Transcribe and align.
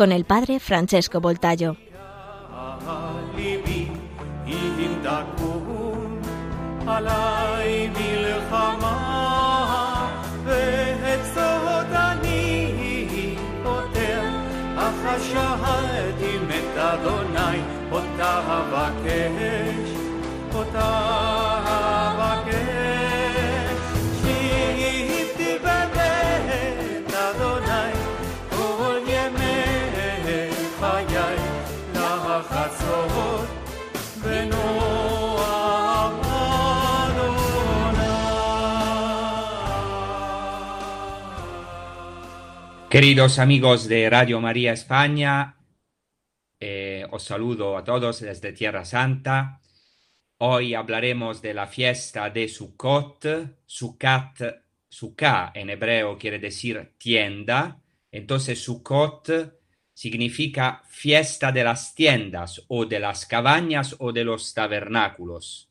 con 0.00 0.12
el 0.12 0.24
padre 0.24 0.60
Francesco 0.60 1.20
Voltayo. 1.20 1.76
ליבי 3.36 3.88
אם 4.46 4.92
תקום 5.02 6.20
עליי 6.86 7.88
מלחמה 7.88 8.96
ואת 10.44 11.20
סוד 11.34 11.92
אני 11.92 13.36
פותר 13.62 14.22
אך 14.76 15.04
השהדים 15.04 16.48
את 16.48 16.78
אדוני 16.78 17.60
אותה 17.92 18.40
אבקש 18.46 19.90
אותה 20.54 21.39
Queridos 42.91 43.39
amigos 43.39 43.87
de 43.87 44.09
Radio 44.09 44.41
María 44.41 44.73
España, 44.73 45.55
eh, 46.59 47.07
os 47.09 47.23
saludo 47.23 47.77
a 47.77 47.85
todos 47.85 48.19
desde 48.19 48.51
Tierra 48.51 48.83
Santa. 48.83 49.61
Hoy 50.39 50.73
hablaremos 50.73 51.41
de 51.41 51.53
la 51.53 51.67
fiesta 51.67 52.29
de 52.29 52.49
Sukkot. 52.49 53.61
Sukkot, 53.65 54.41
Sukkah 54.89 55.53
en 55.55 55.69
hebreo 55.69 56.17
quiere 56.17 56.37
decir 56.37 56.95
tienda. 56.97 57.81
Entonces 58.11 58.61
Sukkot 58.61 59.29
significa 59.93 60.83
fiesta 60.89 61.53
de 61.53 61.63
las 61.63 61.95
tiendas 61.95 62.61
o 62.67 62.85
de 62.85 62.99
las 62.99 63.25
cabañas 63.25 63.95
o 63.99 64.11
de 64.11 64.25
los 64.25 64.53
tabernáculos. 64.53 65.70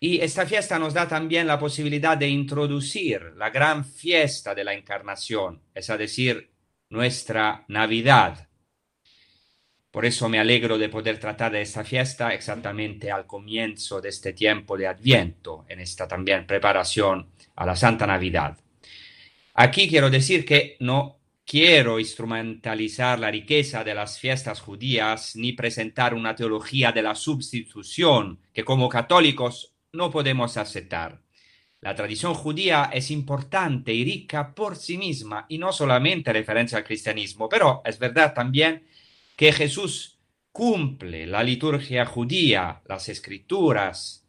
Y 0.00 0.20
esta 0.20 0.46
fiesta 0.46 0.78
nos 0.78 0.94
da 0.94 1.08
también 1.08 1.46
la 1.46 1.58
posibilidad 1.58 2.16
de 2.16 2.28
introducir 2.28 3.32
la 3.36 3.50
gran 3.50 3.84
fiesta 3.84 4.54
de 4.54 4.62
la 4.62 4.72
encarnación, 4.72 5.60
es 5.74 5.88
decir, 5.88 6.50
nuestra 6.90 7.64
Navidad. 7.66 8.48
Por 9.90 10.06
eso 10.06 10.28
me 10.28 10.38
alegro 10.38 10.78
de 10.78 10.88
poder 10.88 11.18
tratar 11.18 11.50
de 11.50 11.62
esta 11.62 11.82
fiesta 11.82 12.32
exactamente 12.32 13.10
al 13.10 13.26
comienzo 13.26 14.00
de 14.00 14.10
este 14.10 14.32
tiempo 14.34 14.76
de 14.76 14.86
Adviento, 14.86 15.64
en 15.68 15.80
esta 15.80 16.06
también 16.06 16.46
preparación 16.46 17.30
a 17.56 17.66
la 17.66 17.74
Santa 17.74 18.06
Navidad. 18.06 18.56
Aquí 19.54 19.88
quiero 19.88 20.10
decir 20.10 20.44
que 20.44 20.76
no 20.78 21.18
quiero 21.44 21.98
instrumentalizar 21.98 23.18
la 23.18 23.32
riqueza 23.32 23.82
de 23.82 23.94
las 23.94 24.20
fiestas 24.20 24.60
judías 24.60 25.34
ni 25.34 25.54
presentar 25.54 26.14
una 26.14 26.36
teología 26.36 26.92
de 26.92 27.02
la 27.02 27.16
sustitución 27.16 28.38
que 28.52 28.64
como 28.64 28.88
católicos 28.88 29.74
no 29.98 30.10
podemos 30.10 30.56
aceptar. 30.56 31.20
La 31.80 31.94
tradición 31.94 32.32
judía 32.32 32.90
es 32.92 33.10
importante 33.10 33.92
y 33.92 34.04
rica 34.04 34.54
por 34.54 34.76
sí 34.76 34.96
misma 34.96 35.44
y 35.48 35.58
no 35.58 35.72
solamente 35.72 36.32
referencia 36.32 36.78
al 36.78 36.84
cristianismo, 36.84 37.48
pero 37.48 37.82
es 37.84 37.98
verdad 37.98 38.32
también 38.32 38.86
que 39.36 39.52
Jesús 39.52 40.18
cumple 40.52 41.26
la 41.26 41.42
liturgia 41.42 42.06
judía, 42.06 42.80
las 42.86 43.08
escrituras 43.08 44.24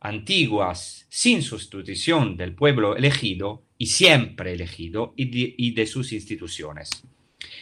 antiguas, 0.00 1.06
sin 1.08 1.42
sustitución 1.42 2.36
del 2.36 2.54
pueblo 2.54 2.94
elegido 2.94 3.64
y 3.78 3.86
siempre 3.86 4.52
elegido 4.52 5.14
y 5.16 5.24
de, 5.30 5.54
y 5.56 5.70
de 5.72 5.86
sus 5.86 6.12
instituciones. 6.12 6.90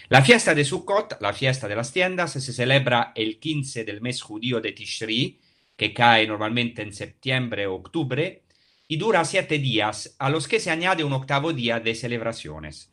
La 0.08 0.22
fiesta 0.22 0.54
de 0.54 0.64
Sukkot, 0.64 1.20
la 1.20 1.32
fiesta 1.32 1.68
de 1.68 1.76
las 1.76 1.92
tiendas, 1.92 2.32
se 2.32 2.52
celebra 2.52 3.12
el 3.14 3.38
15 3.38 3.84
del 3.84 4.00
mes 4.00 4.20
judío 4.20 4.60
de 4.60 4.72
Tishri, 4.72 5.38
que 5.76 5.92
cae 5.92 6.26
normalmente 6.26 6.82
en 6.82 6.92
septiembre 6.92 7.66
o 7.66 7.74
octubre, 7.74 8.42
y 8.88 8.96
dura 8.96 9.24
siete 9.24 9.58
días, 9.58 10.16
a 10.18 10.28
los 10.28 10.46
que 10.48 10.60
se 10.60 10.70
añade 10.70 11.04
un 11.04 11.12
octavo 11.12 11.52
día 11.52 11.80
de 11.80 11.94
celebraciones. 11.94 12.92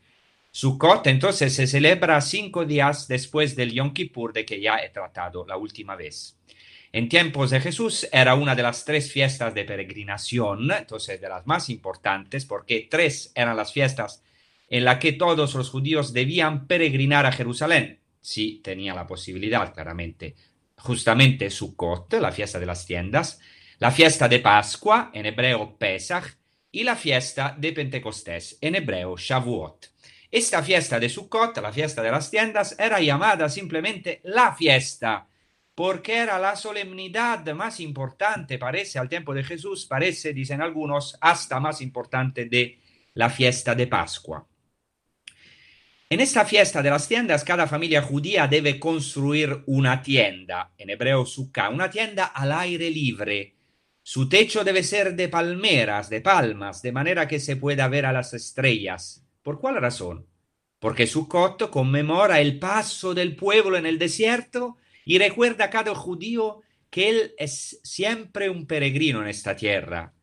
Sukkot 0.51 1.05
entonces 1.07 1.53
se 1.53 1.67
celebra 1.67 2.19
cinco 2.21 2.65
días 2.65 3.07
después 3.07 3.55
del 3.55 3.71
Yom 3.71 3.93
Kippur 3.93 4.33
de 4.33 4.45
que 4.45 4.59
ya 4.59 4.77
he 4.77 4.89
tratado 4.89 5.45
la 5.45 5.57
última 5.57 5.95
vez. 5.95 6.37
En 6.91 7.07
tiempos 7.07 7.51
de 7.51 7.61
Jesús 7.61 8.07
era 8.11 8.33
una 8.33 8.55
de 8.55 8.63
las 8.63 8.83
tres 8.83 9.11
fiestas 9.11 9.53
de 9.53 9.63
peregrinación, 9.63 10.71
entonces 10.71 11.21
de 11.21 11.29
las 11.29 11.45
más 11.45 11.69
importantes, 11.69 12.45
porque 12.45 12.87
tres 12.89 13.31
eran 13.35 13.57
las 13.57 13.71
fiestas 13.71 14.23
en 14.69 14.85
las 14.85 14.97
que 14.97 15.13
todos 15.13 15.53
los 15.53 15.69
judíos 15.69 16.13
debían 16.13 16.65
peregrinar 16.65 17.25
a 17.25 17.31
Jerusalén, 17.31 17.99
si 18.21 18.59
tenían 18.63 18.95
la 18.95 19.05
posibilidad, 19.05 19.73
claramente. 19.73 20.35
Justamente 20.79 21.49
Sukkot, 21.49 22.13
la 22.13 22.31
fiesta 22.31 22.59
de 22.59 22.65
las 22.65 22.85
tiendas, 22.85 23.39
la 23.79 23.91
fiesta 23.91 24.27
de 24.27 24.39
Pascua, 24.39 25.11
en 25.13 25.25
hebreo 25.25 25.77
Pesach, 25.77 26.37
y 26.71 26.83
la 26.83 26.95
fiesta 26.95 27.55
de 27.57 27.73
Pentecostés, 27.73 28.57
en 28.61 28.75
hebreo 28.75 29.15
Shavuot. 29.17 29.91
Esta 30.31 30.61
fiesta 30.61 30.99
de 30.99 31.09
Sukkot, 31.09 31.57
la 31.57 31.71
fiesta 31.71 32.03
de 32.03 32.11
las 32.11 32.29
tiendas, 32.29 32.75
era 32.77 32.99
llamada 32.99 33.49
simplemente 33.49 34.21
la 34.23 34.53
fiesta, 34.53 35.27
porque 35.73 36.17
era 36.17 36.37
la 36.37 36.55
solemnidad 36.55 37.45
más 37.53 37.79
importante, 37.79 38.59
parece, 38.59 38.99
al 38.99 39.09
tiempo 39.09 39.33
de 39.33 39.43
Jesús, 39.43 39.85
parece, 39.87 40.33
dicen 40.33 40.61
algunos, 40.61 41.17
hasta 41.21 41.59
más 41.59 41.81
importante 41.81 42.45
de 42.45 42.79
la 43.13 43.29
fiesta 43.29 43.73
de 43.73 43.87
Pascua. 43.87 44.45
En 46.11 46.21
esta 46.21 46.43
fiesta 46.43 46.81
de 46.81 46.89
las 46.89 47.07
tiendas, 47.07 47.43
cada 47.43 47.67
familia 47.67 48.01
judía 48.01 48.47
debe 48.47 48.79
construir 48.79 49.61
una 49.67 50.01
tienda, 50.01 50.73
en 50.75 50.89
hebreo 50.89 51.23
sukkah, 51.23 51.69
una 51.69 51.91
tienda 51.91 52.25
al 52.25 52.51
aire 52.51 52.89
libre. 52.89 53.55
Su 54.01 54.27
techo 54.27 54.63
debe 54.63 54.81
ser 54.81 55.15
de 55.15 55.29
palmeras, 55.29 56.09
de 56.09 56.21
palmas, 56.21 56.81
de 56.81 56.91
manera 56.91 57.27
que 57.27 57.39
se 57.39 57.57
pueda 57.57 57.87
ver 57.87 58.07
a 58.07 58.11
las 58.11 58.33
estrellas. 58.33 59.23
¿Por 59.43 59.59
cuál 59.59 59.75
razón? 59.75 60.25
Porque 60.79 61.05
Sukkot 61.05 61.69
conmemora 61.69 62.39
el 62.39 62.57
paso 62.57 63.13
del 63.13 63.35
pueblo 63.35 63.77
en 63.77 63.85
el 63.85 63.99
desierto 63.99 64.77
y 65.05 65.19
recuerda 65.19 65.65
a 65.65 65.69
cada 65.69 65.93
judío 65.93 66.61
que 66.89 67.09
él 67.09 67.35
es 67.37 67.81
siempre 67.83 68.49
un 68.49 68.65
peregrino 68.65 69.21
en 69.21 69.27
esta 69.27 69.55
tierra. 69.55 70.15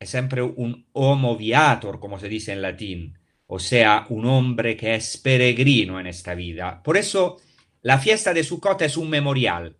Es 0.00 0.10
siempre 0.10 0.42
un 0.42 0.88
homo 0.90 1.36
viator, 1.36 2.00
como 2.00 2.18
se 2.18 2.28
dice 2.28 2.50
en 2.50 2.62
latín, 2.62 3.21
o 3.54 3.58
sea, 3.58 4.06
un 4.08 4.24
hombre 4.24 4.78
que 4.78 4.94
es 4.94 5.18
peregrino 5.18 6.00
en 6.00 6.06
esta 6.06 6.34
vida. 6.34 6.82
Por 6.82 6.96
eso, 6.96 7.38
la 7.82 7.98
fiesta 7.98 8.32
de 8.32 8.44
Sukkot 8.44 8.80
es 8.80 8.96
un 8.96 9.10
memorial. 9.10 9.76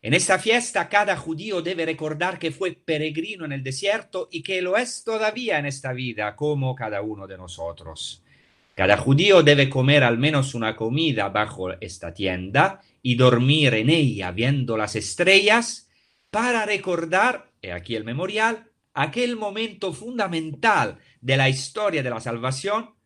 En 0.00 0.14
esta 0.14 0.38
fiesta 0.38 0.88
cada 0.88 1.14
judío 1.18 1.60
debe 1.60 1.84
recordar 1.84 2.38
que 2.38 2.52
fue 2.52 2.72
peregrino 2.72 3.44
en 3.44 3.52
el 3.52 3.62
desierto 3.62 4.30
y 4.32 4.42
que 4.42 4.62
lo 4.62 4.78
es 4.78 5.04
todavía 5.04 5.58
en 5.58 5.66
esta 5.66 5.92
vida, 5.92 6.34
como 6.34 6.74
cada 6.74 7.02
uno 7.02 7.26
de 7.26 7.36
nosotros. 7.36 8.22
Cada 8.74 8.96
judío 8.96 9.42
debe 9.42 9.68
comer 9.68 10.04
al 10.04 10.16
menos 10.16 10.54
una 10.54 10.74
comida 10.74 11.28
bajo 11.28 11.70
esta 11.82 12.14
tienda 12.14 12.80
y 13.02 13.16
dormir 13.16 13.74
en 13.74 13.90
ella 13.90 14.30
viendo 14.30 14.78
las 14.78 14.96
estrellas 14.96 15.86
para 16.30 16.64
recordar, 16.64 17.50
he 17.60 17.72
aquí 17.72 17.94
el 17.94 18.04
memorial, 18.04 18.70
aquel 18.94 19.36
momento 19.36 19.92
fundamental 19.92 20.96
de 21.20 21.36
la 21.36 21.50
historia 21.50 22.02
de 22.02 22.08
la 22.08 22.18
salvación 22.18 23.01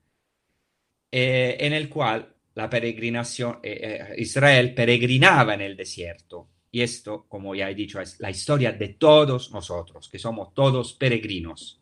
eh, 1.10 1.56
en 1.60 1.72
el 1.72 1.88
cual 1.88 2.34
la 2.54 2.70
peregrinación, 2.70 3.58
eh, 3.62 3.80
eh, 3.82 4.14
Israel 4.18 4.74
peregrinaba 4.74 5.54
en 5.54 5.60
el 5.60 5.76
desierto. 5.76 6.48
Y 6.70 6.82
esto, 6.82 7.26
como 7.28 7.54
ya 7.54 7.70
he 7.70 7.74
dicho, 7.74 8.00
es 8.00 8.18
la 8.18 8.30
historia 8.30 8.72
de 8.72 8.88
todos 8.88 9.52
nosotros, 9.52 10.08
que 10.08 10.18
somos 10.18 10.54
todos 10.54 10.94
peregrinos. 10.94 11.80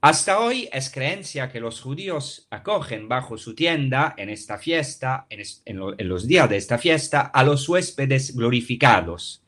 Hasta 0.00 0.40
hoy 0.40 0.68
es 0.72 0.90
creencia 0.90 1.48
que 1.48 1.60
los 1.60 1.80
judíos 1.80 2.48
acogen 2.50 3.08
bajo 3.08 3.38
su 3.38 3.54
tienda 3.54 4.14
en 4.18 4.30
esta 4.30 4.58
fiesta, 4.58 5.26
en, 5.30 5.78
los 6.08 6.26
días 6.26 6.50
de 6.50 6.56
esta 6.56 6.76
fiesta, 6.76 7.20
a 7.20 7.44
los 7.44 7.68
huéspedes 7.68 8.34
glorificados. 8.34 9.44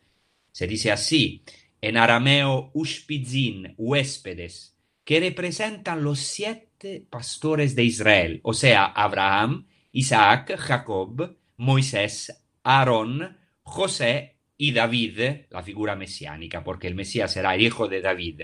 Se 0.53 0.69
dice 0.69 0.93
así, 0.93 1.43
en 1.81 1.97
arameo, 1.97 2.71
ushpizin, 2.73 3.75
huéspedes, 3.77 4.74
que 5.05 5.21
representan 5.21 6.03
los 6.03 6.19
siete 6.21 7.07
pastores 7.09 7.75
de 7.75 7.85
Israel, 7.85 8.41
o 8.43 8.55
sea, 8.55 8.87
Abraham, 8.87 9.67
Isaac, 9.93 10.57
Jacob, 10.59 11.37
Moisés, 11.57 12.45
Aarón, 12.63 13.39
José 13.63 14.39
y 14.57 14.73
David, 14.73 15.47
la 15.51 15.63
figura 15.63 15.95
mesiánica, 15.95 16.65
porque 16.65 16.89
el 16.89 16.95
Mesías 16.95 17.33
será 17.33 17.55
el 17.55 17.63
hijo 17.63 17.89
de 17.89 18.01
David. 18.01 18.43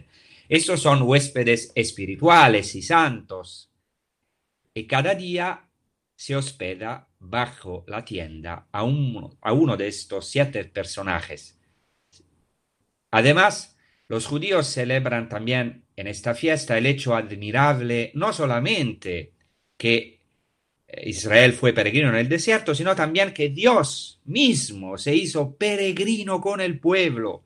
Estos 0.49 0.81
son 0.81 1.03
huéspedes 1.03 1.73
espirituales 1.75 2.75
y 2.75 2.83
santos. 2.83 3.71
Y 4.75 4.87
cada 4.87 5.15
día 5.15 5.69
se 6.15 6.37
hospeda 6.37 7.09
bajo 7.19 7.85
la 7.87 8.05
tienda 8.05 8.69
a 8.73 8.81
a 8.81 9.53
uno 9.53 9.77
de 9.77 9.89
estos 9.89 10.29
siete 10.29 10.65
personajes. 10.65 11.59
Además, 13.11 13.77
los 14.09 14.27
judíos 14.27 14.67
celebran 14.67 15.29
también 15.29 15.85
en 16.01 16.07
esta 16.07 16.35
fiesta 16.35 16.79
el 16.79 16.87
hecho 16.87 17.15
admirable 17.15 18.11
no 18.15 18.33
solamente 18.33 19.33
que 19.77 20.21
Israel 21.05 21.53
fue 21.53 21.73
peregrino 21.73 22.09
en 22.09 22.17
el 22.17 22.29
desierto, 22.29 22.75
sino 22.75 22.97
también 22.97 23.33
que 23.33 23.51
Dios 23.51 24.21
mismo 24.25 24.97
se 24.97 25.15
hizo 25.15 25.57
peregrino 25.57 26.41
con 26.41 26.61
el 26.61 26.81
pueblo 26.81 27.45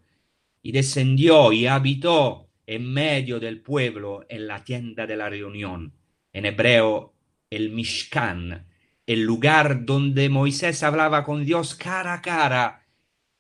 y 0.63 0.71
descendió 0.71 1.53
y 1.53 1.67
habitó 1.67 2.49
en 2.67 2.93
medio 2.93 3.41
del 3.41 3.61
pueblo 3.61 4.25
en 4.29 4.47
la 4.47 4.65
tienda 4.65 5.07
de 5.07 5.17
la 5.17 5.29
reunión, 5.29 5.93
en 6.33 6.47
hebreo 6.47 7.13
el 7.51 7.71
Mishkan, 7.71 8.67
el 9.05 9.23
lugar 9.23 9.85
donde 9.85 10.29
Moisés 10.29 10.83
hablaba 10.83 11.25
con 11.25 11.45
Dios 11.45 11.75
cara 11.75 12.15
a 12.15 12.23
cara 12.23 12.87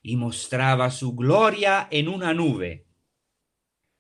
y 0.03 0.17
mostraba 0.17 0.91
su 0.91 1.15
gloria 1.15 1.89
en 1.91 2.09
una 2.09 2.35
nube. 2.35 2.84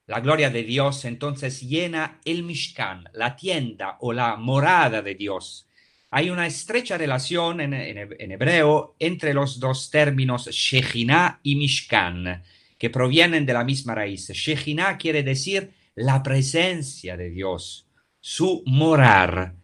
La 0.06 0.20
gloria 0.20 0.50
de 0.50 0.64
Dios 0.64 1.06
entonces 1.06 1.62
llena 1.62 2.20
el 2.26 2.42
Mishkan, 2.42 3.04
la 3.14 3.36
tienda 3.36 3.96
o 4.00 4.12
la 4.12 4.36
morada 4.36 5.00
de 5.00 5.14
Dios. 5.14 5.66
Hay 6.10 6.28
una 6.28 6.46
estrecha 6.46 6.98
relación 6.98 7.60
en, 7.60 7.72
hebreo 7.72 8.96
entre 8.98 9.32
los 9.32 9.58
dos 9.58 9.90
términos 9.90 10.46
Shekhinah 10.50 11.40
y 11.42 11.56
Mishkan, 11.56 12.42
que 12.78 12.90
provienen 12.90 13.46
de 13.46 13.54
la 13.54 13.64
misma 13.64 13.94
raíz. 13.94 14.28
Shekhinah 14.28 14.98
quiere 14.98 15.22
decir 15.22 15.72
la 15.94 16.22
presencia 16.22 17.16
de 17.16 17.30
Dios, 17.30 17.88
su 18.20 18.62
morar 18.66 19.54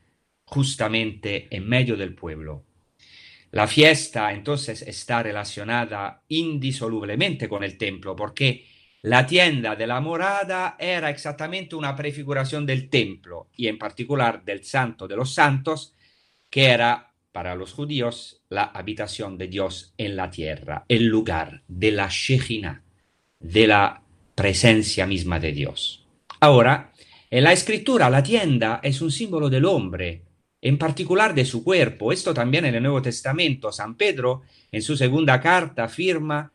justamente 0.44 1.48
en 1.54 1.68
medio 1.68 1.96
del 1.98 2.14
pueblo. 2.14 2.64
La 3.52 3.66
fiesta 3.66 4.32
entonces 4.32 4.80
está 4.82 5.22
relacionada 5.22 6.22
indisolublemente 6.28 7.48
con 7.48 7.62
el 7.62 7.76
templo, 7.76 8.16
porque 8.16 8.64
la 9.02 9.26
tienda 9.26 9.76
de 9.76 9.86
la 9.86 10.00
morada 10.00 10.76
era 10.78 11.08
exactamente 11.08 11.74
una 11.74 11.96
prefiguración 11.96 12.66
del 12.66 12.90
templo 12.90 13.48
y 13.56 13.68
en 13.68 13.78
particular 13.78 14.44
del 14.44 14.64
santo 14.64 15.08
de 15.08 15.16
los 15.16 15.32
santos, 15.32 15.94
que 16.50 16.66
era 16.66 17.12
para 17.32 17.54
los 17.54 17.72
judíos 17.72 18.42
la 18.48 18.64
habitación 18.64 19.38
de 19.38 19.48
Dios 19.48 19.94
en 19.96 20.16
la 20.16 20.30
tierra, 20.30 20.84
el 20.88 21.06
lugar 21.06 21.62
de 21.68 21.92
la 21.92 22.08
Shejina, 22.10 22.82
de 23.38 23.66
la 23.66 24.02
presencia 24.34 25.06
misma 25.06 25.40
de 25.40 25.52
Dios. 25.52 26.06
Ahora, 26.40 26.92
en 27.30 27.44
la 27.44 27.52
escritura 27.52 28.10
la 28.10 28.22
tienda 28.22 28.80
es 28.82 29.00
un 29.00 29.10
símbolo 29.10 29.48
del 29.48 29.64
hombre, 29.64 30.24
en 30.60 30.76
particular 30.76 31.34
de 31.34 31.44
su 31.44 31.64
cuerpo. 31.64 32.12
Esto 32.12 32.34
también 32.34 32.66
en 32.66 32.74
el 32.74 32.82
Nuevo 32.82 33.00
Testamento. 33.00 33.72
San 33.72 33.94
Pedro, 33.94 34.42
en 34.70 34.82
su 34.82 34.96
segunda 34.96 35.40
carta, 35.40 35.84
afirma, 35.84 36.52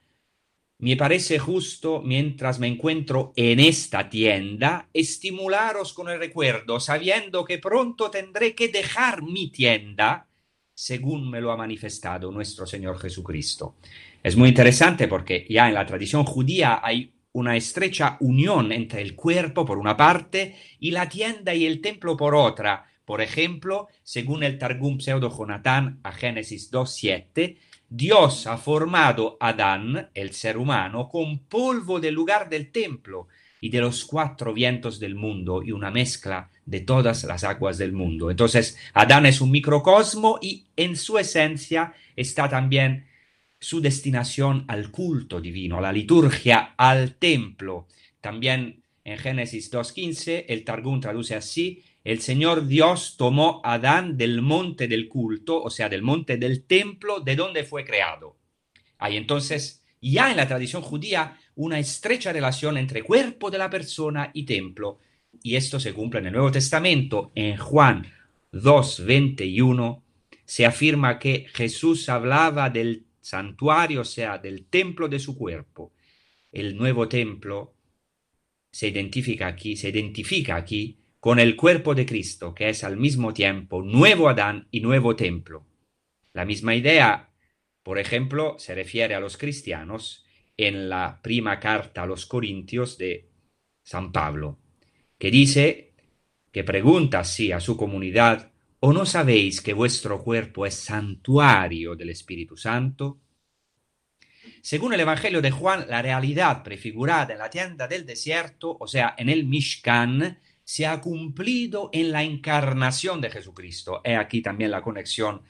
me 0.77 0.97
parece 0.97 1.39
justo, 1.39 2.01
mientras 2.01 2.59
me 2.59 2.67
encuentro 2.67 3.31
en 3.35 3.59
esta 3.59 4.09
tienda, 4.09 4.89
estimularos 4.93 5.93
con 5.93 6.09
el 6.09 6.19
recuerdo, 6.19 6.79
sabiendo 6.79 7.45
que 7.45 7.59
pronto 7.59 8.11
tendré 8.11 8.53
que 8.53 8.67
dejar 8.67 9.23
mi 9.23 9.49
tienda, 9.49 10.27
según 10.73 11.29
me 11.29 11.39
lo 11.39 11.51
ha 11.51 11.57
manifestado 11.57 12.31
nuestro 12.31 12.65
Señor 12.65 12.99
Jesucristo. 12.99 13.75
Es 14.21 14.35
muy 14.35 14.49
interesante 14.49 15.07
porque 15.07 15.45
ya 15.49 15.67
en 15.67 15.75
la 15.75 15.85
tradición 15.85 16.25
judía 16.25 16.81
hay 16.83 17.13
una 17.31 17.55
estrecha 17.55 18.17
unión 18.19 18.71
entre 18.71 19.01
el 19.01 19.15
cuerpo 19.15 19.65
por 19.65 19.77
una 19.77 19.95
parte 19.95 20.55
y 20.79 20.91
la 20.91 21.07
tienda 21.07 21.53
y 21.53 21.65
el 21.65 21.79
templo 21.79 22.17
por 22.17 22.35
otra, 22.35 22.85
por 23.05 23.21
ejemplo, 23.21 23.87
según 24.03 24.43
el 24.43 24.57
Targum 24.57 24.99
Pseudo 24.99 25.29
Jonatán 25.29 25.99
a 26.03 26.11
Génesis 26.11 26.71
2.7, 26.71 27.57
Dios 27.95 28.45
ha 28.45 28.57
formado 28.57 29.37
a 29.39 29.49
Adán, 29.49 30.09
el 30.13 30.33
ser 30.33 30.57
humano, 30.57 31.07
con 31.07 31.39
polvo 31.39 31.97
del 32.01 32.13
lugar 32.13 32.49
del 32.49 32.69
templo 32.69 33.29
y 33.61 33.69
de 33.69 33.79
los 33.79 34.03
cuatro 34.03 34.53
vientos 34.53 34.99
del 34.99 35.15
mundo 35.15 35.63
y 35.63 35.71
una 35.71 35.91
mezcla 35.91 36.49
de 36.65 36.81
todas 36.81 37.23
las 37.23 37.45
aguas 37.45 37.77
del 37.77 37.93
mundo. 37.93 38.29
Entonces, 38.29 38.77
Adán 38.93 39.25
es 39.25 39.39
un 39.39 39.49
microcosmo 39.49 40.39
y 40.41 40.65
en 40.75 40.97
su 40.97 41.17
esencia 41.17 41.93
está 42.17 42.49
también 42.49 43.07
su 43.61 43.79
destinación 43.79 44.65
al 44.67 44.91
culto 44.91 45.39
divino, 45.39 45.77
a 45.77 45.81
la 45.81 45.93
liturgia, 45.93 46.73
al 46.75 47.15
templo. 47.15 47.87
También 48.19 48.83
en 49.05 49.17
Génesis 49.17 49.71
2.15 49.71 50.45
el 50.49 50.65
Targum 50.65 50.99
traduce 50.99 51.33
así, 51.33 51.81
el 52.05 52.21
Señor 52.21 52.67
Dios 52.67 53.15
tomó 53.17 53.61
a 53.63 53.73
Adán 53.73 54.15
del 54.15 54.43
monte 54.43 54.87
del 54.87 55.09
culto, 55.09 55.61
o 55.61 55.71
sea, 55.71 55.89
del 55.89 56.03
monte 56.03 56.37
del 56.37 56.63
templo, 56.63 57.19
de 57.19 57.35
donde 57.35 57.63
fue 57.63 57.83
creado. 57.83 58.37
Hay 58.99 59.17
entonces, 59.17 59.83
ya 59.99 60.29
en 60.29 60.37
la 60.37 60.47
tradición 60.47 60.83
judía, 60.83 61.39
una 61.55 61.79
estrecha 61.79 62.31
relación 62.31 62.77
entre 62.77 63.01
cuerpo 63.01 63.49
de 63.49 63.57
la 63.57 63.71
persona 63.71 64.29
y 64.35 64.45
templo. 64.45 64.99
Y 65.41 65.55
esto 65.55 65.79
se 65.79 65.93
cumple 65.93 66.19
en 66.19 66.27
el 66.27 66.33
Nuevo 66.33 66.51
Testamento. 66.51 67.31
En 67.33 67.57
Juan 67.57 68.05
2.21 68.53 70.03
se 70.45 70.67
afirma 70.67 71.17
que 71.17 71.47
Jesús 71.55 72.07
hablaba 72.07 72.69
del 72.69 73.07
santuario, 73.19 74.01
o 74.01 74.05
sea, 74.05 74.37
del 74.37 74.67
templo 74.67 75.07
de 75.07 75.17
su 75.17 75.35
cuerpo. 75.35 75.91
El 76.51 76.77
nuevo 76.77 77.07
templo 77.07 77.73
se 78.69 78.89
identifica 78.89 79.47
aquí, 79.47 79.75
se 79.75 79.89
identifica 79.89 80.55
aquí 80.55 80.99
con 81.25 81.39
el 81.39 81.55
cuerpo 81.55 81.95
de 81.95 82.05
Cristo, 82.05 82.53
que 82.53 82.69
es 82.69 82.83
al 82.83 82.97
mismo 82.97 83.33
tiempo 83.33 83.81
nuevo 83.81 84.29
Adán 84.29 84.67
y 84.69 84.81
nuevo 84.81 85.15
templo. 85.15 85.65
La 86.33 86.45
misma 86.45 86.75
idea, 86.75 87.31
por 87.81 87.97
ejemplo, 87.97 88.57
se 88.59 88.75
refiere 88.75 89.15
a 89.15 89.19
los 89.19 89.35
cristianos 89.35 90.23
en 90.55 90.87
la 90.87 91.19
prima 91.23 91.59
carta 91.59 92.03
a 92.03 92.05
los 92.05 92.27
Corintios 92.27 92.99
de 92.99 93.31
San 93.81 94.11
Pablo, 94.11 94.59
que 95.17 95.31
dice, 95.31 95.95
que 96.51 96.63
pregunta 96.63 97.21
así 97.21 97.51
a 97.51 97.59
su 97.59 97.75
comunidad, 97.75 98.51
¿o 98.79 98.93
no 98.93 99.07
sabéis 99.07 99.61
que 99.61 99.73
vuestro 99.73 100.23
cuerpo 100.23 100.67
es 100.67 100.75
santuario 100.75 101.95
del 101.95 102.11
Espíritu 102.11 102.55
Santo? 102.55 103.19
Según 104.61 104.93
el 104.93 104.99
Evangelio 104.99 105.41
de 105.41 105.49
Juan, 105.49 105.87
la 105.89 106.03
realidad 106.03 106.61
prefigurada 106.61 107.33
en 107.33 107.39
la 107.39 107.49
tienda 107.49 107.87
del 107.87 108.05
desierto, 108.05 108.77
o 108.79 108.85
sea, 108.85 109.15
en 109.17 109.29
el 109.29 109.45
Mishkan, 109.45 110.37
se 110.65 110.85
ha 110.87 110.99
cumplido 110.99 111.89
en 111.93 112.11
la 112.11 112.23
encarnación 112.23 113.21
de 113.21 113.29
Jesucristo. 113.29 114.01
He 114.03 114.15
aquí 114.15 114.41
también 114.41 114.71
la 114.71 114.81
conexión 114.81 115.43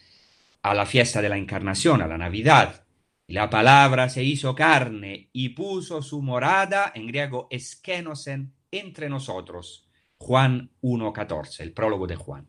a 0.62 0.74
la 0.74 0.86
fiesta 0.86 1.22
de 1.22 1.29
la 1.29 1.38
encarnación, 1.38 2.01
a 2.01 2.07
la 2.07 2.17
Navidad. 2.17 2.86
La 3.27 3.50
palabra 3.50 4.10
se 4.10 4.24
hizo 4.24 4.53
carne 4.53 5.29
y 5.31 5.50
puso 5.50 6.01
su 6.01 6.22
morada, 6.22 6.91
en 6.93 7.07
griego 7.07 7.48
eskenosen, 7.50 8.53
entre 8.69 9.10
nosotros. 9.10 9.88
Juan 10.17 10.72
1.14, 10.81 11.62
el 11.62 11.72
prólogo 11.74 12.07
de 12.07 12.17
Juan. 12.17 12.48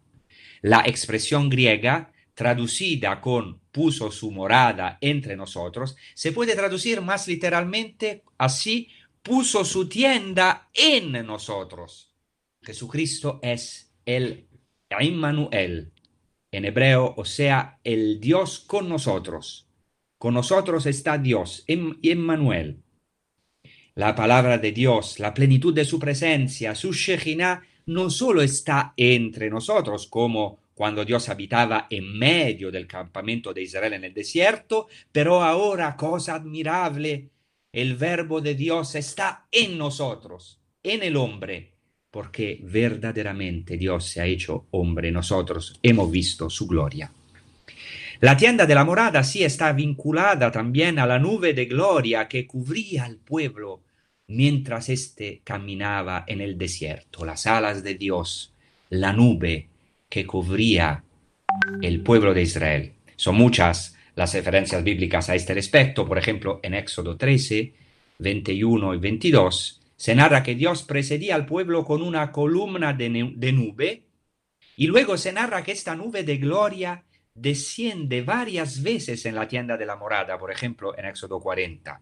La 0.60 0.82
expresión 0.86 1.48
griega, 1.48 2.12
traducida 2.34 3.20
con 3.20 3.60
puso 3.70 4.10
su 4.10 4.30
morada 4.32 4.98
entre 5.00 5.36
nosotros, 5.36 5.96
se 6.14 6.32
puede 6.32 6.54
traducir 6.56 7.00
más 7.00 7.28
literalmente 7.28 8.24
así, 8.38 8.88
puso 9.22 9.64
su 9.64 9.88
tienda 9.88 10.68
en 10.74 11.12
nosotros. 11.26 12.05
Jesucristo 12.66 13.38
es 13.42 13.94
el 14.04 14.48
Immanuel, 15.00 15.92
en 16.50 16.64
hebreo, 16.64 17.14
o 17.16 17.24
sea, 17.24 17.78
el 17.84 18.18
Dios 18.18 18.58
con 18.58 18.88
nosotros. 18.88 19.68
Con 20.18 20.34
nosotros 20.34 20.84
está 20.86 21.16
Dios, 21.16 21.64
Emmanuel. 21.68 22.82
La 23.94 24.16
palabra 24.16 24.58
de 24.58 24.72
Dios, 24.72 25.20
la 25.20 25.32
plenitud 25.32 25.72
de 25.72 25.84
su 25.84 26.00
presencia, 26.00 26.74
su 26.74 26.92
Shekhinah, 26.92 27.62
no 27.86 28.10
solo 28.10 28.42
está 28.42 28.94
entre 28.96 29.48
nosotros, 29.48 30.08
como 30.08 30.58
cuando 30.74 31.04
Dios 31.04 31.28
habitaba 31.28 31.86
en 31.88 32.18
medio 32.18 32.72
del 32.72 32.88
campamento 32.88 33.54
de 33.54 33.62
Israel 33.62 33.92
en 33.92 34.04
el 34.04 34.12
desierto, 34.12 34.88
pero 35.12 35.40
ahora, 35.40 35.96
cosa 35.96 36.34
admirable, 36.34 37.30
el 37.72 37.94
verbo 37.94 38.40
de 38.40 38.56
Dios 38.56 38.96
está 38.96 39.46
en 39.52 39.78
nosotros, 39.78 40.60
en 40.82 41.04
el 41.04 41.16
hombre, 41.16 41.75
porque 42.16 42.58
verdaderamente 42.62 43.76
Dios 43.76 44.06
se 44.06 44.22
ha 44.22 44.24
hecho 44.24 44.68
hombre, 44.70 45.12
nosotros 45.12 45.78
hemos 45.82 46.10
visto 46.10 46.48
su 46.48 46.66
gloria. 46.66 47.12
La 48.20 48.38
tienda 48.38 48.64
de 48.64 48.74
la 48.74 48.86
morada 48.86 49.22
sí 49.22 49.44
está 49.44 49.74
vinculada 49.74 50.50
también 50.50 50.98
a 50.98 51.04
la 51.04 51.18
nube 51.18 51.52
de 51.52 51.66
gloria 51.66 52.26
que 52.26 52.46
cubría 52.46 53.04
al 53.04 53.16
pueblo 53.16 53.82
mientras 54.28 54.88
éste 54.88 55.42
caminaba 55.44 56.24
en 56.26 56.40
el 56.40 56.56
desierto, 56.56 57.26
las 57.26 57.46
alas 57.46 57.82
de 57.82 57.96
Dios, 57.96 58.54
la 58.88 59.12
nube 59.12 59.68
que 60.08 60.24
cubría 60.24 61.04
el 61.82 62.00
pueblo 62.00 62.32
de 62.32 62.40
Israel. 62.40 62.92
Son 63.16 63.34
muchas 63.34 63.94
las 64.14 64.32
referencias 64.32 64.82
bíblicas 64.82 65.28
a 65.28 65.34
este 65.34 65.52
respecto, 65.52 66.06
por 66.06 66.16
ejemplo, 66.16 66.60
en 66.62 66.72
Éxodo 66.72 67.18
13, 67.18 67.74
21 68.20 68.94
y 68.94 68.98
22, 68.98 69.82
se 69.96 70.14
narra 70.14 70.42
que 70.42 70.54
Dios 70.54 70.82
precedía 70.82 71.34
al 71.34 71.46
pueblo 71.46 71.84
con 71.84 72.02
una 72.02 72.30
columna 72.30 72.92
de, 72.92 73.08
nube 73.08 74.04
y 74.76 74.86
luego 74.86 75.16
se 75.16 75.32
narra 75.32 75.64
que 75.64 75.72
esta 75.72 75.96
nube 75.96 76.22
de 76.22 76.36
gloria 76.36 77.04
desciende 77.34 78.22
varias 78.22 78.82
veces 78.82 79.24
en 79.24 79.34
la 79.34 79.48
tienda 79.48 79.76
de 79.76 79.86
la 79.86 79.96
morada, 79.96 80.38
por 80.38 80.52
ejemplo, 80.52 80.96
en 80.98 81.06
Éxodo 81.06 81.40
40. 81.40 82.00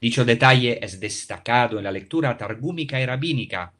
Dicho 0.00 0.24
detalle 0.24 0.82
es 0.82 0.98
destacado 0.98 1.78
en 1.78 1.84
la 1.84 1.92
lectura 1.92 2.36
targúmica 2.36 3.00
y 3.00 3.04
rabínica. 3.04 3.74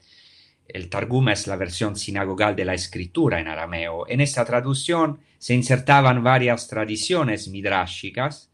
El 0.66 0.90
Targum 0.90 1.30
es 1.30 1.46
la 1.46 1.56
versión 1.56 1.96
sinagogal 1.96 2.54
de 2.54 2.66
la 2.66 2.74
escritura 2.74 3.40
en 3.40 3.48
arameo. 3.48 4.06
En 4.08 4.20
esta 4.20 4.44
traducción 4.44 5.20
se 5.38 5.54
insertaban 5.54 6.22
varias 6.22 6.68
tradiciones 6.68 7.48
midrashicas 7.48 8.50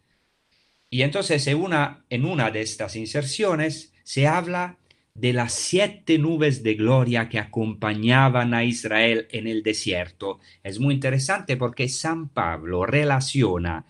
y 0.88 1.02
entonces 1.02 1.44
en 1.48 1.60
una, 1.60 2.04
en 2.10 2.24
una 2.24 2.52
de 2.52 2.60
estas 2.60 2.94
inserciones 2.94 3.92
se 4.04 4.28
habla 4.28 4.78
de 5.14 5.32
las 5.32 5.52
siete 5.52 6.18
nubes 6.18 6.64
de 6.64 6.74
gloria 6.74 7.28
que 7.28 7.38
acompañaban 7.38 8.52
a 8.52 8.64
Israel 8.64 9.28
en 9.30 9.46
el 9.46 9.62
desierto. 9.62 10.40
Es 10.62 10.80
muy 10.80 10.94
interesante 10.94 11.56
porque 11.56 11.88
San 11.88 12.28
Pablo 12.28 12.84
relaciona 12.84 13.86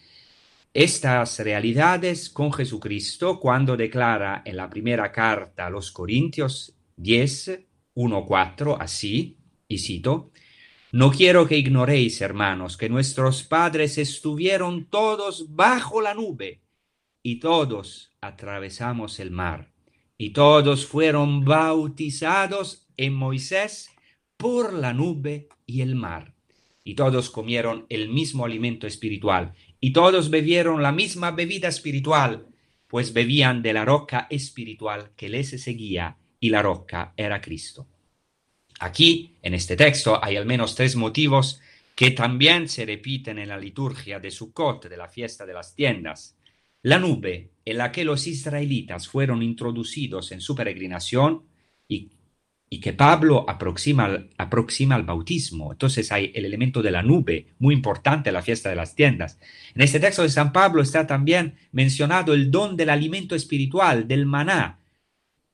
estas 0.75 1.39
realidades 1.39 2.29
con 2.29 2.53
Jesucristo 2.53 3.41
cuando 3.41 3.77
declara 3.77 4.43
en 4.45 4.57
la 4.57 4.69
primera 4.69 5.11
carta 5.13 5.67
a 5.67 5.71
los 5.71 5.93
Corintios 5.93 6.75
10, 6.97 7.61
1, 7.95 8.27
4, 8.27 8.81
así, 8.81 9.39
y 9.67 9.79
cito, 9.79 10.31
No 10.93 11.11
quiero 11.11 11.49
que 11.49 11.57
ignoréis, 11.57 12.21
hermanos, 12.21 12.77
que 12.77 12.91
nuestros 12.91 13.45
padres 13.45 13.97
estuvieron 13.97 14.85
todos 14.91 15.55
bajo 15.55 16.03
la 16.03 16.13
nube 16.13 16.61
y 17.23 17.41
todos 17.41 18.11
atravesamos 18.21 19.21
el 19.21 19.31
mar 19.31 19.74
y 20.17 20.31
todos 20.31 20.87
fueron 20.87 21.45
bautizados 21.45 22.87
en 22.97 23.15
Moisés 23.15 23.91
por 24.37 24.73
la 24.73 24.93
nube 24.93 25.49
y 25.67 25.81
el 25.81 25.95
mar. 25.95 26.35
Y 26.85 26.95
todos 26.95 27.31
comieron 27.31 27.87
el 27.89 28.09
mismo 28.09 28.45
alimento 28.45 28.87
espiritual, 28.87 29.55
y 29.81 29.93
todos 29.93 30.31
bebieron 30.31 30.83
la 30.83 30.93
misma 30.93 31.31
bebida 31.31 31.69
espiritual, 31.69 32.47
pues 32.87 33.13
bebían 33.13 33.63
de 33.63 33.73
la 33.73 33.85
roca 33.85 34.27
espiritual 34.31 35.13
que 35.17 35.29
les 35.29 35.51
seguía, 35.63 36.17
y 36.39 36.51
la 36.51 36.63
roca 36.63 37.15
era 37.17 37.41
Cristo. 37.41 37.87
Aquí, 38.81 39.37
en 39.43 39.55
este 39.55 39.77
texto, 39.77 40.23
hay 40.23 40.37
al 40.37 40.47
menos 40.47 40.75
tres 40.75 40.95
motivos 40.95 41.61
que 41.95 42.11
también 42.11 42.69
se 42.69 42.85
repiten 42.85 43.39
en 43.39 43.49
la 43.49 43.57
liturgia 43.57 44.19
de 44.19 44.31
Sukkot, 44.31 44.89
de 44.89 44.97
la 44.97 45.09
fiesta 45.09 45.47
de 45.47 45.55
las 45.55 45.75
tiendas. 45.75 46.37
La 46.85 46.99
nube 46.99 47.51
en 47.65 47.79
la 47.79 47.91
que 47.91 48.05
los 48.05 48.27
israelitas 48.27 49.09
fueron 49.09 49.43
introducidos 49.43 50.33
en 50.33 50.43
su 50.43 50.55
peregrinación 50.55 51.45
y, 51.89 52.11
que 52.83 52.93
Pablo 52.93 53.49
aproxima, 53.49 54.27
aproxima 54.37 54.97
al 54.97 55.05
bautismo. 55.05 55.73
Entonces 55.73 56.13
hay 56.13 56.31
el 56.35 56.45
elemento 56.45 56.83
de 56.83 56.91
la 56.91 57.03
nube, 57.03 57.55
muy 57.59 57.73
importante 57.73 58.29
en 58.29 58.35
la 58.35 58.43
fiesta 58.43 58.69
de 58.69 58.77
las 58.77 58.95
tiendas. 58.95 59.39
En 59.75 59.81
este 59.81 59.99
texto 59.99 60.23
de 60.23 60.29
San 60.29 60.53
Pablo 60.53 60.83
está 60.83 61.07
también 61.07 61.55
mencionado 61.73 62.35
el 62.35 62.51
don 62.51 62.77
del 62.77 62.91
alimento 62.91 63.35
espiritual, 63.35 64.07
del 64.07 64.27
maná, 64.27 64.81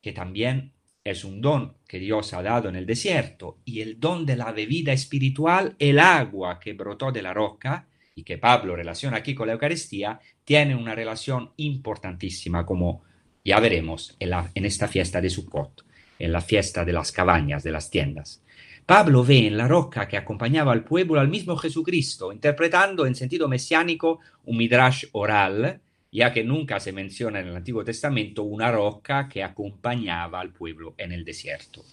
que 0.01 0.13
también 0.13 0.73
es 1.05 1.25
un 1.25 1.41
don 1.41 1.77
que 1.87 2.01
Dios 2.01 2.35
ha 2.35 2.43
dado 2.43 2.69
en 2.69 2.75
el 2.75 2.87
desierto, 2.87 3.61
y 3.65 3.83
el 3.83 4.01
don 4.01 4.27
de 4.27 4.37
la 4.37 4.51
bebida 4.51 4.93
espiritual, 4.93 5.77
el 5.79 6.01
agua 6.01 6.59
que 6.59 6.73
brotó 6.73 7.13
de 7.13 7.23
la 7.23 7.35
roca, 7.35 7.87
y 8.14 8.23
que 8.25 8.38
Pablo 8.38 8.76
relaciona 8.76 9.19
aquí 9.19 9.35
con 9.35 9.47
la 9.47 9.55
Eucaristía, 9.55 10.21
tiene 10.45 10.75
una 10.75 10.95
relación 10.95 11.50
importantísima, 11.57 12.67
como 12.67 13.02
ya 13.45 13.61
veremos 13.61 14.17
en, 14.19 14.31
la, 14.31 14.50
en 14.55 14.64
esta 14.64 14.88
fiesta 14.88 15.21
de 15.21 15.31
Sukkot, 15.31 15.85
en 16.19 16.33
la 16.33 16.40
fiesta 16.40 16.85
de 16.85 16.93
las 16.93 17.12
cabañas, 17.12 17.62
de 17.62 17.73
las 17.73 17.90
tiendas. 17.90 18.43
Pablo 18.85 19.25
ve 19.25 19.47
en 19.47 19.57
la 19.57 19.69
roca 19.69 20.09
que 20.09 20.17
acompañaba 20.17 20.73
al 20.73 20.85
pueblo 20.85 21.21
al 21.21 21.29
mismo 21.29 21.57
Jesucristo, 21.57 22.33
interpretando 22.33 23.07
en 23.07 23.14
sentido 23.14 23.49
mesiánico 23.49 24.19
un 24.45 24.57
midrash 24.57 25.05
oral, 25.12 25.81
ya 26.11 26.33
que 26.33 26.43
nunca 26.43 26.81
se 26.81 26.93
menciona 26.93 27.40
en 27.40 27.47
el 27.47 27.57
Antiguo 27.57 27.85
Testamento 27.85 28.43
una 28.43 28.73
roca 28.73 29.29
que 29.29 29.45
acompañaba 29.45 30.40
al 30.40 30.52
pueblo 30.52 30.95
en 30.99 31.12
el 31.12 31.25
desierto. 31.25 31.85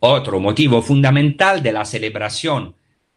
Otro 0.00 0.40
motivo 0.40 0.82
fundamental 0.82 1.62
de 1.62 1.72
la 1.72 1.84
celebración 1.84 2.74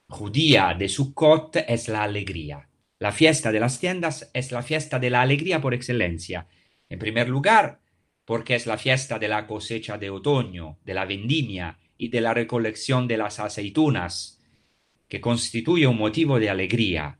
judía 0.07 0.75
de 0.77 0.89
Sukkot 0.89 1.57
es 1.67 1.87
la 1.87 2.03
alegría. 2.03 2.69
La 2.99 3.11
fiesta 3.11 3.51
de 3.51 3.59
las 3.59 3.79
tiendas 3.79 4.29
es 4.33 4.51
la 4.51 4.63
fiesta 4.63 4.99
de 4.99 5.09
la 5.09 5.21
alegría 5.21 5.61
por 5.61 5.73
excelencia. 5.73 6.47
En 6.89 6.99
primer 6.99 7.27
lugar, 7.29 7.81
porque 8.23 8.55
es 8.55 8.65
la 8.65 8.77
fiesta 8.77 9.19
de 9.19 9.27
la 9.27 9.45
cosecha 9.45 9.97
de 9.97 10.09
otoño, 10.09 10.79
de 10.83 10.93
la 10.93 11.05
vendimia 11.05 11.77
y 11.97 12.09
de 12.09 12.21
la 12.21 12.33
recolección 12.33 13.07
de 13.07 13.17
las 13.17 13.39
aceitunas, 13.39 14.41
que 15.07 15.21
constituye 15.21 15.85
un 15.85 15.97
motivo 15.97 16.39
de 16.39 16.49
alegría 16.49 17.19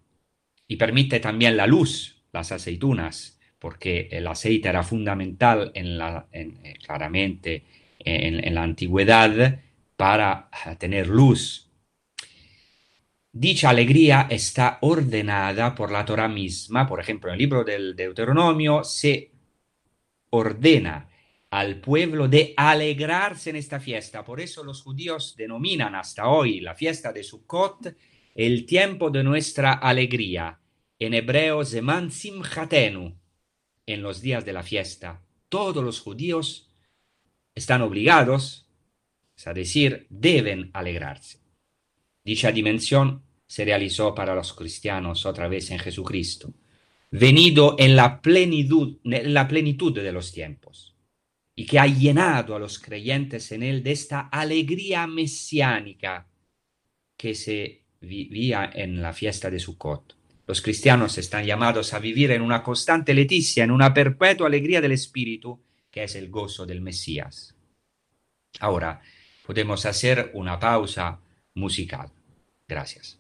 y 0.68 0.78
permite 0.78 1.20
también 1.20 1.56
la 1.58 1.68
luz, 1.68 2.24
las 2.32 2.52
aceitunas, 2.52 3.40
porque 3.60 4.10
el 4.12 4.28
aceite 4.28 4.70
era 4.70 4.84
fundamental 4.84 5.72
en 5.76 6.00
eh, 6.32 6.74
claramente 6.84 7.64
en 8.00 8.54
la 8.54 8.62
antigüedad 8.62 9.60
para 9.96 10.50
tener 10.78 11.08
luz 11.08 11.65
Dicha 13.38 13.70
alegría 13.70 14.28
está 14.30 14.78
ordenada 14.80 15.76
por 15.76 15.92
la 15.92 16.06
Torah 16.06 16.30
misma, 16.30 16.88
por 16.88 17.02
ejemplo, 17.02 17.30
en 17.30 17.34
el 17.34 17.40
libro 17.40 17.66
del 17.66 17.94
Deuteronomio 17.94 18.86
se 18.86 19.34
ordena 20.30 21.10
al 21.50 21.82
pueblo 21.82 22.30
de 22.30 22.54
alegrarse 22.56 23.50
en 23.50 23.58
esta 23.58 23.82
fiesta. 23.82 24.24
Por 24.24 24.40
eso 24.40 24.64
los 24.64 24.82
judíos 24.82 25.36
denominan 25.36 25.96
hasta 25.96 26.30
hoy 26.30 26.62
la 26.62 26.76
fiesta 26.76 27.12
de 27.12 27.26
Sukkot 27.26 27.94
el 28.36 28.66
tiempo 28.66 29.10
de 29.10 29.26
nuestra 29.26 29.74
alegría. 29.74 30.62
En 30.98 31.14
hebreo, 31.14 31.66
Zeman 31.66 32.12
Simchatenu, 32.12 33.20
en 33.86 34.02
los 34.02 34.22
días 34.22 34.46
de 34.46 34.54
la 34.54 34.64
fiesta. 34.64 35.22
Todos 35.50 35.84
los 35.84 36.00
judíos 36.00 36.74
están 37.54 37.82
obligados, 37.82 38.70
es 39.36 39.54
decir, 39.54 40.08
deben 40.10 40.72
alegrarse. 40.72 41.45
Dicha 42.26 42.52
dimensión 42.52 43.22
se 43.46 43.64
realizó 43.64 44.16
para 44.16 44.34
los 44.34 44.54
cristianos 44.54 45.28
otra 45.28 45.48
vez 45.48 45.70
en 45.70 45.78
Jesucristo, 45.78 46.52
venido 47.12 47.76
en 47.78 47.96
la 47.96 48.20
plenitud, 48.20 48.98
en 49.04 49.32
la 49.32 49.48
plenitud 49.48 49.94
de 49.94 50.12
los 50.12 50.32
tiempos, 50.32 50.96
y 51.56 51.68
que 51.68 51.78
ha 51.78 51.86
llenado 51.86 52.56
a 52.56 52.60
los 52.60 52.80
creyentes 52.80 53.52
en 53.52 53.62
él 53.62 53.84
de 53.84 53.92
esta 53.92 54.22
alegría 54.22 55.06
mesiánica 55.06 56.28
que 57.16 57.36
se 57.36 57.84
vivía 58.02 58.72
en 58.74 59.04
la 59.04 59.14
fiesta 59.14 59.52
de 59.52 59.60
Sukkot. 59.60 60.18
Los 60.48 60.62
cristianos 60.62 61.20
están 61.20 61.46
llamados 61.46 61.94
a 61.94 62.00
vivir 62.00 62.32
en 62.32 62.42
una 62.42 62.64
constante 62.64 63.14
leticia, 63.14 63.64
en 63.64 63.72
una 63.72 63.94
perpetua 63.94 64.48
alegría 64.48 64.82
del 64.82 64.92
Espíritu, 64.92 65.60
que 65.92 66.04
es 66.04 66.16
el 66.16 66.30
gozo 66.30 66.66
del 66.66 66.82
Mesías. 66.82 67.56
Ahora 68.60 69.02
podemos 69.46 69.86
hacer 69.86 70.32
una 70.34 70.60
pausa 70.60 71.20
musical. 71.54 72.15
Gracias. 72.68 73.20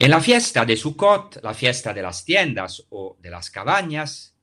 En 0.00 0.12
la 0.12 0.20
fiesta 0.20 0.64
de 0.64 0.76
Sukkot, 0.76 1.40
la 1.42 1.54
fiesta 1.54 1.92
de 1.92 2.02
las 2.02 2.24
tiendas 2.24 2.86
o 2.90 3.16
de 3.20 3.30
las 3.30 3.50
cabañas, 3.50 4.36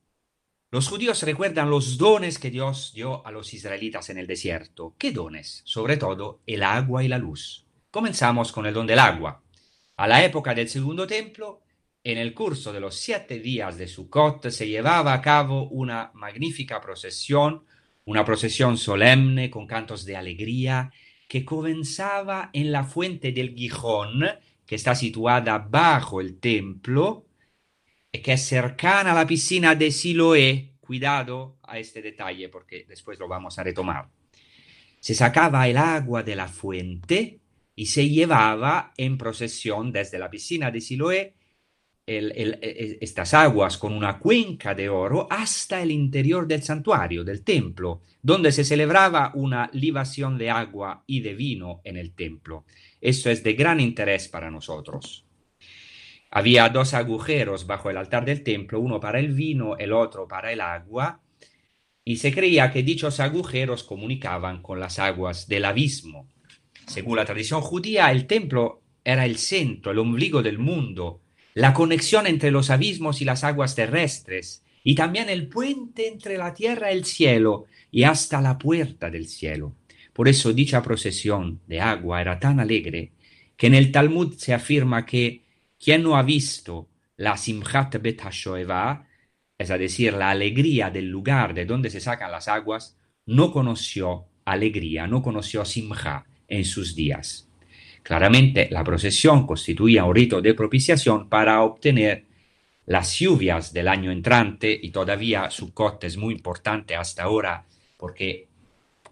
los 0.70 0.86
judíos 0.86 1.22
recuerdan 1.22 1.70
los 1.70 1.96
dones 1.96 2.38
que 2.38 2.50
Dios 2.50 2.92
dio 2.94 3.26
a 3.26 3.30
los 3.30 3.54
israelitas 3.54 4.10
en 4.10 4.18
el 4.18 4.26
desierto. 4.26 4.94
¿Qué 4.98 5.12
dones? 5.12 5.62
Sobre 5.64 5.96
todo 5.96 6.42
el 6.44 6.62
agua 6.62 7.04
y 7.04 7.08
la 7.08 7.16
luz. 7.16 7.64
Comenzamos 7.90 8.52
con 8.52 8.66
el 8.66 8.74
don 8.74 8.86
del 8.86 8.98
agua. 8.98 9.42
A 9.96 10.06
la 10.06 10.22
época 10.22 10.54
del 10.54 10.68
segundo 10.68 11.06
templo, 11.06 11.62
en 12.04 12.18
el 12.18 12.34
curso 12.34 12.70
de 12.70 12.80
los 12.80 12.94
siete 12.94 13.40
días 13.40 13.78
de 13.78 13.88
Sukkot 13.88 14.50
se 14.50 14.68
llevaba 14.68 15.14
a 15.14 15.22
cabo 15.22 15.70
una 15.70 16.10
magnífica 16.12 16.82
procesión, 16.82 17.64
una 18.04 18.26
procesión 18.26 18.76
solemne 18.76 19.48
con 19.48 19.66
cantos 19.66 20.04
de 20.04 20.16
alegría 20.16 20.92
que 21.26 21.46
comenzaba 21.46 22.50
en 22.52 22.72
la 22.72 22.84
fuente 22.84 23.32
del 23.32 23.54
Gijón, 23.54 24.22
que 24.66 24.74
está 24.74 24.94
situada 24.94 25.58
bajo 25.58 26.20
el 26.20 26.38
templo 26.38 27.26
y 28.10 28.18
que 28.20 28.32
es 28.32 28.42
cercana 28.42 29.12
a 29.12 29.14
la 29.14 29.26
piscina 29.26 29.74
de 29.74 29.90
Siloé. 29.90 30.72
Cuidado 30.80 31.58
a 31.62 31.78
este 31.78 32.00
detalle 32.00 32.48
porque 32.48 32.84
después 32.88 33.18
lo 33.18 33.26
vamos 33.26 33.58
a 33.58 33.62
retomar. 33.62 34.08
Se 35.00 35.14
sacaba 35.14 35.66
el 35.68 35.76
agua 35.76 36.22
de 36.22 36.36
la 36.36 36.48
fuente 36.48 37.40
y 37.74 37.86
se 37.86 38.08
llevaba 38.08 38.92
en 38.96 39.18
procesión 39.18 39.92
desde 39.92 40.18
la 40.18 40.30
piscina 40.30 40.70
de 40.70 40.80
Siloé 40.80 41.34
el, 42.06 42.58
e, 42.62 42.98
estas 43.00 43.34
aguas 43.34 43.76
con 43.78 43.92
una 43.92 44.18
cuenca 44.18 44.74
de 44.74 44.88
oro 44.88 45.26
hasta 45.28 45.82
el 45.82 45.90
interior 45.90 46.46
del 46.46 46.62
santuario, 46.62 47.24
del 47.24 47.42
templo, 47.42 48.02
donde 48.22 48.52
se 48.52 48.64
celebraba 48.64 49.32
una 49.34 49.68
libación 49.72 50.38
de 50.38 50.50
agua 50.50 51.02
y 51.06 51.20
de 51.20 51.34
vino 51.34 51.80
en 51.84 51.96
el 51.96 52.14
templo. 52.14 52.64
Esto 53.00 53.30
es 53.30 53.42
de 53.42 53.54
gran 53.54 53.80
interés 53.80 54.28
para 54.28 54.50
nosotros. 54.50 55.24
Había 56.30 56.68
dos 56.68 56.94
agujeros 56.94 57.66
bajo 57.66 57.90
el 57.90 57.96
altar 57.96 58.24
del 58.24 58.42
templo, 58.42 58.80
uno 58.80 59.00
para 59.00 59.20
el 59.20 59.32
vino, 59.32 59.76
el 59.78 59.92
otro 59.92 60.26
para 60.26 60.52
el 60.52 60.60
agua, 60.60 61.20
y 62.04 62.16
se 62.16 62.32
creía 62.32 62.70
que 62.70 62.82
dichos 62.82 63.20
agujeros 63.20 63.84
comunicaban 63.84 64.62
con 64.62 64.78
las 64.78 64.98
aguas 64.98 65.48
del 65.48 65.64
abismo. 65.64 66.28
Según 66.86 67.16
la 67.16 67.24
tradición 67.24 67.60
judía, 67.62 68.10
el 68.10 68.26
templo 68.26 68.82
era 69.04 69.24
el 69.24 69.38
centro, 69.38 69.92
el 69.92 69.98
ombligo 69.98 70.42
del 70.42 70.58
mundo, 70.58 71.20
la 71.54 71.72
conexión 71.72 72.26
entre 72.26 72.50
los 72.50 72.70
abismos 72.70 73.22
y 73.22 73.24
las 73.24 73.42
aguas 73.42 73.74
terrestres, 73.74 74.62
y 74.84 74.94
también 74.94 75.28
el 75.28 75.48
puente 75.48 76.06
entre 76.06 76.38
la 76.38 76.54
tierra 76.54 76.92
y 76.92 76.96
el 76.96 77.04
cielo, 77.04 77.66
y 77.90 78.04
hasta 78.04 78.40
la 78.40 78.58
puerta 78.58 79.10
del 79.10 79.26
cielo. 79.26 79.74
Por 80.16 80.28
eso 80.28 80.54
dicha 80.54 80.82
procesión 80.82 81.60
de 81.66 81.78
agua 81.78 82.22
era 82.22 82.40
tan 82.40 82.58
alegre 82.58 83.12
que 83.54 83.66
en 83.66 83.74
el 83.74 83.92
Talmud 83.92 84.32
se 84.38 84.54
afirma 84.54 85.04
que 85.04 85.42
quien 85.78 86.02
no 86.02 86.16
ha 86.16 86.22
visto 86.22 86.88
la 87.18 87.36
Simchat 87.36 88.00
Bet 88.00 88.22
HaShoeva, 88.22 89.06
es 89.58 89.68
decir, 89.68 90.14
la 90.14 90.30
alegría 90.30 90.88
del 90.88 91.10
lugar 91.10 91.52
de 91.52 91.66
donde 91.66 91.90
se 91.90 92.00
sacan 92.00 92.32
las 92.32 92.48
aguas, 92.48 92.96
no 93.26 93.52
conoció 93.52 94.24
alegría, 94.46 95.06
no 95.06 95.20
conoció 95.20 95.66
Simcha 95.66 96.24
en 96.48 96.64
sus 96.64 96.96
días. 96.96 97.50
Claramente 98.02 98.68
la 98.70 98.82
procesión 98.82 99.46
constituía 99.46 100.06
un 100.06 100.14
rito 100.14 100.40
de 100.40 100.54
propiciación 100.54 101.28
para 101.28 101.60
obtener 101.60 102.24
las 102.86 103.18
lluvias 103.18 103.70
del 103.70 103.86
año 103.86 104.10
entrante 104.10 104.80
y 104.82 104.88
todavía 104.92 105.50
Sukkot 105.50 106.04
es 106.04 106.16
muy 106.16 106.32
importante 106.32 106.96
hasta 106.96 107.24
ahora 107.24 107.66
porque 107.98 108.48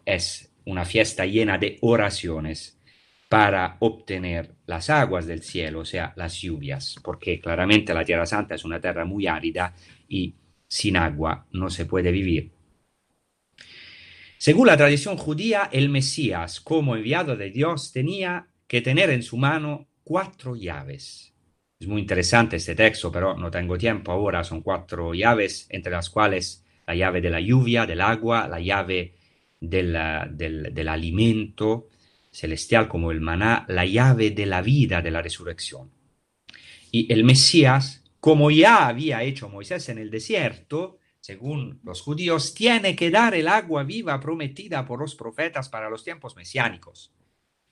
es 0.07 0.51
una 0.67 0.85
fiesta 0.85 1.27
llena 1.27 1.59
de 1.59 1.79
oraciones 1.83 2.79
para 3.29 3.77
obtener 3.81 4.55
las 4.67 4.91
aguas 4.91 5.27
del 5.27 5.43
cielo, 5.43 5.81
o 5.81 5.85
sea, 5.85 6.13
las 6.17 6.41
lluvias, 6.41 6.97
porque 7.03 7.41
claramente 7.41 7.93
la 7.93 8.05
Tierra 8.05 8.27
Santa 8.27 8.55
es 8.55 8.65
una 8.65 8.81
tierra 8.81 9.05
muy 9.05 9.27
árida 9.27 9.75
y 10.09 10.35
sin 10.69 10.97
agua 10.97 11.47
no 11.53 11.71
se 11.71 11.87
puede 11.87 12.13
vivir. 12.13 12.53
Según 14.39 14.67
la 14.67 14.77
tradición 14.77 15.17
judía, 15.17 15.69
el 15.73 15.89
Mesías, 15.89 16.61
como 16.61 16.97
enviado 16.97 17.37
de 17.37 17.51
Dios, 17.51 17.93
tenía 17.93 18.49
que 18.67 18.83
tener 18.83 19.11
en 19.11 19.23
su 19.23 19.37
mano 19.37 19.89
cuatro 20.03 20.55
llaves. 20.55 21.35
Es 21.81 21.89
muy 21.89 22.03
interesante 22.03 22.57
este 22.57 22.75
texto, 22.75 23.11
pero 23.11 23.37
no 23.37 23.51
tengo 23.51 23.79
tiempo 23.79 24.13
ahora. 24.13 24.45
Son 24.45 24.61
cuatro 24.61 25.15
llaves, 25.15 25.67
entre 25.71 25.93
las 25.93 26.11
cuales 26.11 26.65
la 26.87 26.95
llave 26.95 27.21
de 27.21 27.31
la 27.31 27.41
lluvia, 27.41 27.87
del 27.87 28.01
agua, 28.01 28.47
la 28.47 28.61
llave 28.61 29.15
del, 29.69 29.97
del, 30.37 30.89
alimento 30.89 31.89
celestial 32.31 32.89
como 32.89 33.11
el 33.11 33.21
maná, 33.21 33.65
la 33.69 33.87
llave 33.87 34.31
de 34.31 34.47
la 34.47 34.63
vida, 34.63 35.03
de 35.03 35.11
la 35.11 35.23
resurrección. 35.23 35.91
Y 36.91 37.13
el 37.13 37.25
Mesías, 37.25 38.05
como 38.21 38.51
ya 38.51 38.87
había 38.87 39.23
hecho 39.23 39.49
Moisés 39.49 39.89
en 39.89 39.99
el 39.99 40.11
desierto, 40.11 40.99
según 41.21 41.81
los 41.85 42.03
judíos, 42.03 42.53
tiene 42.55 42.95
que 42.95 43.11
dar 43.11 43.35
el 43.35 43.49
agua 43.49 43.83
viva 43.83 44.21
prometida 44.21 44.85
por 44.85 45.01
los 45.01 45.15
profetas 45.15 45.69
para 45.69 45.89
los 45.89 46.05
tiempos 46.05 46.37
mesiánicos. 46.37 47.15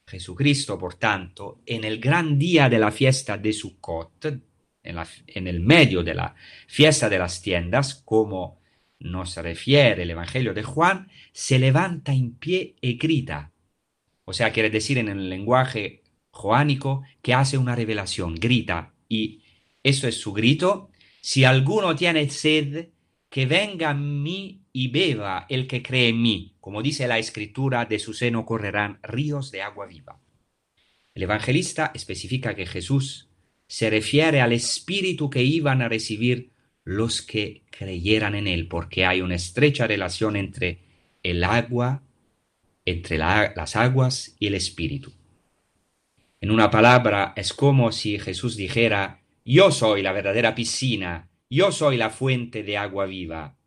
Jesucristo, 0.07 0.79
por 0.79 0.95
tanto, 0.95 1.61
en 1.67 1.85
el 1.85 2.01
gran 2.01 2.39
día 2.39 2.69
de 2.69 2.79
la 2.79 2.91
fiesta 2.91 3.37
de 3.37 3.53
Sukkot, 3.53 4.25
en, 4.83 4.97
en 5.27 5.47
el 5.47 5.61
medio 5.61 6.03
de 6.03 6.15
la 6.15 6.35
fiesta 6.67 7.09
de 7.09 7.19
las 7.19 7.41
tiendas, 7.43 7.95
como 7.95 8.62
nos 9.03 9.37
refiere 9.37 10.03
el 10.03 10.11
Evangelio 10.11 10.55
de 10.55 10.63
Juan, 10.63 11.09
se 11.33 11.59
levanta 11.59 12.13
en 12.13 12.35
pie 12.35 12.77
y 12.81 12.95
grita. 12.95 13.53
O 14.25 14.33
sea, 14.33 14.53
quiere 14.53 14.71
decir 14.71 14.99
en 14.99 15.09
el 15.09 15.29
lenguaje 15.29 16.03
joánico 16.31 17.03
que 17.21 17.35
hace 17.35 17.59
una 17.59 17.77
revelación, 17.77 18.35
grita. 18.35 18.95
Y 19.09 19.43
eso 19.83 20.09
es 20.09 20.19
su 20.19 20.33
grito. 20.33 20.91
Si 21.21 21.45
alguno 21.45 21.95
tiene 21.95 22.29
sed, 22.31 22.89
que 23.29 23.47
venga 23.47 23.91
a 23.91 23.95
mí 23.95 24.63
y 24.73 24.89
beba 24.89 25.47
el 25.49 25.67
que 25.67 25.83
cree 25.83 26.09
en 26.09 26.21
mí. 26.21 26.55
Como 26.61 26.83
dice 26.83 27.09
la 27.09 27.19
escritura, 27.19 27.87
de 27.87 27.99
su 27.99 28.13
seno 28.13 28.45
correrán 28.45 28.99
ríos 29.03 29.51
de 29.51 29.63
agua 29.63 29.87
viva. 29.87 30.21
El 31.15 31.23
evangelista 31.25 31.93
especifica 31.95 32.55
que 32.55 32.67
Jesús 32.67 33.29
se 33.67 33.89
refiere 33.89 34.41
al 34.41 34.53
espíritu 34.53 35.31
que 35.31 35.43
iban 35.43 35.81
a 35.83 35.89
recibir 35.89 36.52
los 36.85 37.23
que 37.23 37.63
creyeran 37.71 38.35
en 38.35 38.47
él, 38.47 38.69
porque 38.69 39.07
hay 39.07 39.21
una 39.21 39.35
estrecha 39.35 39.87
relación 39.87 40.37
entre 40.37 40.81
el 41.23 41.45
agua, 41.45 42.03
entre 42.85 43.19
las 43.19 43.77
aguas 43.77 44.35
y 44.39 44.49
el 44.49 44.55
espíritu. 44.55 45.13
En 46.41 46.51
una 46.51 46.71
palabra, 46.71 47.33
es 47.37 47.53
como 47.53 47.93
si 47.93 48.19
Jesús 48.19 48.57
dijera, 48.57 49.23
yo 49.45 49.71
soy 49.71 50.03
la 50.03 50.13
verdadera 50.13 50.55
piscina 50.55 51.29
yo 51.53 51.71
soy 51.71 51.99
la 51.99 52.09
fuente 52.09 52.63
de 52.63 52.79
agua 52.79 53.05
viva. 53.05 53.59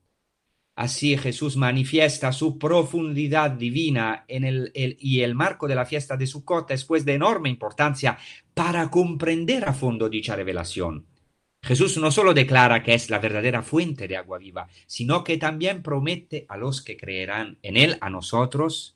Así 0.76 1.16
Jesús 1.18 1.56
manifiesta 1.56 2.32
su 2.32 2.58
profundidad 2.58 3.52
divina 3.52 4.26
en 4.28 4.44
el, 4.44 4.72
y 4.74 5.22
el 5.22 5.36
marco 5.36 5.68
de 5.68 5.76
la 5.76 5.86
fiesta 5.86 6.18
de 6.18 6.26
Sukkot 6.26 6.72
es 6.72 6.84
pues 6.84 7.06
de 7.06 7.14
enorme 7.14 7.48
importancia 7.48 8.18
para 8.56 8.90
comprender 8.90 9.70
a 9.70 9.74
fondo 9.74 10.10
dicha 10.10 10.36
revelación. 10.36 11.06
Jesús 11.66 11.98
no 11.98 12.12
solo 12.12 12.36
declara 12.36 12.84
que 12.84 12.94
es 12.94 13.10
la 13.10 13.18
verdadera 13.18 13.64
fuente 13.64 14.08
de 14.08 14.18
agua 14.18 14.38
viva, 14.38 14.68
sino 14.86 15.24
que 15.24 15.38
también 15.38 15.82
promete 15.82 16.46
a 16.48 16.58
los 16.58 16.84
que 16.84 16.96
creerán 16.96 17.58
en 17.64 17.76
Él, 17.76 17.98
a 18.02 18.12
nosotros, 18.12 18.96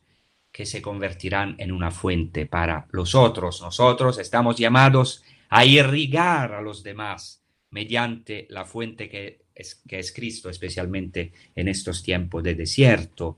que 0.51 0.67
se 0.67 0.79
convertirán 0.79 1.55
en 1.57 1.71
una 1.71 1.89
fuente 1.89 2.45
para 2.45 2.85
los 2.91 3.15
otros. 3.15 3.59
Nosotros 3.61 4.19
estamos 4.19 4.55
llamados 4.55 5.23
a 5.49 5.65
irrigar 5.65 6.53
a 6.53 6.61
los 6.61 6.83
demás 6.83 7.41
mediante 7.71 8.45
la 8.51 8.65
fuente 8.65 9.09
que 9.09 9.39
es, 9.55 10.13
Cristo, 10.13 10.51
especialmente 10.51 11.33
en 11.55 11.69
estos 11.69 12.03
tiempos 12.03 12.43
de 12.43 12.53
desierto, 12.53 13.37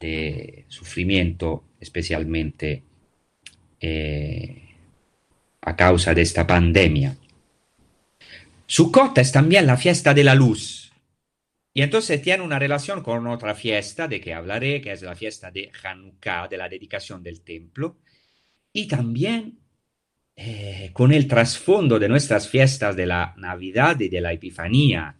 de 0.00 0.64
sufrimiento, 0.68 1.64
especialmente 1.78 2.82
eh, 3.78 4.62
a 5.60 5.76
causa 5.76 6.14
de 6.14 6.22
esta 6.22 6.46
pandemia. 6.46 7.18
Sukkot 8.66 9.18
es 9.18 9.32
también 9.32 9.66
la 9.66 9.76
fiesta 9.76 10.12
de 10.12 10.24
la 10.24 10.34
luz. 10.34 10.92
Y 11.72 11.82
entonces 11.82 12.22
tiene 12.22 12.42
una 12.42 12.58
relación 12.58 13.02
con 13.02 13.26
otra 13.26 13.54
fiesta 13.54 14.08
de 14.08 14.20
que 14.20 14.32
hablaré, 14.32 14.80
que 14.80 14.92
es 14.92 15.02
la 15.02 15.14
fiesta 15.14 15.50
de 15.50 15.70
Hanukkah, 15.82 16.48
de 16.48 16.56
la 16.56 16.68
dedicación 16.68 17.22
del 17.22 17.42
templo. 17.42 17.98
Y 18.72 18.88
también 18.88 19.58
eh, 20.34 20.90
con 20.92 21.12
el 21.12 21.28
trasfondo 21.28 21.98
de 21.98 22.08
nuestras 22.08 22.48
fiestas 22.48 22.96
de 22.96 23.06
la 23.06 23.34
Navidad 23.36 24.00
y 24.00 24.08
de 24.08 24.20
la 24.20 24.32
Epifanía, 24.32 25.16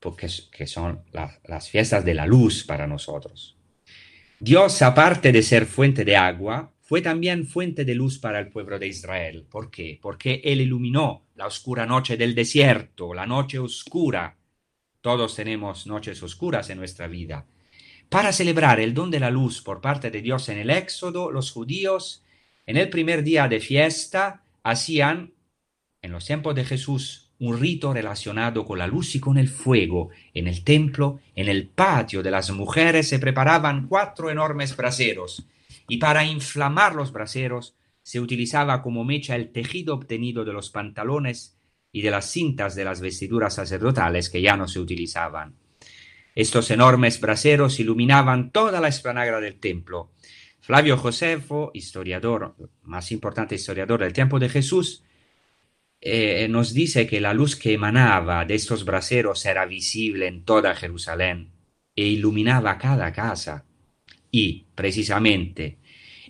porque 0.00 0.28
que 0.50 0.66
son 0.66 1.04
las 1.12 1.70
fiestas 1.70 2.04
de 2.04 2.14
la 2.14 2.26
luz 2.26 2.64
para 2.64 2.86
nosotros. 2.86 3.56
Dios, 4.38 4.82
aparte 4.82 5.32
de 5.32 5.42
ser 5.42 5.66
fuente 5.66 6.04
de 6.04 6.16
agua, 6.16 6.72
fue 6.86 7.02
también 7.02 7.48
fuente 7.48 7.84
de 7.84 7.96
luz 7.96 8.20
para 8.20 8.38
el 8.38 8.48
pueblo 8.48 8.78
de 8.78 8.86
Israel. 8.86 9.44
¿Por 9.50 9.72
qué? 9.72 9.98
Porque 10.00 10.40
Él 10.44 10.60
iluminó 10.60 11.24
la 11.34 11.48
oscura 11.48 11.84
noche 11.84 12.16
del 12.16 12.32
desierto, 12.32 13.12
la 13.12 13.26
noche 13.26 13.58
oscura. 13.58 14.36
Todos 15.00 15.34
tenemos 15.34 15.88
noches 15.88 16.22
oscuras 16.22 16.70
en 16.70 16.78
nuestra 16.78 17.08
vida. 17.08 17.44
Para 18.08 18.32
celebrar 18.32 18.78
el 18.78 18.94
don 18.94 19.10
de 19.10 19.18
la 19.18 19.32
luz 19.32 19.62
por 19.62 19.80
parte 19.80 20.12
de 20.12 20.22
Dios 20.22 20.48
en 20.48 20.58
el 20.58 20.70
Éxodo, 20.70 21.32
los 21.32 21.50
judíos 21.50 22.24
en 22.66 22.76
el 22.76 22.88
primer 22.88 23.24
día 23.24 23.48
de 23.48 23.58
fiesta 23.58 24.44
hacían 24.62 25.32
en 26.02 26.12
los 26.12 26.24
tiempos 26.24 26.54
de 26.54 26.64
Jesús 26.64 27.32
un 27.40 27.58
rito 27.58 27.92
relacionado 27.92 28.64
con 28.64 28.78
la 28.78 28.86
luz 28.86 29.16
y 29.16 29.18
con 29.18 29.38
el 29.38 29.48
fuego. 29.48 30.10
En 30.34 30.46
el 30.46 30.62
templo, 30.62 31.18
en 31.34 31.48
el 31.48 31.66
patio 31.66 32.22
de 32.22 32.30
las 32.30 32.52
mujeres 32.52 33.08
se 33.08 33.18
preparaban 33.18 33.88
cuatro 33.88 34.30
enormes 34.30 34.76
braseros 34.76 35.48
y 35.88 35.98
para 35.98 36.24
inflamar 36.24 36.94
los 36.94 37.12
braseros 37.12 37.76
se 38.02 38.20
utilizaba 38.20 38.82
como 38.82 39.04
mecha 39.04 39.34
el 39.34 39.50
tejido 39.50 39.94
obtenido 39.94 40.44
de 40.44 40.52
los 40.52 40.70
pantalones 40.70 41.58
y 41.92 42.02
de 42.02 42.10
las 42.10 42.30
cintas 42.30 42.74
de 42.74 42.84
las 42.84 43.00
vestiduras 43.00 43.54
sacerdotales 43.54 44.30
que 44.30 44.42
ya 44.42 44.56
no 44.56 44.68
se 44.68 44.80
utilizaban. 44.80 45.56
Estos 46.34 46.70
enormes 46.70 47.20
braseros 47.20 47.80
iluminaban 47.80 48.52
toda 48.52 48.80
la 48.80 48.88
esplanada 48.88 49.40
del 49.40 49.58
templo. 49.58 50.12
Flavio 50.60 50.96
Josefo, 50.96 51.70
historiador, 51.74 52.54
más 52.82 53.10
importante 53.12 53.54
historiador 53.54 54.00
del 54.00 54.12
tiempo 54.12 54.38
de 54.38 54.50
Jesús, 54.50 55.02
eh, 56.00 56.46
nos 56.48 56.74
dice 56.74 57.06
que 57.06 57.20
la 57.20 57.34
luz 57.34 57.56
que 57.56 57.72
emanaba 57.72 58.44
de 58.44 58.54
estos 58.54 58.84
braseros 58.84 59.44
era 59.46 59.64
visible 59.66 60.26
en 60.26 60.44
toda 60.44 60.74
Jerusalén 60.74 61.50
e 61.96 62.04
iluminaba 62.04 62.78
cada 62.78 63.12
casa. 63.12 63.65
Y, 64.38 64.66
precisamente, 64.74 65.78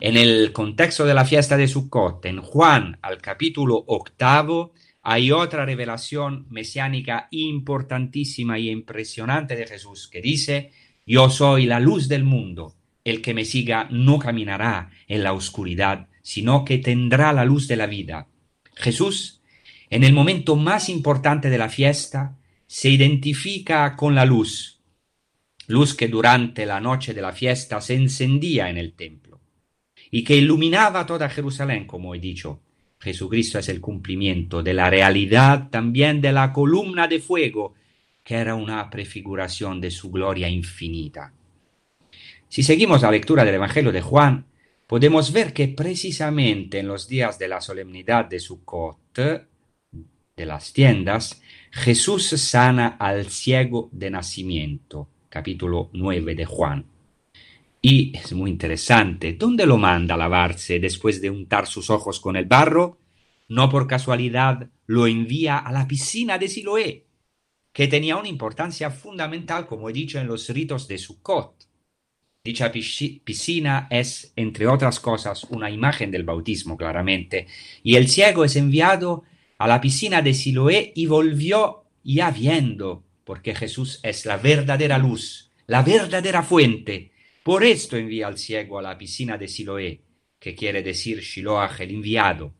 en 0.00 0.16
el 0.16 0.52
contexto 0.52 1.04
de 1.04 1.14
la 1.14 1.24
fiesta 1.24 1.56
de 1.56 1.66
Sukkot, 1.66 2.24
en 2.26 2.40
Juan 2.40 2.98
al 3.02 3.18
capítulo 3.18 3.82
octavo, 3.88 4.74
hay 5.02 5.32
otra 5.32 5.64
revelación 5.64 6.46
mesiánica 6.48 7.26
importantísima 7.32 8.60
y 8.60 8.70
impresionante 8.70 9.56
de 9.56 9.66
Jesús 9.66 10.06
que 10.06 10.20
dice, 10.20 10.70
yo 11.04 11.30
soy 11.30 11.66
la 11.66 11.80
luz 11.80 12.06
del 12.06 12.22
mundo, 12.22 12.76
el 13.02 13.22
que 13.22 13.34
me 13.34 13.44
siga 13.44 13.88
no 13.90 14.20
caminará 14.20 14.90
en 15.08 15.24
la 15.24 15.32
oscuridad, 15.32 16.06
sino 16.22 16.64
que 16.64 16.78
tendrá 16.78 17.32
la 17.32 17.44
luz 17.44 17.66
de 17.66 17.76
la 17.76 17.86
vida. 17.86 18.28
Jesús 18.74 19.36
en 19.90 20.04
el 20.04 20.12
momento 20.12 20.56
más 20.56 20.88
importante 20.88 21.50
de 21.50 21.58
la 21.58 21.68
fiesta, 21.68 22.36
se 22.66 22.90
identifica 22.90 23.94
con 23.96 24.14
la 24.14 24.24
luz, 24.24 24.75
luz 25.68 25.94
que 25.94 26.09
durante 26.09 26.66
la 26.66 26.81
noche 26.81 27.14
de 27.14 27.22
la 27.22 27.33
fiesta 27.33 27.81
se 27.81 27.94
encendía 27.94 28.70
en 28.70 28.79
el 28.79 28.94
templo 28.94 29.40
y 30.11 30.22
que 30.24 30.37
iluminaba 30.37 31.07
toda 31.07 31.29
Jerusalén, 31.29 31.87
como 31.87 32.14
he 32.14 32.20
dicho. 32.20 32.61
Jesucristo 32.98 33.59
es 33.59 33.68
el 33.68 33.81
cumplimiento 33.81 34.62
de 34.62 34.74
la 34.74 34.88
realidad 34.88 35.68
también 35.70 36.20
de 36.20 36.33
la 36.33 36.52
columna 36.52 37.07
de 37.07 37.20
fuego, 37.20 37.74
que 38.24 38.35
era 38.35 38.55
una 38.55 38.88
prefiguración 38.88 39.81
de 39.81 39.90
su 39.90 40.11
gloria 40.11 40.48
infinita. 40.48 41.33
Si 42.48 42.62
seguimos 42.62 43.02
la 43.02 43.11
lectura 43.11 43.44
del 43.44 43.57
Evangelio 43.57 43.92
de 43.92 44.00
Juan, 44.00 44.46
podemos 44.87 45.33
ver 45.33 45.52
que 45.52 45.68
precisamente 45.68 46.79
en 46.79 46.88
los 46.88 47.07
días 47.09 47.38
de 47.38 47.48
la 47.48 47.61
solemnidad 47.61 48.24
de 48.24 48.40
Sukkot, 48.40 48.98
de 50.37 50.46
las 50.46 50.72
tiendas, 50.72 51.42
Jesús 51.70 52.29
sana 52.29 52.96
al 52.98 53.26
ciego 53.26 53.88
de 53.92 54.11
nacimiento, 54.11 55.09
capítulo 55.37 55.90
9 55.92 56.35
de 56.35 56.46
Juan. 56.46 56.87
Y 57.83 58.16
es 58.16 58.33
muy 58.33 58.51
interesante, 58.51 59.35
¿dónde 59.35 59.66
lo 59.66 59.77
manda 59.77 60.14
a 60.14 60.16
lavarse 60.16 60.81
después 60.81 61.20
de 61.20 61.29
untar 61.29 61.66
sus 61.66 61.90
ojos 61.90 62.20
con 62.20 62.37
el 62.37 62.46
barro? 62.46 62.99
No 63.49 63.68
por 63.68 63.87
casualidad 63.87 64.70
lo 64.87 65.07
envía 65.07 65.59
a 65.59 65.70
la 65.72 65.87
piscina 65.87 66.38
de 66.38 66.49
Siloé, 66.49 67.05
que 67.70 67.87
tenía 67.87 68.16
una 68.16 68.29
importancia 68.29 68.90
fundamental, 68.90 69.66
como 69.66 69.90
he 69.90 69.92
dicho, 69.92 70.18
en 70.18 70.27
los 70.27 70.49
ritos 70.49 70.88
de 70.88 70.96
Sukkot. 70.96 71.68
Dicha 72.42 72.72
piscina 72.72 73.88
es, 73.90 74.33
entre 74.37 74.66
otras 74.66 75.01
cosas, 75.01 75.44
una 75.51 75.68
imagen 75.70 76.11
del 76.11 76.25
bautismo, 76.25 76.79
claramente, 76.79 77.46
y 77.83 77.96
el 77.96 78.09
ciego 78.09 78.42
es 78.46 78.57
enviado 78.57 79.25
a 79.59 79.68
la 79.68 79.83
piscina 79.83 80.22
de 80.22 80.33
Siloé 80.33 80.92
y 80.94 81.05
volvió 81.05 81.85
ya 82.03 82.31
viendo, 82.31 83.05
porque 83.26 83.56
Jesús 83.56 83.98
es 84.04 84.24
la 84.24 84.36
verdadera 84.36 84.98
luz, 84.98 85.50
la 85.66 85.82
verdadera 85.82 86.44
fuente. 86.44 87.10
Por 87.42 87.64
esto 87.64 87.96
envía 87.96 88.28
al 88.28 88.38
ciego 88.38 88.78
a 88.78 88.82
la 88.82 88.96
piscina 88.96 89.36
de 89.36 89.48
Siloé, 89.48 90.00
que 90.38 90.54
quiere 90.54 90.80
decir 90.80 91.18
Shiloah, 91.20 91.74
el 91.80 91.90
enviado. 91.90 92.54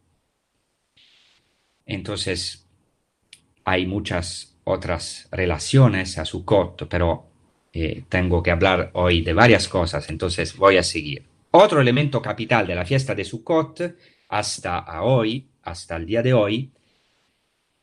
Entonces, 1.87 2.69
hay 3.65 3.87
muchas 3.87 4.59
otras 4.65 5.29
relaciones 5.31 6.19
a 6.19 6.25
Sukkot, 6.25 6.89
pero 6.89 7.31
eh, 7.73 8.03
tengo 8.09 8.43
que 8.43 8.51
hablar 8.51 8.91
hoy 8.95 9.23
de 9.23 9.35
varias 9.35 9.69
cosas, 9.69 10.11
entonces 10.11 10.57
voy 10.57 10.79
a 10.79 10.83
seguir. 10.83 11.29
Otro 11.53 11.81
elemento 11.81 12.21
capital 12.21 12.67
de 12.67 12.75
la 12.75 12.85
fiesta 12.85 13.15
de 13.15 13.25
Sukkot, 13.25 13.97
hasta 14.31 15.01
hoy, 15.03 15.49
hasta 15.63 15.95
el 15.95 16.07
día 16.07 16.23
de 16.23 16.35
hoy, 16.35 16.73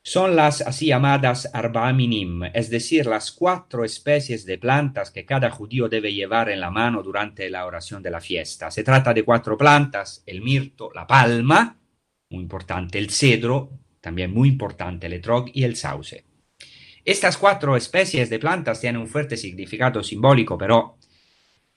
son 0.05 0.35
las 0.35 0.59
así 0.59 0.87
llamadas 0.87 1.49
arbaminim, 1.53 2.43
es 2.53 2.69
decir, 2.69 3.05
las 3.05 3.31
cuatro 3.31 3.85
especies 3.85 4.45
de 4.45 4.57
plantas 4.57 5.11
que 5.11 5.25
cada 5.25 5.49
judío 5.49 5.87
debe 5.87 6.13
llevar 6.13 6.49
en 6.49 6.59
la 6.59 6.69
mano 6.69 7.01
durante 7.01 7.49
la 7.49 7.65
oración 7.65 8.03
de 8.03 8.11
la 8.11 8.19
fiesta. 8.19 8.69
Se 8.69 8.83
trata 8.83 9.13
de 9.13 9.23
cuatro 9.23 9.57
plantas, 9.57 10.21
el 10.25 10.41
mirto, 10.41 10.91
la 10.93 11.07
palma, 11.07 11.79
muy 12.29 12.43
importante, 12.43 12.99
el 12.99 13.11
cedro, 13.11 13.79
también 14.01 14.33
muy 14.33 14.49
importante, 14.49 15.07
el 15.07 15.13
etrog 15.13 15.45
y 15.53 15.63
el 15.63 15.77
sauce. 15.77 16.25
Estas 17.05 17.37
cuatro 17.37 17.77
especies 17.77 18.29
de 18.29 18.39
plantas 18.39 18.81
tienen 18.81 18.99
un 18.99 19.07
fuerte 19.07 19.37
significado 19.37 20.03
simbólico, 20.03 20.57
pero 20.57 20.97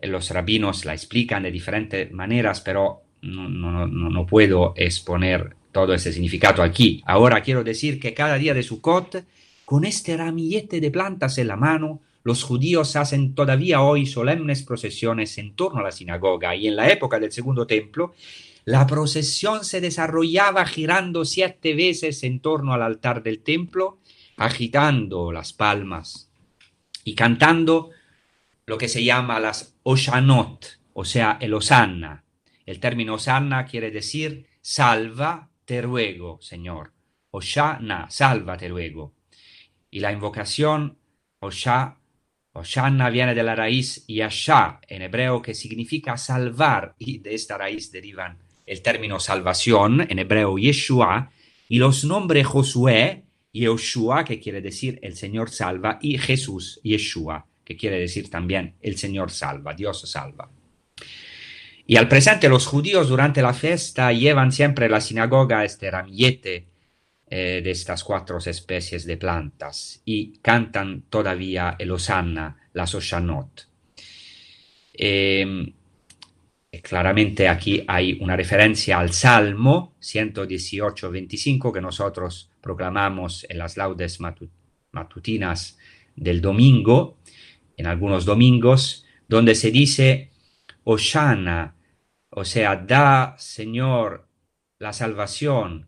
los 0.01 0.31
rabinos 0.31 0.85
la 0.85 0.95
explican 0.95 1.45
de 1.45 1.53
diferentes 1.53 2.11
maneras, 2.11 2.61
pero 2.61 3.05
no 3.23 4.27
puedo 4.27 4.75
exponer 4.77 5.55
todo 5.77 5.93
ese 5.93 6.11
significado 6.11 6.63
aquí. 6.63 7.03
Ahora 7.05 7.43
quiero 7.43 7.63
decir 7.63 8.01
que 8.01 8.15
cada 8.15 8.39
día 8.39 8.55
de 8.55 8.63
Sukkot, 8.63 9.27
con 9.67 9.85
este 9.85 10.17
ramillete 10.17 10.81
de 10.81 10.91
plantas 10.91 11.37
en 11.37 11.49
la 11.49 11.57
mano, 11.57 12.01
los 12.25 12.45
judíos 12.45 12.97
hacen 12.97 13.35
todavía 13.35 13.83
hoy 13.83 14.07
solemnes 14.07 14.63
procesiones 14.63 15.37
en 15.37 15.55
torno 15.55 15.81
a 15.81 15.83
la 15.83 15.93
sinagoga 15.93 16.57
y 16.57 16.67
en 16.67 16.77
la 16.77 16.89
época 16.89 17.21
del 17.21 17.31
segundo 17.31 17.67
templo, 17.67 18.15
la 18.65 18.87
procesión 18.87 19.67
se 19.67 19.83
desarrollaba 19.83 20.65
girando 20.65 21.27
siete 21.27 21.75
veces 21.75 22.23
en 22.23 22.41
torno 22.41 22.73
al 22.73 22.81
altar 22.81 23.23
del 23.23 23.41
templo, 23.41 23.99
agitando 24.39 25.31
las 25.31 25.53
palmas 25.53 26.31
y 27.05 27.15
cantando 27.15 27.91
lo 28.65 28.79
que 28.79 28.89
se 28.89 29.05
llama 29.05 29.41
las 29.41 29.75
Oshanot, 29.83 30.81
o 30.95 31.05
sea, 31.05 31.37
el 31.39 31.53
Osanna. 31.53 32.25
El 32.65 32.81
término 32.81 33.17
Osanna 33.17 33.67
quiere 33.67 33.91
decir 33.91 34.47
salva, 34.63 35.46
te 35.67 35.83
ruego, 35.83 36.39
Señor. 36.41 36.93
Oshana, 37.33 38.07
sálvate 38.09 38.69
luego. 38.69 39.13
Y 39.91 40.01
la 40.01 40.13
invocación 40.13 40.97
Osha, 41.41 41.99
Oshana 42.53 43.11
viene 43.11 43.35
de 43.35 43.43
la 43.43 43.55
raíz 43.55 44.07
Yasha 44.07 44.81
en 44.89 45.03
hebreo 45.03 45.43
que 45.43 45.55
significa 45.55 46.17
salvar 46.17 46.95
y 46.99 47.19
de 47.19 47.35
esta 47.35 47.59
raíz 47.59 47.93
derivan 47.93 48.39
el 48.65 48.81
término 48.81 49.21
salvación 49.21 50.07
en 50.09 50.19
hebreo 50.19 50.57
Yeshua 50.57 51.31
y 51.69 51.79
los 51.79 52.05
nombres 52.05 52.47
Josué 52.47 53.25
Yeshua 53.53 54.25
que 54.25 54.41
quiere 54.41 54.63
decir 54.63 54.99
el 55.03 55.15
Señor 55.15 55.51
salva 55.51 55.99
y 56.01 56.17
Jesús 56.17 56.81
Yeshua 56.83 57.47
que 57.65 57.77
quiere 57.77 57.99
decir 57.99 58.31
también 58.31 58.77
el 58.81 58.97
Señor 58.97 59.31
salva, 59.31 59.75
Dios 59.75 60.01
salva. 60.11 60.49
Y 61.87 61.97
al 61.97 62.09
presente 62.09 62.49
los 62.49 62.67
judíos 62.67 63.09
durante 63.09 63.41
la 63.41 63.55
fiesta 63.55 64.13
llevan 64.13 64.51
siempre 64.51 64.87
a 64.87 64.89
la 64.89 65.01
sinagoga 65.01 65.65
este 65.65 65.91
ramillete 65.91 66.67
eh, 67.29 67.61
de 67.63 67.71
estas 67.71 68.03
cuatro 68.03 68.39
especies 68.39 69.07
de 69.07 69.17
plantas 69.17 70.03
y 70.05 70.39
cantan 70.39 71.03
todavía 71.09 71.77
el 71.79 71.93
Osanna, 71.93 72.57
la 72.73 72.87
Soshanot. 72.87 73.69
Em, 74.93 75.73
claramente 76.83 77.49
aquí 77.49 77.85
hay 77.87 78.19
una 78.21 78.37
referencia 78.37 78.99
al 78.99 79.13
Salmo 79.13 79.95
118-25 80.01 81.73
que 81.73 81.81
nosotros 81.81 82.51
proclamamos 82.61 83.47
en 83.49 83.59
las 83.59 83.77
laudes 83.77 84.19
matutinas 84.91 85.79
del 86.17 86.41
domingo, 86.41 87.19
en 87.77 87.87
algunos 87.87 88.25
domingos, 88.25 89.05
donde 89.29 89.55
se 89.55 89.71
dice 89.71 90.31
Oshana, 90.85 91.76
o 92.39 92.45
sea, 92.45 92.77
da, 92.77 93.35
Señor, 93.39 94.29
la 94.79 94.93
salvación, 94.93 95.87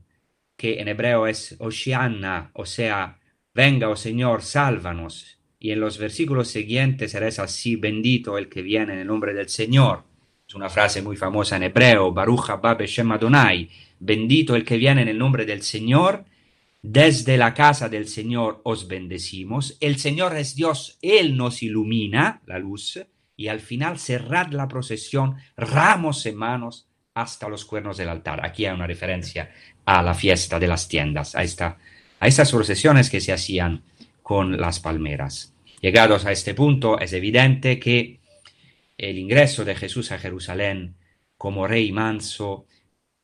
que 0.56 0.80
en 0.80 0.88
hebreo 0.88 1.26
es 1.26 1.54
Oshiana, 1.58 2.52
o 2.54 2.64
sea, 2.64 3.18
venga, 3.52 3.90
oh 3.90 3.96
Señor, 3.96 4.40
sálvanos. 4.40 5.38
Y 5.58 5.72
en 5.72 5.80
los 5.80 5.98
versículos 5.98 6.48
siguientes 6.48 7.10
serás 7.10 7.38
así, 7.38 7.76
bendito 7.76 8.38
el 8.38 8.48
que 8.48 8.62
viene 8.62 8.94
en 8.94 9.00
el 9.00 9.06
nombre 9.06 9.34
del 9.34 9.50
Señor. 9.50 10.04
Es 10.48 10.54
una 10.54 10.70
frase 10.70 11.02
muy 11.02 11.18
famosa 11.18 11.56
en 11.56 11.64
hebreo, 11.64 12.14
Baruch 12.14 12.48
Beshem 12.78 13.12
Adonai, 13.12 13.68
bendito 14.00 14.56
el 14.56 14.64
que 14.64 14.78
viene 14.78 15.02
en 15.02 15.08
el 15.08 15.18
nombre 15.18 15.44
del 15.44 15.60
Señor. 15.60 16.24
Desde 16.80 17.36
la 17.36 17.52
casa 17.52 17.90
del 17.90 18.08
Señor 18.08 18.62
os 18.64 18.88
bendecimos. 18.88 19.76
El 19.80 19.98
Señor 19.98 20.34
es 20.34 20.54
Dios, 20.54 20.96
Él 21.02 21.36
nos 21.36 21.62
ilumina 21.62 22.40
la 22.46 22.58
luz 22.58 22.98
y 23.38 23.46
al 23.46 23.60
final 23.60 24.00
cerrar 24.00 24.52
la 24.52 24.66
procesión, 24.66 25.36
ramos 25.56 26.26
en 26.26 26.34
manos, 26.34 26.88
hasta 27.14 27.48
los 27.48 27.64
cuernos 27.64 27.96
del 27.96 28.08
altar. 28.08 28.44
Aquí 28.44 28.66
hay 28.66 28.74
una 28.74 28.86
referencia 28.86 29.50
a 29.84 30.02
la 30.02 30.12
fiesta 30.12 30.58
de 30.58 30.66
las 30.66 30.88
tiendas, 30.88 31.36
a, 31.36 31.44
esta, 31.44 31.78
a 32.18 32.26
estas 32.26 32.50
procesiones 32.50 33.08
que 33.08 33.20
se 33.20 33.32
hacían 33.32 33.84
con 34.22 34.60
las 34.60 34.80
palmeras. 34.80 35.54
Llegados 35.80 36.26
a 36.26 36.32
este 36.32 36.52
punto, 36.52 36.98
es 36.98 37.12
evidente 37.12 37.78
que 37.78 38.18
el 38.98 39.18
ingreso 39.18 39.64
de 39.64 39.76
Jesús 39.76 40.10
a 40.10 40.18
Jerusalén 40.18 40.96
como 41.36 41.68
rey 41.68 41.92
manso 41.92 42.66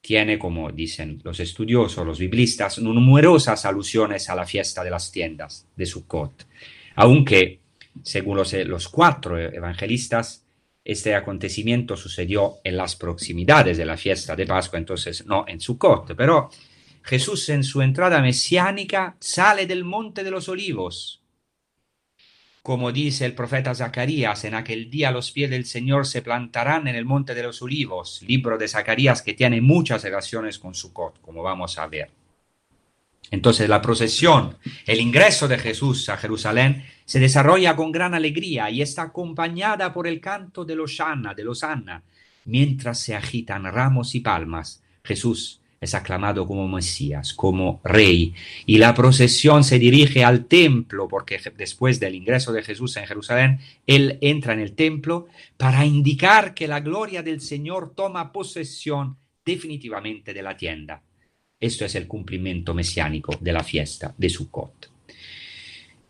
tiene, 0.00 0.38
como 0.38 0.70
dicen 0.70 1.20
los 1.24 1.40
estudiosos, 1.40 2.06
los 2.06 2.20
biblistas, 2.20 2.78
numerosas 2.78 3.64
alusiones 3.64 4.30
a 4.30 4.36
la 4.36 4.46
fiesta 4.46 4.84
de 4.84 4.90
las 4.90 5.10
tiendas 5.10 5.66
de 5.74 5.86
Sukkot, 5.86 6.46
aunque, 6.94 7.63
según 8.02 8.36
los, 8.36 8.52
los 8.52 8.88
cuatro 8.88 9.38
evangelistas, 9.38 10.44
este 10.84 11.14
acontecimiento 11.14 11.96
sucedió 11.96 12.58
en 12.64 12.76
las 12.76 12.96
proximidades 12.96 13.78
de 13.78 13.86
la 13.86 13.96
fiesta 13.96 14.36
de 14.36 14.46
Pascua, 14.46 14.78
entonces 14.78 15.24
no 15.26 15.44
en 15.48 15.60
Sukkot, 15.60 16.14
pero 16.14 16.50
Jesús 17.02 17.48
en 17.48 17.64
su 17.64 17.80
entrada 17.80 18.20
mesiánica 18.20 19.16
sale 19.18 19.66
del 19.66 19.84
monte 19.84 20.24
de 20.24 20.30
los 20.30 20.48
olivos 20.48 21.24
como 22.64 22.92
dice 22.92 23.26
el 23.26 23.34
profeta 23.34 23.74
Zacarías, 23.74 24.42
en 24.44 24.54
aquel 24.54 24.88
día 24.88 25.10
los 25.10 25.32
pies 25.32 25.50
del 25.50 25.66
Señor 25.66 26.06
se 26.06 26.22
plantarán 26.22 26.88
en 26.88 26.96
el 26.96 27.04
monte 27.04 27.34
de 27.34 27.42
los 27.42 27.60
olivos, 27.60 28.22
libro 28.26 28.56
de 28.56 28.68
Zacarías 28.68 29.20
que 29.20 29.34
tiene 29.34 29.60
muchas 29.60 30.02
relaciones 30.02 30.58
con 30.58 30.74
Sukkot, 30.74 31.20
como 31.20 31.42
vamos 31.42 31.78
a 31.78 31.86
ver. 31.88 32.10
Entonces 33.30 33.68
la 33.68 33.82
procesión, 33.82 34.56
el 34.86 35.00
ingreso 35.00 35.48
de 35.48 35.58
Jesús 35.58 36.08
a 36.08 36.16
Jerusalén 36.16 36.84
se 37.04 37.20
desarrolla 37.20 37.76
con 37.76 37.92
gran 37.92 38.14
alegría 38.14 38.70
y 38.70 38.82
está 38.82 39.02
acompañada 39.02 39.92
por 39.92 40.06
el 40.06 40.20
canto 40.20 40.64
de 40.64 40.76
los 40.76 40.90
Shana, 40.90 41.34
de 41.34 41.44
los 41.44 41.62
Anna, 41.62 42.02
mientras 42.44 43.00
se 43.00 43.14
agitan 43.14 43.64
ramos 43.64 44.14
y 44.14 44.20
palmas. 44.20 44.82
Jesús 45.02 45.60
es 45.80 45.94
aclamado 45.94 46.46
como 46.46 46.66
Mesías, 46.66 47.34
como 47.34 47.80
Rey, 47.84 48.34
y 48.64 48.78
la 48.78 48.94
procesión 48.94 49.64
se 49.64 49.78
dirige 49.78 50.24
al 50.24 50.46
templo, 50.46 51.08
porque 51.08 51.38
después 51.56 52.00
del 52.00 52.14
ingreso 52.14 52.52
de 52.52 52.62
Jesús 52.62 52.96
en 52.96 53.06
Jerusalén, 53.06 53.60
Él 53.86 54.18
entra 54.22 54.54
en 54.54 54.60
el 54.60 54.72
templo 54.72 55.26
para 55.58 55.84
indicar 55.84 56.54
que 56.54 56.68
la 56.68 56.80
gloria 56.80 57.22
del 57.22 57.40
Señor 57.40 57.92
toma 57.94 58.32
posesión 58.32 59.18
definitivamente 59.44 60.32
de 60.32 60.42
la 60.42 60.56
tienda. 60.56 61.02
Esto 61.64 61.86
es 61.86 61.94
el 61.94 62.06
cumplimiento 62.06 62.74
mesiánico 62.74 63.38
de 63.40 63.50
la 63.50 63.64
fiesta 63.64 64.14
de 64.18 64.28
Sukkot. 64.28 64.90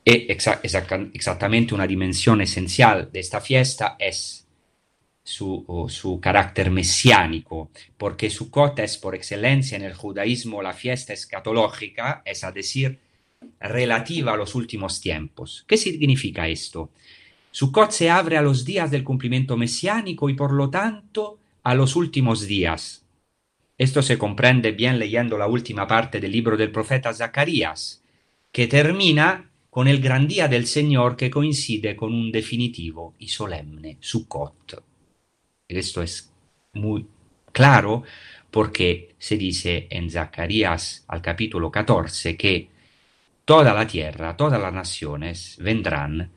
E 0.04 0.26
exactamente 0.28 1.74
una 1.74 1.86
dimensión 1.86 2.40
esencial 2.40 3.08
de 3.12 3.20
esta 3.20 3.40
fiesta 3.40 3.94
es 3.96 4.48
su, 5.22 6.18
carácter 6.20 6.72
mesiánico, 6.72 7.70
porque 7.96 8.30
Sukkot 8.30 8.80
es 8.80 8.98
por 8.98 9.14
excelencia 9.14 9.76
en 9.76 9.84
el 9.84 9.94
judaísmo 9.94 10.60
la 10.60 10.72
fiesta 10.72 11.12
escatológica, 11.12 12.22
es 12.24 12.42
a 12.42 12.50
decir, 12.50 12.98
relativa 13.60 14.32
a 14.32 14.36
los 14.36 14.56
últimos 14.56 15.00
tiempos. 15.00 15.64
¿Qué 15.68 15.76
significa 15.76 16.48
esto? 16.48 16.90
Sukkot 17.52 17.92
se 17.92 18.10
abre 18.10 18.36
a 18.36 18.42
los 18.42 18.64
días 18.64 18.90
del 18.90 19.04
cumplimiento 19.04 19.56
mesiánico 19.56 20.28
y 20.28 20.34
por 20.34 20.52
lo 20.52 20.68
tanto 20.68 21.38
a 21.62 21.76
los 21.76 21.94
últimos 21.94 22.44
días. 22.48 23.03
Esto 23.76 24.02
se 24.02 24.16
comprende 24.16 24.72
bien 24.72 24.98
leyendo 24.98 25.36
la 25.36 25.48
última 25.48 25.86
parte 25.86 26.20
del 26.20 26.30
libro 26.30 26.56
del 26.56 26.70
profeta 26.70 27.12
Zacarías, 27.12 28.04
que 28.52 28.68
termina 28.68 29.50
con 29.68 29.88
el 29.88 30.00
gran 30.00 30.28
día 30.28 30.46
del 30.46 30.66
Señor 30.66 31.16
que 31.16 31.30
coincide 31.30 31.96
con 31.96 32.14
un 32.14 32.30
definitivo 32.30 33.14
y 33.18 33.26
solemne 33.26 33.98
Sukkot. 34.00 34.84
Esto 35.66 36.02
es 36.02 36.32
muy 36.74 37.06
claro 37.50 38.04
porque 38.52 39.16
se 39.18 39.36
dice 39.36 39.88
en 39.90 40.08
Zacarías 40.08 41.04
al 41.08 41.20
capítulo 41.20 41.72
14 41.72 42.36
que 42.36 42.68
toda 43.44 43.74
la 43.74 43.84
tierra, 43.84 44.36
todas 44.36 44.60
las 44.60 44.72
naciones 44.72 45.56
vendrán 45.60 46.30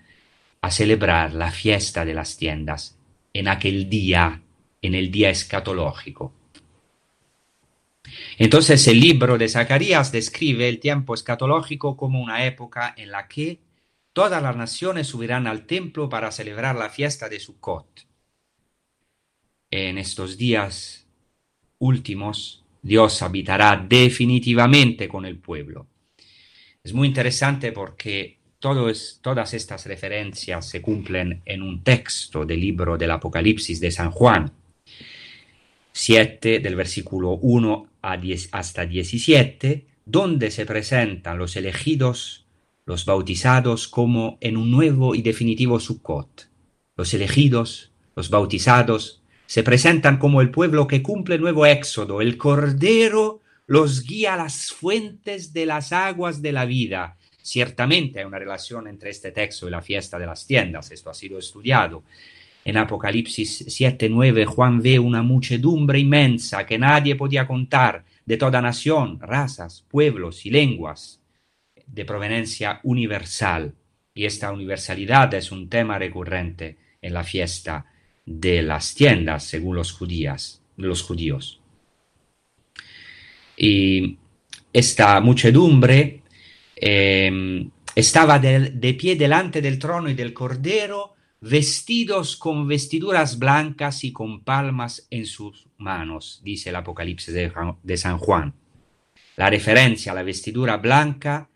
a 0.62 0.72
celebrar 0.72 1.34
la 1.34 1.52
fiesta 1.52 2.04
de 2.04 2.16
las 2.16 2.38
tiendas 2.38 2.98
en 3.34 3.48
aquel 3.48 3.88
día, 3.88 4.42
en 4.82 4.96
el 4.96 5.12
día 5.12 5.30
escatológico. 5.30 6.34
Entonces 8.38 8.88
el 8.88 9.00
libro 9.00 9.38
de 9.38 9.50
Zacarías 9.50 10.12
describe 10.12 10.70
el 10.70 10.80
tiempo 10.80 11.14
escatológico 11.14 11.98
como 11.98 12.22
una 12.22 12.46
época 12.46 12.94
en 12.98 13.12
la 13.12 13.28
que 13.28 13.60
todas 14.14 14.42
las 14.42 14.56
naciones 14.56 15.08
subirán 15.08 15.48
al 15.48 15.66
templo 15.66 16.10
para 16.10 16.32
celebrar 16.32 16.76
la 16.76 16.90
fiesta 16.90 17.30
de 17.30 17.40
Sukkot 17.40 18.08
en 19.72 19.98
estos 19.98 20.38
días 20.38 21.08
últimos, 21.80 22.64
Dios 22.82 23.22
habitará 23.22 23.86
definitivamente 23.88 25.08
con 25.08 25.26
el 25.26 25.38
pueblo. 25.38 25.88
Es 26.84 26.94
muy 26.94 27.08
interesante 27.08 27.72
porque 27.72 28.40
todas 28.60 29.54
estas 29.54 29.86
referencias 29.86 30.68
se 30.68 30.82
cumplen 30.82 31.42
en 31.46 31.62
un 31.62 31.84
texto 31.84 32.46
del 32.46 32.62
libro 32.62 32.98
del 32.98 33.12
Apocalipsis 33.12 33.80
de 33.80 33.92
San 33.92 34.12
Juan, 34.12 34.52
7 35.92 36.60
del 36.60 36.76
versículo 36.76 37.32
1 37.32 37.88
a 38.12 38.18
10, 38.18 38.50
hasta 38.52 38.86
17, 38.86 39.88
donde 40.06 40.52
se 40.52 40.66
presentan 40.66 41.38
los 41.38 41.56
elegidos, 41.56 42.48
los 42.86 43.06
bautizados, 43.06 43.88
como 43.88 44.38
en 44.40 44.56
un 44.56 44.72
nuevo 44.72 45.14
y 45.14 45.22
definitivo 45.22 45.80
Sukkot. 45.80 46.50
Los 46.96 47.14
elegidos, 47.14 47.92
los 48.16 48.30
bautizados, 48.30 49.22
se 49.46 49.64
presentan 49.64 50.18
como 50.18 50.42
el 50.42 50.52
pueblo 50.52 50.88
que 50.88 51.04
cumple 51.04 51.38
nuevo 51.38 51.66
éxodo. 51.66 52.22
El 52.22 52.38
Cordero 52.38 53.42
los 53.66 54.04
guía 54.04 54.36
a 54.36 54.38
las 54.38 54.72
fuentes 54.72 55.52
de 55.52 55.66
las 55.66 55.92
aguas 55.92 56.42
de 56.42 56.54
la 56.54 56.66
vida. 56.66 57.18
Ciertamente 57.42 58.20
hay 58.20 58.26
una 58.26 58.40
relación 58.40 58.88
entre 58.88 59.10
este 59.10 59.32
texto 59.32 59.68
y 59.68 59.72
la 59.72 59.82
fiesta 59.82 60.18
de 60.18 60.26
las 60.26 60.48
tiendas, 60.48 60.92
esto 60.92 61.10
ha 61.10 61.14
sido 61.14 61.38
estudiado. 61.38 62.04
En 62.68 62.76
Apocalipsis 62.76 63.64
7:9 63.70 64.44
Juan 64.46 64.82
ve 64.82 65.00
una 65.00 65.22
muchedumbre 65.24 66.00
inmensa 66.00 66.66
que 66.66 66.78
nadie 66.78 67.16
podía 67.16 67.48
contar, 67.48 68.04
de 68.26 68.36
toda 68.36 68.62
nación, 68.62 69.22
razas, 69.22 69.86
pueblos 69.88 70.46
y 70.46 70.50
lenguas, 70.50 71.22
de 71.86 72.04
proveniencia 72.04 72.82
universal. 72.84 73.74
Y 74.14 74.26
esta 74.26 74.52
universalidad 74.52 75.34
es 75.34 75.50
un 75.54 75.70
tema 75.70 75.98
recurrente 75.98 76.76
en 77.02 77.14
la 77.14 77.24
fiesta 77.24 77.86
de 78.26 78.62
las 78.62 78.94
tiendas, 78.94 79.46
según 79.46 79.78
los, 79.78 79.94
judíos. 79.94 80.62
Y 83.56 84.18
esta 84.74 85.22
muchedumbre 85.22 86.22
em, 86.76 87.72
estaba 87.96 88.40
de, 88.40 88.94
pie 89.00 89.16
delante 89.16 89.62
del 89.62 89.80
trono 89.80 90.10
y 90.10 90.16
del 90.16 90.34
cordero, 90.34 91.16
vestidos 91.40 92.36
con 92.36 92.68
vestiduras 92.68 93.38
blancas 93.38 94.04
y 94.04 94.12
con 94.12 94.44
palmas 94.44 95.08
en 95.10 95.26
sus 95.26 95.68
manos, 95.78 96.42
dice 96.44 96.70
el 96.70 96.76
Apocalipsis 96.76 97.34
de, 97.34 97.98
San 97.98 98.18
Juan. 98.18 98.54
La 99.36 99.50
referencia 99.50 100.12
a 100.12 100.16
la 100.16 100.24
vestidura 100.24 100.78
blanca, 100.78 101.50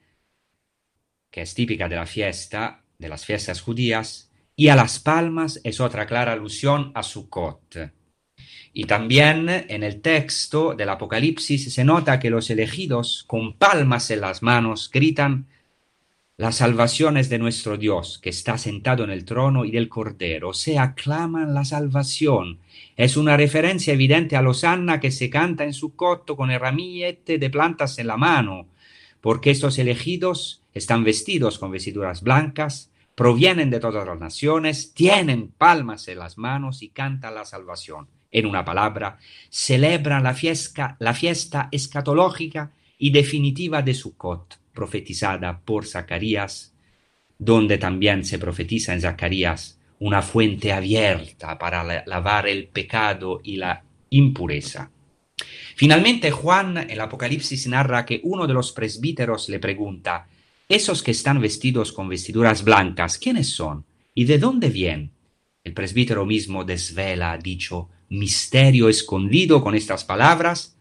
que 1.32 1.42
es 1.42 1.54
típica 1.54 1.90
de 1.90 1.96
la 1.96 2.06
fiesta, 2.06 2.84
de 3.00 3.10
las 3.10 3.26
fiestas 3.26 3.62
judías, 3.62 4.32
y 4.56 4.68
a 4.68 4.76
las 4.76 5.00
palmas 5.00 5.60
es 5.64 5.80
otra 5.80 6.06
clara 6.06 6.34
alusión 6.34 6.92
a 6.94 7.02
Sukkot. 7.02 7.92
Y 8.74 8.86
también 8.86 9.50
en 9.50 9.84
el 9.84 10.02
texto 10.02 10.76
del 10.76 10.90
Apocalipsis 10.90 11.74
se 11.74 11.84
nota 11.84 12.20
que 12.20 12.30
los 12.30 12.50
elegidos 12.50 13.24
con 13.28 13.58
palmas 13.58 14.12
en 14.12 14.22
las 14.22 14.44
manos 14.44 14.90
gritan 14.92 15.48
la 16.42 16.52
salvación 16.52 17.18
es 17.18 17.30
de 17.30 17.38
nuestro 17.38 17.78
Dios, 17.78 18.18
que 18.18 18.32
está 18.32 18.58
sentado 18.58 19.04
en 19.04 19.12
el 19.12 19.26
trono 19.26 19.64
y 19.64 19.70
del 19.70 19.88
Cordero. 19.88 20.54
Se 20.54 20.80
aclaman 20.80 21.54
la 21.54 21.66
salvación. 21.66 22.58
Es 22.98 23.16
una 23.16 23.38
referencia 23.38 23.94
evidente 23.94 24.36
a 24.36 24.42
los 24.42 24.64
Anna 24.64 25.00
que 25.00 25.12
se 25.12 25.30
canta 25.30 25.66
en 25.66 25.74
Sukkot 25.74 26.36
con 26.36 26.50
el 26.50 26.60
ramillete 26.60 27.38
de 27.38 27.50
plantas 27.52 28.00
en 28.00 28.08
la 28.08 28.18
mano, 28.18 28.66
porque 29.22 29.52
estos 29.52 29.78
elegidos 29.78 30.64
están 30.74 31.04
vestidos 31.04 31.60
con 31.60 31.70
vestiduras 31.70 32.24
blancas, 32.24 32.90
provienen 33.14 33.70
de 33.70 33.80
todas 33.80 34.08
las 34.08 34.20
naciones, 34.20 34.96
tienen 34.96 35.50
palmas 35.50 36.08
en 36.08 36.18
las 36.18 36.40
manos 36.40 36.82
y 36.82 36.90
cantan 36.90 37.36
la 37.36 37.46
salvación. 37.46 38.08
En 38.32 38.48
una 38.48 38.66
palabra, 38.66 39.20
celebran 39.52 40.24
la 40.24 40.34
fiesta, 40.34 40.96
la 40.98 41.14
fiesta 41.14 41.70
escatológica 41.72 42.72
y 42.98 43.12
definitiva 43.12 43.84
de 43.84 43.94
Sukkot, 43.94 44.61
profetizada 44.82 45.62
por 45.64 45.86
Zacarías, 45.86 46.74
donde 47.38 47.78
también 47.78 48.26
se 48.26 48.40
profetiza 48.40 48.94
en 48.94 49.02
Zacarías 49.02 49.80
una 50.00 50.24
fuente 50.24 50.74
abierta 50.74 51.60
para 51.60 52.04
lavar 52.08 52.48
el 52.48 52.68
pecado 52.68 53.42
y 53.44 53.58
la 53.58 53.84
impureza. 54.10 54.90
Finalmente, 55.76 56.32
Juan, 56.32 56.90
el 56.90 57.00
Apocalipsis, 57.00 57.68
narra 57.68 58.08
que 58.08 58.22
uno 58.24 58.48
de 58.48 58.56
los 58.56 58.72
presbíteros 58.72 59.50
le 59.50 59.60
pregunta, 59.60 60.28
esos 60.68 61.04
que 61.04 61.12
están 61.12 61.40
vestidos 61.40 61.92
con 61.92 62.10
vestiduras 62.10 62.64
blancas, 62.64 63.20
¿quiénes 63.20 63.50
son? 63.50 63.86
¿Y 64.16 64.26
de 64.26 64.40
dónde 64.40 64.70
vienen? 64.70 65.12
El 65.64 65.74
presbítero 65.74 66.26
mismo 66.26 66.64
desvela, 66.64 67.38
dicho, 67.38 67.90
misterio 68.10 68.90
escondido 68.90 69.62
con 69.62 69.76
estas 69.76 70.04
palabras, 70.06 70.76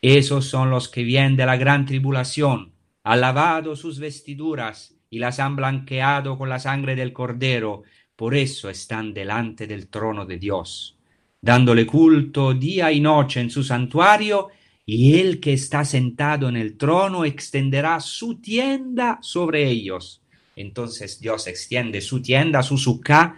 esos 0.00 0.46
son 0.46 0.70
los 0.70 0.88
que 0.88 1.02
vienen 1.02 1.36
de 1.36 1.44
la 1.44 1.56
gran 1.56 1.84
tribulación, 1.84 2.75
han 3.06 3.20
lavado 3.20 3.76
sus 3.76 4.00
vestiduras 4.00 4.96
y 5.08 5.20
las 5.20 5.38
han 5.38 5.54
blanqueado 5.54 6.36
con 6.36 6.48
la 6.48 6.58
sangre 6.58 6.96
del 6.96 7.12
Cordero, 7.12 7.84
por 8.16 8.34
eso 8.34 8.68
están 8.68 9.14
delante 9.14 9.68
del 9.68 9.86
trono 9.86 10.26
de 10.26 10.38
Dios, 10.38 10.98
dándole 11.40 11.86
culto 11.86 12.52
día 12.52 12.90
y 12.90 12.98
noche 12.98 13.38
en 13.38 13.48
su 13.48 13.62
santuario, 13.62 14.48
y 14.84 15.20
el 15.20 15.38
que 15.38 15.52
está 15.52 15.84
sentado 15.84 16.48
en 16.48 16.56
el 16.56 16.76
trono 16.76 17.24
extenderá 17.24 18.00
su 18.00 18.40
tienda 18.40 19.20
sobre 19.22 19.68
ellos. 19.68 20.20
Entonces 20.56 21.20
Dios 21.20 21.46
extiende 21.46 22.00
su 22.00 22.20
tienda, 22.20 22.64
su 22.64 22.76
suká, 22.76 23.36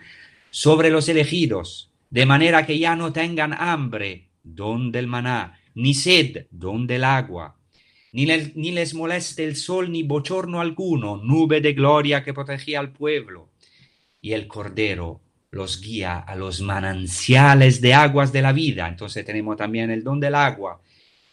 sobre 0.49 0.89
los 0.89 1.11
elegidos, 1.11 1.91
de 2.09 2.25
manera 2.25 2.65
que 2.65 2.79
ya 2.79 2.97
no 2.97 3.13
tengan 3.13 3.53
hambre, 3.53 4.31
donde 4.43 4.99
el 4.99 5.09
maná, 5.09 5.61
ni 5.75 5.93
sed, 5.93 6.47
donde 6.51 6.97
el 6.97 7.05
agua, 7.05 7.58
ni, 8.13 8.27
les 8.73 8.95
moleste 8.95 9.45
el 9.45 9.57
sol 9.57 9.91
ni 9.93 10.03
bochorno 10.03 10.61
alguno, 10.61 11.17
nube 11.19 11.61
de 11.61 11.73
gloria 11.73 12.23
que 12.23 12.35
protegía 12.35 12.81
al 12.81 12.93
pueblo. 12.93 13.51
Y 14.21 14.33
el 14.33 14.47
Cordero 14.47 15.21
los 15.51 15.81
guía 15.81 16.19
a 16.19 16.35
los 16.37 16.61
mananciales 16.61 17.81
de 17.81 17.95
aguas 17.95 18.33
de 18.33 18.43
la 18.43 18.53
vida. 18.53 18.89
Entonces 18.89 19.25
tenemos 19.25 19.57
también 19.57 19.91
el 19.91 20.03
don 20.03 20.21
del 20.21 20.35
agua 20.35 20.81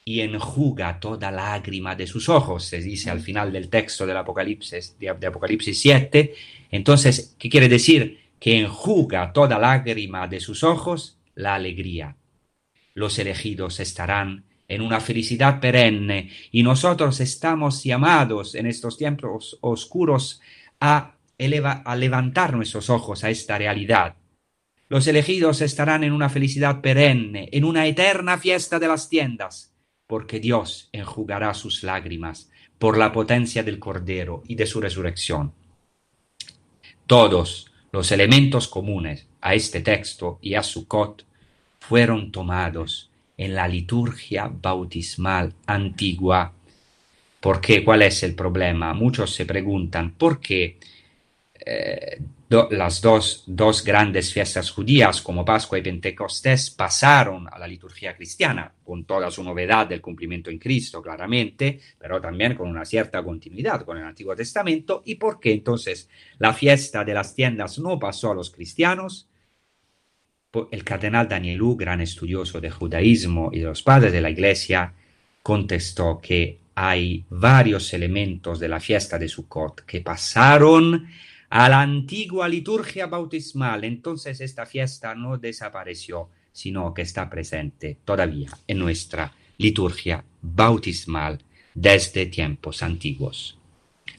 y 0.04 0.22
enjuga 0.22 1.00
toda 1.00 1.32
lágrima 1.32 1.96
de 1.96 2.06
sus 2.06 2.30
ojos, 2.30 2.66
se 2.66 2.80
dice 2.80 3.10
al 3.10 3.22
final 3.22 3.52
del 3.52 3.70
texto 3.70 4.06
del 4.06 4.18
Apocalipsis, 4.18 5.00
de, 5.00 5.14
de 5.14 5.28
Apocalipsis 5.28 5.80
7. 5.80 6.36
Entonces, 6.72 7.36
¿qué 7.40 7.50
quiere 7.50 7.68
decir? 7.68 8.20
Que 8.40 8.60
enjuga 8.60 9.34
toda 9.34 9.58
lágrima 9.58 10.28
de 10.28 10.40
sus 10.40 10.64
ojos 10.64 11.18
la 11.34 11.56
alegría. 11.56 12.18
Los 12.94 13.18
elegidos 13.18 13.80
estarán 13.80 14.46
en 14.68 14.82
una 14.82 15.00
felicidad 15.00 15.60
perenne 15.60 16.32
y 16.52 16.64
nosotros 16.64 17.20
estamos 17.20 17.84
llamados 17.84 18.56
en 18.56 18.66
estos 18.66 18.98
tiempos 18.98 19.58
oscuros 19.62 20.42
a, 20.80 21.16
a 21.86 21.96
levantar 21.96 22.56
nuestros 22.56 22.90
ojos 22.90 23.24
a 23.24 23.30
esta 23.30 23.58
realidad. 23.58 24.16
Los 24.88 25.08
elegidos 25.08 25.62
estarán 25.62 26.04
en 26.04 26.12
una 26.12 26.30
felicidad 26.30 26.82
perenne, 26.82 27.50
en 27.52 27.64
una 27.64 27.88
eterna 27.88 28.38
fiesta 28.38 28.80
de 28.80 28.88
las 28.88 29.10
tiendas, 29.10 29.74
porque 30.08 30.40
Dios 30.40 30.90
enjugará 30.92 31.54
sus 31.54 31.84
lágrimas 31.84 32.52
por 32.78 32.98
la 32.98 33.12
potencia 33.12 33.64
del 33.64 33.80
Cordero 33.80 34.44
y 34.48 34.56
de 34.56 34.68
su 34.68 34.82
resurrección. 34.82 35.54
Todos 37.08 37.72
los 37.92 38.12
elementos 38.12 38.68
comunes 38.68 39.28
a 39.42 39.54
este 39.54 39.82
texto 39.82 40.38
y 40.42 40.56
a 40.56 40.64
Sukkot 40.64 41.26
fueron 41.80 42.32
tomados 42.32 43.12
en 43.38 43.56
la 43.56 43.68
liturgia 43.68 44.50
bautismal 44.52 45.54
antigua. 45.66 46.54
¿Por 47.40 47.62
qué? 47.62 47.84
¿Cuál 47.84 48.02
es 48.04 48.24
el 48.24 48.34
problema? 48.36 48.94
Muchos 48.94 49.34
se 49.34 49.46
preguntan 49.46 50.12
por 50.12 50.40
qué 50.40 50.80
eh, 51.68 52.20
las 52.48 53.02
dos, 53.02 53.44
dos, 53.48 53.84
grandes 53.84 54.32
fiestas 54.32 54.70
judías 54.70 55.22
como 55.22 55.44
Pascua 55.44 55.80
y 55.80 55.82
Pentecostés 55.82 56.70
pasaron 56.70 57.48
a 57.52 57.58
la 57.58 57.68
liturgia 57.68 58.16
cristiana, 58.16 58.72
con 58.84 59.04
toda 59.04 59.32
su 59.32 59.44
novedad 59.44 59.88
del 59.88 60.00
cumplimiento 60.00 60.52
en 60.52 60.60
Cristo, 60.60 61.02
claramente, 61.02 61.80
pero 61.98 62.22
también 62.22 62.56
con 62.56 62.70
una 62.70 62.86
cierta 62.86 63.24
continuidad 63.24 63.84
con 63.84 63.98
el 63.98 64.04
Antiguo 64.04 64.36
Testamento, 64.36 65.02
y 65.06 65.16
por 65.16 65.40
qué 65.40 65.54
entonces 65.54 66.08
la 66.38 66.54
fiesta 66.54 67.04
de 67.04 67.16
las 67.16 67.34
tiendas 67.34 67.80
no 67.80 67.98
pasó 67.98 68.32
a 68.32 68.36
los 68.36 68.52
cristianos, 68.52 69.28
el 70.72 70.84
cardenal 70.84 71.28
Danielú, 71.28 71.76
gran 71.76 72.02
estudioso 72.02 72.60
de 72.62 72.70
judaísmo 72.70 73.50
y 73.54 73.60
de 73.60 73.66
los 73.66 73.82
padres 73.84 74.12
de 74.12 74.22
la 74.22 74.30
Iglesia, 74.30 74.94
contestó 75.42 76.20
que 76.22 76.60
hay 76.76 77.26
varios 77.30 77.94
elementos 77.94 78.60
de 78.60 78.68
la 78.68 78.80
fiesta 78.80 79.18
de 79.18 79.30
Sukkot 79.30 79.86
que 79.86 80.02
pasaron 80.02 81.08
a 81.50 81.70
la 81.70 81.82
antigua 81.82 82.48
liturgia 82.48 83.08
bautismal. 83.08 83.84
Entonces 83.84 84.42
esta 84.42 84.66
fiesta 84.66 85.16
no 85.16 85.38
desapareció, 85.38 86.30
sino 86.52 86.94
que 86.94 87.04
está 87.04 87.30
presente 87.30 87.98
todavía 88.04 88.50
en 88.68 88.80
nuestra 88.80 89.34
liturgia 89.58 90.24
bautismal 90.42 91.40
desde 91.74 92.26
tiempos 92.26 92.84
antiguos. 92.84 93.58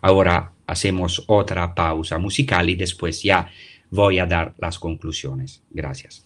Ahora 0.00 0.52
hacemos 0.66 1.24
otra 1.26 1.74
pausa 1.74 2.18
musical 2.18 2.70
y 2.70 2.76
después 2.76 3.22
ya 3.22 3.50
voy 3.90 4.18
a 4.18 4.26
dar 4.26 4.54
las 4.58 4.78
conclusiones. 4.78 5.62
Gracias. 5.70 6.25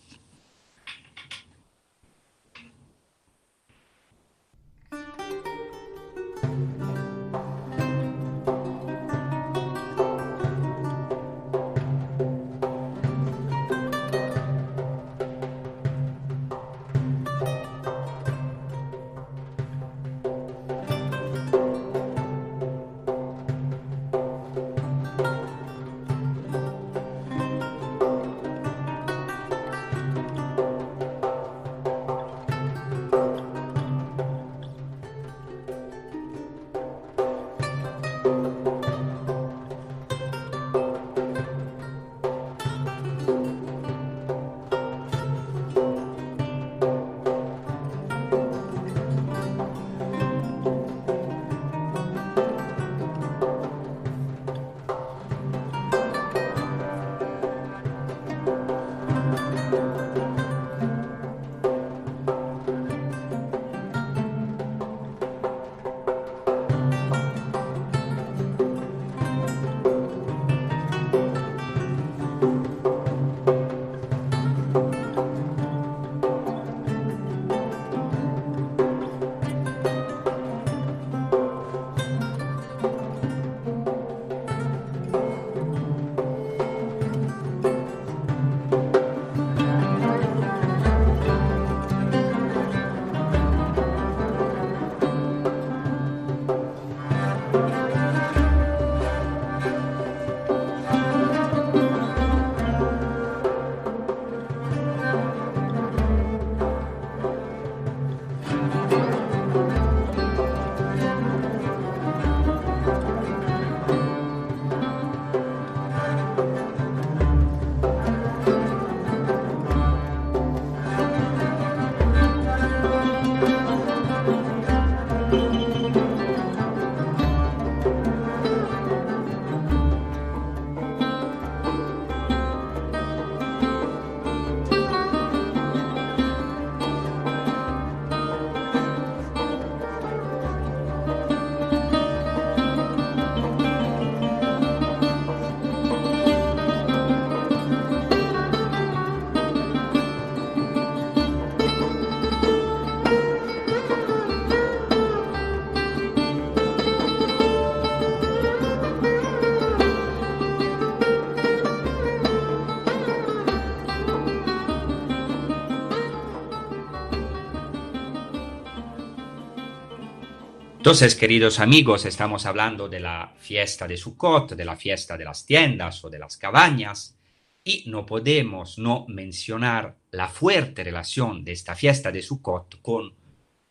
Entonces, 170.90 171.14
queridos 171.14 171.60
amigos, 171.60 172.04
estamos 172.04 172.46
hablando 172.46 172.88
de 172.88 172.98
la 172.98 173.32
fiesta 173.38 173.86
de 173.86 173.96
Sukkot, 173.96 174.56
de 174.56 174.64
la 174.64 174.74
fiesta 174.74 175.16
de 175.16 175.24
las 175.24 175.46
tiendas 175.46 176.04
o 176.04 176.10
de 176.10 176.18
las 176.18 176.36
cabañas, 176.36 177.16
y 177.62 177.84
no 177.86 178.04
podemos 178.04 178.76
no 178.76 179.06
mencionar 179.06 179.94
la 180.10 180.26
fuerte 180.26 180.82
relación 180.82 181.44
de 181.44 181.52
esta 181.52 181.76
fiesta 181.76 182.10
de 182.10 182.22
Sukkot 182.22 182.82
con 182.82 183.14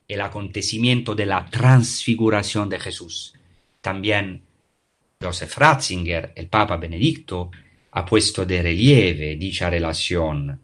el 0.07 0.21
acontecimiento 0.21 1.13
de 1.13 1.25
la 1.25 1.45
transfiguración 1.45 2.69
de 2.69 2.79
Jesús. 2.79 3.33
También 3.81 4.41
Joseph 5.21 5.57
Ratzinger, 5.57 6.31
el 6.37 6.47
Papa 6.47 6.77
Benedicto, 6.77 7.51
ha 7.91 8.05
puesto 8.05 8.45
de 8.45 8.61
relieve 8.61 9.35
dicha 9.35 9.69
relación. 9.69 10.57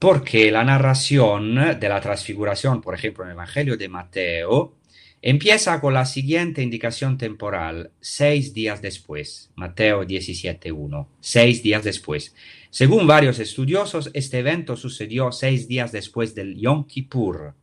Porque 0.00 0.50
la 0.50 0.64
narración 0.64 1.78
de 1.78 1.88
la 1.88 2.00
transfiguración, 2.00 2.80
por 2.80 2.96
ejemplo, 2.96 3.22
en 3.22 3.30
el 3.30 3.34
Evangelio 3.36 3.76
de 3.76 3.88
Mateo, 3.88 4.81
Empieza 5.24 5.80
con 5.80 5.94
la 5.94 6.04
siguiente 6.04 6.62
indicación 6.62 7.16
temporal, 7.16 7.92
seis 8.00 8.52
días 8.52 8.82
después, 8.82 9.52
Mateo 9.54 10.02
17.1, 10.02 11.06
seis 11.20 11.62
días 11.62 11.84
después. 11.84 12.34
Según 12.70 13.06
varios 13.06 13.38
estudiosos, 13.38 14.10
este 14.14 14.40
evento 14.40 14.76
sucedió 14.76 15.30
seis 15.30 15.68
días 15.68 15.92
después 15.92 16.34
del 16.34 16.58
Yom 16.58 16.88
Kippur, 16.88 17.54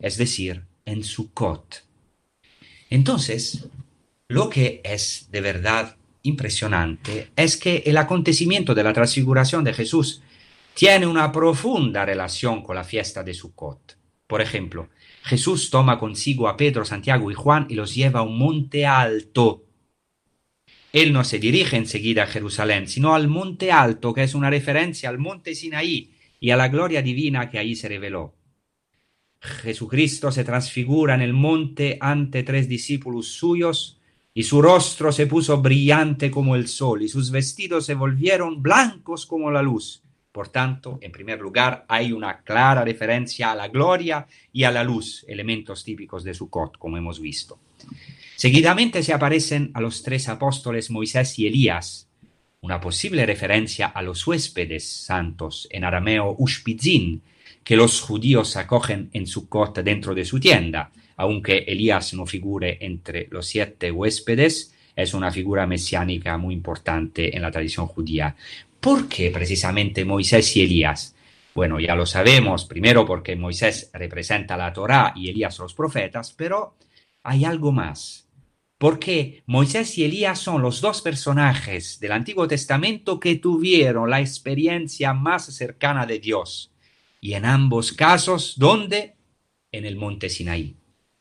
es 0.00 0.16
decir, 0.16 0.64
en 0.84 1.04
Sukkot. 1.04 1.84
Entonces, 2.90 3.68
lo 4.26 4.50
que 4.50 4.80
es 4.82 5.28
de 5.30 5.40
verdad 5.40 5.96
impresionante 6.22 7.30
es 7.36 7.56
que 7.56 7.84
el 7.86 7.96
acontecimiento 7.96 8.74
de 8.74 8.82
la 8.82 8.92
transfiguración 8.92 9.62
de 9.62 9.72
Jesús 9.72 10.20
tiene 10.74 11.06
una 11.06 11.30
profunda 11.30 12.04
relación 12.04 12.64
con 12.64 12.74
la 12.74 12.82
fiesta 12.82 13.22
de 13.22 13.34
Sukkot. 13.34 13.96
Por 14.26 14.40
ejemplo, 14.40 14.88
Jesús 15.24 15.70
toma 15.70 15.98
consigo 15.98 16.48
a 16.48 16.56
Pedro, 16.56 16.84
Santiago 16.84 17.30
y 17.30 17.34
Juan 17.34 17.66
y 17.70 17.76
los 17.76 17.94
lleva 17.94 18.20
a 18.20 18.24
un 18.24 18.36
monte 18.36 18.84
alto. 18.84 19.64
Él 20.92 21.14
no 21.14 21.24
se 21.24 21.38
dirige 21.38 21.78
enseguida 21.78 22.24
a 22.24 22.26
Jerusalén, 22.26 22.88
sino 22.88 23.14
al 23.14 23.26
monte 23.26 23.72
alto, 23.72 24.12
que 24.12 24.22
es 24.22 24.34
una 24.34 24.50
referencia 24.50 25.08
al 25.08 25.18
monte 25.18 25.54
Sinaí 25.54 26.12
y 26.38 26.50
a 26.50 26.58
la 26.58 26.68
gloria 26.68 27.00
divina 27.00 27.48
que 27.48 27.58
allí 27.58 27.74
se 27.74 27.88
reveló. 27.88 28.34
Jesucristo 29.40 30.30
se 30.30 30.44
transfigura 30.44 31.14
en 31.14 31.22
el 31.22 31.32
monte 31.32 31.96
ante 32.02 32.42
tres 32.42 32.68
discípulos 32.68 33.28
suyos, 33.28 33.98
y 34.34 34.42
su 34.42 34.60
rostro 34.60 35.10
se 35.10 35.26
puso 35.26 35.62
brillante 35.62 36.30
como 36.30 36.54
el 36.54 36.68
sol, 36.68 37.02
y 37.02 37.08
sus 37.08 37.30
vestidos 37.30 37.86
se 37.86 37.94
volvieron 37.94 38.62
blancos 38.62 39.24
como 39.24 39.50
la 39.50 39.62
luz. 39.62 40.03
Por 40.34 40.48
tanto, 40.48 40.98
en 41.00 41.12
primer 41.12 41.38
lugar, 41.38 41.84
hay 41.86 42.10
una 42.10 42.40
clara 42.40 42.84
referencia 42.84 43.52
a 43.52 43.54
la 43.54 43.68
gloria 43.68 44.26
y 44.52 44.64
a 44.64 44.72
la 44.72 44.82
luz, 44.82 45.24
elementos 45.28 45.84
típicos 45.84 46.24
de 46.24 46.34
Sukkot, 46.34 46.76
como 46.76 46.96
hemos 46.96 47.20
visto. 47.20 47.60
Seguidamente 48.34 49.04
se 49.04 49.12
aparecen 49.12 49.70
a 49.74 49.80
los 49.80 50.02
tres 50.02 50.28
apóstoles 50.28 50.90
Moisés 50.90 51.38
y 51.38 51.46
Elías, 51.46 52.08
una 52.62 52.80
posible 52.80 53.24
referencia 53.26 53.86
a 53.86 54.02
los 54.02 54.26
huéspedes 54.26 54.84
santos, 54.88 55.68
en 55.70 55.84
arameo 55.84 56.34
ushpizin, 56.36 57.22
que 57.62 57.76
los 57.76 58.00
judíos 58.00 58.56
acogen 58.56 59.10
en 59.12 59.28
Sukkot 59.28 59.78
dentro 59.84 60.16
de 60.16 60.24
su 60.24 60.40
tienda, 60.40 60.90
aunque 61.14 61.58
Elías 61.58 62.12
no 62.12 62.26
figure 62.26 62.78
entre 62.80 63.28
los 63.30 63.46
siete 63.46 63.92
huéspedes, 63.92 64.74
es 64.96 65.12
una 65.14 65.30
figura 65.30 65.66
mesiánica 65.66 66.38
muy 66.38 66.54
importante 66.54 67.36
en 67.36 67.42
la 67.42 67.50
tradición 67.50 67.86
judía. 67.86 68.36
¿Por 68.84 69.08
qué 69.08 69.30
precisamente 69.30 70.04
Moisés 70.04 70.54
y 70.58 70.60
Elías? 70.60 71.16
Bueno, 71.54 71.80
ya 71.80 71.94
lo 71.94 72.04
sabemos, 72.04 72.66
primero 72.66 73.06
porque 73.06 73.34
Moisés 73.34 73.90
representa 73.94 74.58
la 74.58 74.74
Torá 74.74 75.14
y 75.16 75.30
Elías 75.30 75.58
los 75.58 75.72
profetas, 75.72 76.34
pero 76.36 76.76
hay 77.22 77.46
algo 77.46 77.72
más. 77.72 78.28
Porque 78.76 79.42
Moisés 79.46 79.96
y 79.96 80.04
Elías 80.04 80.38
son 80.38 80.60
los 80.60 80.82
dos 80.82 81.00
personajes 81.00 81.98
del 81.98 82.12
Antiguo 82.12 82.46
Testamento 82.46 83.18
que 83.18 83.36
tuvieron 83.36 84.10
la 84.10 84.20
experiencia 84.20 85.14
más 85.14 85.46
cercana 85.46 86.04
de 86.04 86.18
Dios. 86.18 86.70
Y 87.22 87.32
en 87.32 87.46
ambos 87.46 87.90
casos, 87.90 88.52
¿dónde? 88.58 89.14
En 89.72 89.86
el 89.86 89.96
monte 89.96 90.28
Sinaí. 90.28 90.76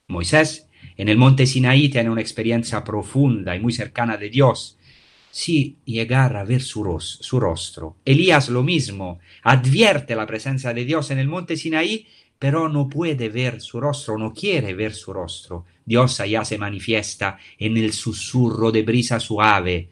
Moisés 0.10 0.68
en 0.98 1.08
el 1.08 1.16
monte 1.16 1.46
Sinaí 1.46 1.88
tiene 1.88 2.10
una 2.10 2.20
experiencia 2.20 2.84
profunda 2.84 3.56
y 3.56 3.62
muy 3.62 3.72
cercana 3.72 4.18
de 4.18 4.30
Dios 4.30 4.78
si 5.34 5.80
llegar 5.84 6.36
a 6.36 6.44
ver 6.44 6.62
su, 6.62 6.84
rostro. 6.84 7.96
Elías 8.06 8.50
lo 8.50 8.62
mismo, 8.62 9.20
advierte 9.42 10.16
la 10.16 10.28
presencia 10.28 10.76
de 10.76 10.86
Dios 10.86 11.10
en 11.10 11.18
el 11.18 11.28
monte 11.28 11.58
Sinaí, 11.58 12.06
pero 12.38 12.70
no 12.70 12.88
puede 12.88 13.30
ver 13.30 13.60
su 13.60 13.82
rostro, 13.82 14.20
no 14.20 14.32
quiere 14.32 14.76
ver 14.76 14.94
su 14.94 15.12
rostro. 15.12 15.66
Dios 15.84 16.20
allá 16.20 16.46
se 16.46 16.60
manifiesta 16.60 17.40
en 17.58 17.78
el 17.78 17.94
susurro 17.94 18.72
de 18.72 18.84
brisa 18.84 19.20
suave. 19.20 19.90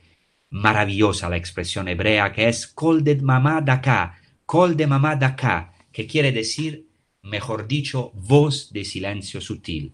Maravillosa 0.51 1.27
la 1.27 1.37
expresión 1.37 1.87
hebrea 1.87 2.31
que 2.31 2.47
es 2.47 2.67
kol 2.67 3.03
de 3.03 3.15
mamá 3.15 3.63
acá, 3.65 4.21
kol 4.45 4.77
de 4.77 4.85
mamá 4.85 5.13
acá, 5.13 5.73
que 5.91 6.05
quiere 6.05 6.31
decir, 6.31 6.85
mejor 7.23 7.67
dicho, 7.67 8.11
voz 8.13 8.71
de 8.71 8.85
silencio 8.85 9.41
sutil. 9.41 9.91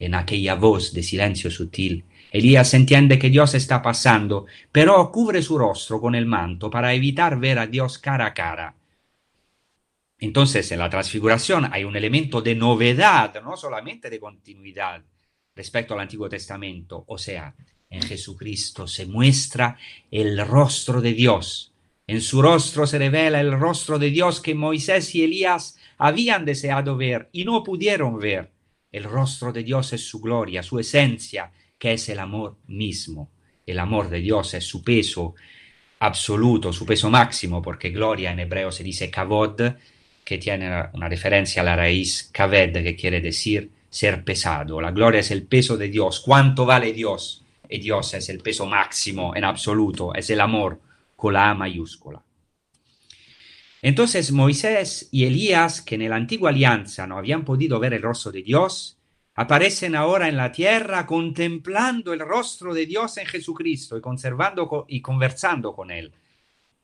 En 0.00 0.16
aquella 0.16 0.56
voz 0.56 0.92
de 0.92 1.04
silencio 1.04 1.52
sutil, 1.52 2.04
Elías 2.30 2.74
entiende 2.74 3.18
que 3.18 3.30
Dios 3.30 3.54
está 3.54 3.82
pasando, 3.82 4.46
pero 4.72 5.10
cubre 5.10 5.42
su 5.42 5.58
rostro 5.58 6.00
con 6.00 6.14
el 6.14 6.26
manto 6.26 6.70
para 6.70 6.92
evitar 6.94 7.38
ver 7.38 7.58
a 7.58 7.66
Dios 7.66 7.98
cara 7.98 8.26
a 8.26 8.34
cara. 8.34 8.74
Entonces, 10.18 10.70
en 10.72 10.78
la 10.78 10.88
transfiguración 10.90 11.68
hay 11.72 11.84
un 11.84 11.96
elemento 11.96 12.40
de 12.40 12.54
novedad, 12.54 13.42
no 13.42 13.56
solamente 13.56 14.08
de 14.08 14.18
continuidad 14.18 15.02
respecto 15.54 15.94
al 15.94 16.00
Antiguo 16.00 16.28
Testamento, 16.28 17.04
o 17.06 17.18
sea, 17.18 17.54
en 17.88 18.02
Jesucristo 18.02 18.86
se 18.86 19.06
muestra 19.06 19.78
el 20.10 20.46
rostro 20.46 21.00
de 21.00 21.14
Dios. 21.14 21.72
En 22.06 22.20
su 22.20 22.42
rostro 22.42 22.86
se 22.86 22.98
revela 22.98 23.40
el 23.40 23.58
rostro 23.58 23.98
de 23.98 24.10
Dios 24.10 24.40
que 24.40 24.54
Moisés 24.54 25.14
y 25.14 25.24
Elías 25.24 25.76
habían 25.98 26.44
deseado 26.44 26.96
ver 26.96 27.28
y 27.32 27.44
no 27.44 27.62
pudieron 27.64 28.18
ver. 28.18 28.52
El 28.92 29.04
rostro 29.04 29.52
de 29.52 29.62
Dios 29.62 29.92
es 29.92 30.06
su 30.06 30.20
gloria, 30.20 30.62
su 30.62 30.78
esencia, 30.78 31.50
que 31.78 31.92
es 31.92 32.08
el 32.08 32.18
amor 32.18 32.56
mismo. 32.66 33.30
El 33.64 33.78
amor 33.78 34.08
de 34.08 34.20
Dios 34.20 34.54
es 34.54 34.64
su 34.64 34.82
peso 34.82 35.34
absoluto, 35.98 36.72
su 36.72 36.86
peso 36.86 37.10
máximo, 37.10 37.60
porque 37.62 37.90
gloria 37.90 38.32
en 38.32 38.40
hebreo 38.40 38.70
se 38.70 38.84
dice 38.84 39.10
kavod, 39.10 39.60
que 40.24 40.38
tiene 40.38 40.88
una 40.92 41.08
referencia 41.08 41.62
a 41.62 41.64
la 41.64 41.76
raíz 41.76 42.30
kaved, 42.32 42.72
que 42.82 42.96
quiere 42.96 43.20
decir 43.20 43.70
ser 43.88 44.24
pesado. 44.24 44.80
La 44.80 44.90
gloria 44.90 45.20
es 45.20 45.30
el 45.30 45.46
peso 45.46 45.76
de 45.76 45.88
Dios. 45.88 46.20
¿Cuánto 46.20 46.66
vale 46.66 46.92
Dios? 46.92 47.44
Y 47.68 47.78
Dios 47.78 48.14
es 48.14 48.28
el 48.28 48.40
peso 48.40 48.66
máximo 48.66 49.34
en 49.34 49.44
absoluto, 49.44 50.14
es 50.14 50.28
el 50.30 50.40
amor 50.40 50.80
con 51.14 51.34
la 51.34 51.50
A 51.50 51.54
mayúscula. 51.54 52.22
Entonces 53.82 54.32
Moisés 54.32 55.08
y 55.12 55.24
Elías, 55.24 55.80
que 55.80 55.94
en 55.94 56.08
la 56.08 56.16
antigua 56.16 56.50
alianza 56.50 57.06
no 57.06 57.18
habían 57.18 57.44
podido 57.44 57.78
ver 57.78 57.94
el 57.94 58.02
rostro 58.02 58.32
de 58.32 58.42
Dios, 58.42 58.95
aparecen 59.36 59.94
ahora 59.94 60.28
en 60.28 60.36
la 60.36 60.50
tierra 60.50 61.06
contemplando 61.06 62.12
el 62.14 62.20
rostro 62.20 62.72
de 62.72 62.86
Dios 62.86 63.18
en 63.18 63.26
Jesucristo 63.26 63.96
y 63.96 64.00
conservando 64.00 64.86
y 64.88 65.00
conversando 65.00 65.74
con 65.74 65.90
él. 65.90 66.12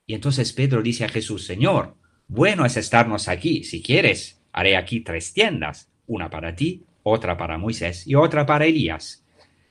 Y 0.06 0.14
entonces 0.14 0.52
Pedro 0.52 0.82
dice 0.82 1.06
a 1.06 1.08
Jesús, 1.08 1.46
Señor, 1.46 1.96
bueno 2.28 2.66
es 2.66 2.76
estarnos 2.76 3.28
aquí. 3.28 3.64
Si 3.64 3.82
quieres, 3.82 4.40
haré 4.52 4.76
aquí 4.76 5.00
tres 5.00 5.32
tiendas, 5.32 5.90
una 6.06 6.28
para 6.28 6.54
ti, 6.54 6.84
otra 7.02 7.36
para 7.36 7.56
Moisés 7.56 8.06
y 8.06 8.14
otra 8.14 8.44
para 8.44 8.66
Elías. 8.66 9.24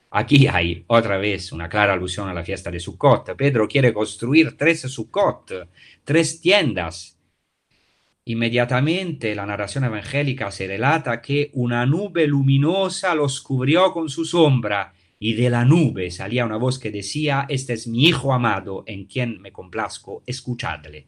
Aquí 0.10 0.48
hay 0.48 0.84
otra 0.88 1.18
vez 1.18 1.52
una 1.52 1.70
clara 1.70 1.94
alusión 1.94 2.28
a 2.28 2.34
la 2.34 2.44
fiesta 2.44 2.72
de 2.72 2.80
Sukkot. 2.80 3.36
Pedro 3.36 3.68
quiere 3.68 3.94
construir 3.94 4.58
tres 4.58 4.82
Sukkot, 4.82 5.70
tres 6.04 6.42
tiendas 6.42 7.18
Inmediatamente 8.26 9.34
la 9.34 9.46
narración 9.46 9.86
evangélica 9.86 10.52
se 10.52 10.68
relata 10.68 11.22
que 11.22 11.50
una 11.54 11.86
nube 11.86 12.28
luminosa 12.28 13.16
los 13.16 13.42
cubrió 13.42 13.92
con 13.92 14.10
su 14.10 14.26
sombra 14.26 14.94
y 15.18 15.34
de 15.34 15.50
la 15.50 15.66
nube 15.66 16.12
salía 16.12 16.46
una 16.46 16.58
voz 16.58 16.78
que 16.78 16.92
decía, 16.92 17.46
este 17.50 17.74
es 17.74 17.88
mi 17.88 18.06
Hijo 18.08 18.34
amado 18.34 18.84
en 18.86 19.06
quien 19.06 19.42
me 19.42 19.52
complazco, 19.52 20.24
escuchadle. 20.26 21.08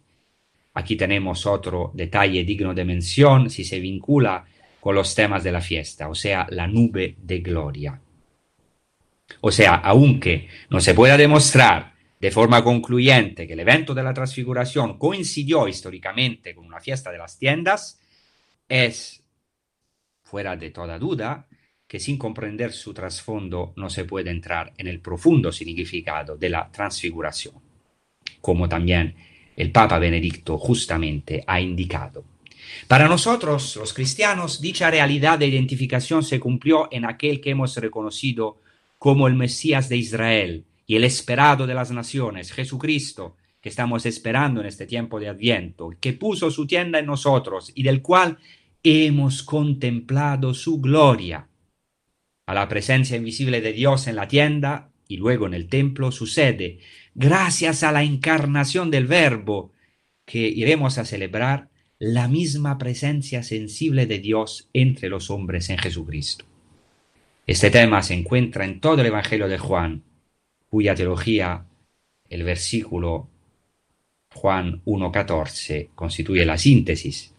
Aquí 0.74 0.96
tenemos 0.96 1.46
otro 1.46 1.92
detalle 1.94 2.44
digno 2.44 2.74
de 2.74 2.86
mención 2.86 3.50
si 3.50 3.64
se 3.64 3.80
vincula 3.80 4.46
con 4.80 4.96
los 4.96 5.14
temas 5.14 5.44
de 5.44 5.52
la 5.52 5.62
fiesta, 5.62 6.10
o 6.10 6.16
sea, 6.16 6.48
la 6.50 6.68
nube 6.68 7.16
de 7.20 7.40
gloria. 7.40 8.02
O 9.42 9.52
sea, 9.52 9.76
aunque 9.76 10.48
no 10.70 10.80
se 10.80 10.94
pueda 10.94 11.16
demostrar 11.16 11.93
de 12.24 12.32
forma 12.32 12.64
concluyente 12.64 13.46
que 13.46 13.52
el 13.52 13.60
evento 13.60 13.94
de 13.94 14.02
la 14.02 14.14
transfiguración 14.14 14.98
coincidió 14.98 15.68
históricamente 15.68 16.56
con 16.56 16.66
una 16.66 16.80
fiesta 16.80 17.12
de 17.12 17.18
las 17.18 17.38
tiendas, 17.38 18.00
es, 18.70 19.22
fuera 20.24 20.56
de 20.56 20.70
toda 20.70 20.98
duda, 20.98 21.46
que 21.86 22.00
sin 22.00 22.18
comprender 22.18 22.72
su 22.72 22.94
trasfondo 22.94 23.74
no 23.76 23.90
se 23.90 24.06
puede 24.06 24.32
entrar 24.32 24.72
en 24.78 24.88
el 24.88 25.02
profundo 25.02 25.52
significado 25.52 26.38
de 26.38 26.50
la 26.50 26.72
transfiguración, 26.72 27.56
como 28.40 28.70
también 28.70 29.16
el 29.58 29.74
Papa 29.74 30.00
Benedicto 30.00 30.58
justamente 30.58 31.44
ha 31.46 31.60
indicado. 31.60 32.24
Para 32.88 33.10
nosotros, 33.10 33.76
los 33.76 33.94
cristianos, 33.94 34.62
dicha 34.62 34.90
realidad 34.90 35.40
de 35.40 35.48
identificación 35.48 36.24
se 36.24 36.40
cumplió 36.40 36.88
en 36.90 37.04
aquel 37.04 37.42
que 37.42 37.50
hemos 37.50 37.76
reconocido 37.76 38.62
como 38.98 39.28
el 39.28 39.34
Mesías 39.34 39.90
de 39.90 39.98
Israel 39.98 40.66
y 40.86 40.96
el 40.96 41.04
esperado 41.04 41.66
de 41.66 41.74
las 41.74 41.92
naciones, 41.92 42.52
Jesucristo, 42.52 43.38
que 43.62 43.70
estamos 43.70 44.06
esperando 44.06 44.60
en 44.60 44.68
este 44.68 44.86
tiempo 44.86 45.20
de 45.20 45.30
Adviento, 45.30 45.92
que 46.00 46.14
puso 46.14 46.52
su 46.52 46.68
tienda 46.68 47.00
en 47.00 47.06
nosotros 47.06 47.72
y 47.74 47.84
del 47.84 48.02
cual 48.02 48.38
hemos 48.84 49.44
contemplado 49.44 50.54
su 50.54 50.82
gloria. 50.82 51.48
A 52.46 52.54
la 52.54 52.68
presencia 52.68 53.16
invisible 53.16 53.62
de 53.62 53.72
Dios 53.72 54.08
en 54.08 54.18
la 54.18 54.28
tienda 54.28 54.92
y 55.08 55.18
luego 55.18 55.48
en 55.48 55.54
el 55.54 55.70
templo 55.70 56.12
sucede, 56.12 56.80
gracias 57.16 57.84
a 57.84 57.94
la 57.94 58.04
encarnación 58.04 58.92
del 58.92 59.08
Verbo, 59.08 59.72
que 60.26 60.40
iremos 60.40 60.98
a 60.98 61.06
celebrar 61.06 61.70
la 62.00 62.28
misma 62.28 62.78
presencia 62.78 63.44
sensible 63.44 64.06
de 64.08 64.20
Dios 64.20 64.70
entre 64.74 65.08
los 65.08 65.30
hombres 65.30 65.70
en 65.70 65.78
Jesucristo. 65.78 66.46
Este 67.48 67.72
tema 67.72 68.02
se 68.02 68.14
encuentra 68.14 68.66
en 68.66 68.82
todo 68.82 69.02
el 69.02 69.08
Evangelio 69.08 69.48
de 69.48 69.58
Juan, 69.58 70.04
cuya 70.74 70.96
teología, 70.96 71.64
el 72.28 72.42
versículo 72.42 73.30
Juan 74.34 74.82
1.14, 74.86 75.90
constituye 75.94 76.44
la 76.48 76.58
síntesis. 76.58 77.32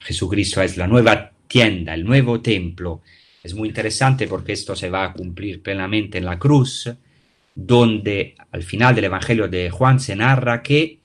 Jesucristo 0.00 0.60
es 0.62 0.76
la 0.76 0.88
nueva 0.88 1.30
tienda, 1.46 1.94
el 1.94 2.04
nuevo 2.04 2.40
templo. 2.40 3.02
Es 3.40 3.54
muy 3.54 3.68
interesante 3.68 4.26
porque 4.26 4.54
esto 4.54 4.74
se 4.74 4.90
va 4.90 5.04
a 5.04 5.12
cumplir 5.12 5.62
plenamente 5.62 6.18
en 6.18 6.24
la 6.24 6.40
cruz, 6.40 6.92
donde 7.54 8.34
al 8.50 8.64
final 8.64 8.96
del 8.96 9.04
Evangelio 9.04 9.46
de 9.46 9.70
Juan 9.70 10.00
se 10.00 10.16
narra 10.16 10.60
que 10.60 10.98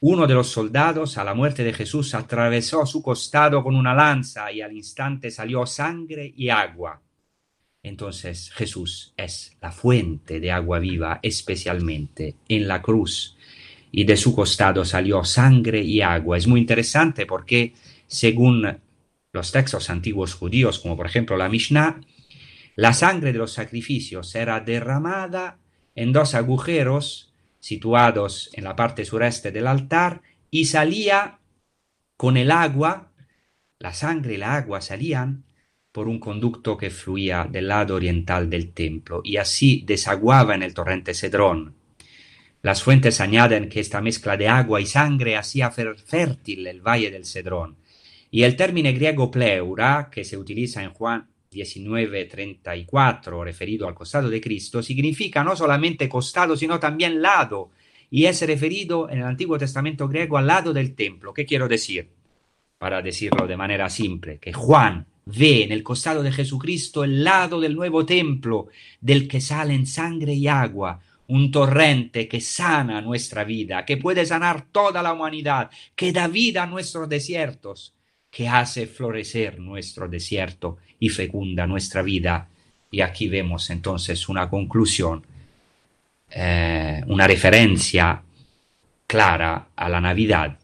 uno 0.00 0.26
de 0.26 0.34
los 0.34 0.48
soldados 0.48 1.18
a 1.18 1.22
la 1.22 1.34
muerte 1.34 1.62
de 1.62 1.72
Jesús 1.72 2.16
atravesó 2.16 2.84
su 2.84 3.00
costado 3.00 3.62
con 3.62 3.76
una 3.76 3.94
lanza 3.94 4.50
y 4.50 4.60
al 4.60 4.72
instante 4.72 5.30
salió 5.30 5.66
sangre 5.66 6.32
y 6.36 6.48
agua. 6.48 7.00
Entonces 7.86 8.50
Jesús 8.50 9.14
es 9.16 9.56
la 9.62 9.70
fuente 9.70 10.40
de 10.40 10.50
agua 10.50 10.80
viva 10.80 11.20
especialmente 11.22 12.34
en 12.48 12.66
la 12.66 12.82
cruz 12.82 13.36
y 13.92 14.02
de 14.02 14.16
su 14.16 14.34
costado 14.34 14.84
salió 14.84 15.22
sangre 15.22 15.82
y 15.82 16.00
agua. 16.02 16.36
Es 16.36 16.48
muy 16.48 16.58
interesante 16.58 17.26
porque 17.26 17.74
según 18.08 18.80
los 19.32 19.52
textos 19.52 19.88
antiguos 19.88 20.34
judíos, 20.34 20.80
como 20.80 20.96
por 20.96 21.06
ejemplo 21.06 21.36
la 21.36 21.48
Mishnah, 21.48 22.00
la 22.74 22.92
sangre 22.92 23.32
de 23.32 23.38
los 23.38 23.52
sacrificios 23.52 24.34
era 24.34 24.58
derramada 24.58 25.60
en 25.94 26.12
dos 26.12 26.34
agujeros 26.34 27.32
situados 27.60 28.50
en 28.54 28.64
la 28.64 28.74
parte 28.74 29.04
sureste 29.04 29.52
del 29.52 29.68
altar 29.68 30.22
y 30.50 30.64
salía 30.64 31.38
con 32.16 32.36
el 32.36 32.50
agua, 32.50 33.12
la 33.78 33.94
sangre 33.94 34.34
y 34.34 34.38
la 34.38 34.56
agua 34.56 34.80
salían 34.80 35.45
por 35.96 36.08
un 36.08 36.18
conducto 36.18 36.76
que 36.76 36.90
fluía 36.90 37.48
del 37.50 37.68
lado 37.68 37.94
oriental 37.94 38.50
del 38.50 38.74
templo 38.74 39.22
y 39.24 39.38
así 39.38 39.82
desaguaba 39.86 40.54
en 40.54 40.62
el 40.62 40.74
torrente 40.74 41.14
Cedrón. 41.14 41.74
Las 42.60 42.82
fuentes 42.82 43.18
añaden 43.18 43.70
que 43.70 43.80
esta 43.80 44.02
mezcla 44.02 44.36
de 44.36 44.46
agua 44.46 44.78
y 44.78 44.84
sangre 44.84 45.36
hacía 45.36 45.70
fértil 45.70 46.66
el 46.66 46.82
valle 46.82 47.10
del 47.10 47.24
Cedrón. 47.24 47.78
Y 48.30 48.42
el 48.42 48.56
término 48.56 48.92
griego 48.92 49.30
pleura, 49.30 50.10
que 50.12 50.22
se 50.22 50.36
utiliza 50.36 50.82
en 50.82 50.90
Juan 50.90 51.28
19:34, 51.50 53.42
referido 53.42 53.88
al 53.88 53.94
costado 53.94 54.28
de 54.28 54.42
Cristo, 54.42 54.82
significa 54.82 55.42
no 55.42 55.56
solamente 55.56 56.10
costado, 56.10 56.58
sino 56.58 56.78
también 56.78 57.22
lado, 57.22 57.70
y 58.10 58.26
es 58.26 58.46
referido 58.46 59.08
en 59.08 59.20
el 59.20 59.24
Antiguo 59.24 59.56
Testamento 59.56 60.06
griego 60.08 60.36
al 60.36 60.46
lado 60.46 60.74
del 60.74 60.94
templo. 60.94 61.32
¿Qué 61.32 61.46
quiero 61.46 61.68
decir? 61.68 62.10
Para 62.76 63.00
decirlo 63.00 63.46
de 63.46 63.56
manera 63.56 63.88
simple, 63.88 64.38
que 64.38 64.52
Juan 64.52 65.06
ve 65.26 65.64
en 65.64 65.72
el 65.72 65.82
costado 65.82 66.22
de 66.22 66.32
Jesucristo 66.32 67.04
el 67.04 67.24
lado 67.24 67.60
del 67.60 67.74
nuevo 67.74 68.06
templo, 68.06 68.68
del 69.00 69.28
que 69.28 69.40
salen 69.40 69.86
sangre 69.86 70.32
y 70.32 70.46
agua, 70.46 71.00
un 71.28 71.50
torrente 71.50 72.28
que 72.28 72.40
sana 72.40 73.00
nuestra 73.00 73.42
vida, 73.44 73.84
que 73.84 73.96
puede 73.96 74.24
sanar 74.24 74.66
toda 74.70 75.02
la 75.02 75.12
humanidad, 75.12 75.70
que 75.94 76.12
da 76.12 76.28
vida 76.28 76.62
a 76.62 76.66
nuestros 76.66 77.08
desiertos, 77.08 77.92
que 78.30 78.48
hace 78.48 78.86
florecer 78.86 79.58
nuestro 79.58 80.08
desierto 80.08 80.78
y 81.00 81.08
fecunda 81.08 81.66
nuestra 81.66 82.02
vida. 82.02 82.48
Y 82.90 83.00
aquí 83.00 83.28
vemos 83.28 83.68
entonces 83.70 84.28
una 84.28 84.48
conclusión, 84.48 85.26
eh, 86.30 87.02
una 87.08 87.26
referencia 87.26 88.22
clara 89.06 89.70
a 89.74 89.88
la 89.88 90.00
Navidad 90.00 90.56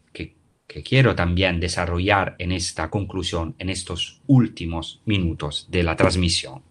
que, 0.73 0.83
quiero 0.83 1.15
también 1.15 1.59
desarrollar 1.59 2.35
en 2.39 2.51
esta 2.51 2.89
conclusión, 2.89 3.55
en 3.59 3.69
estos 3.69 4.21
últimos 4.27 5.01
minutos 5.05 5.67
de 5.69 5.83
la 5.83 5.95
transmisión. 5.95 6.61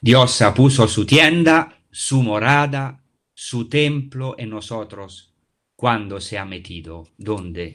Dios 0.00 0.42
puso 0.54 0.88
su 0.88 1.04
tienda, 1.04 1.78
su 1.90 2.22
morada, 2.22 3.02
su 3.34 3.68
templo 3.68 4.34
en 4.38 4.50
nosotros 4.50 5.32
cuando 5.76 6.20
se 6.20 6.38
ha 6.38 6.44
metido, 6.44 7.08
donde 7.18 7.74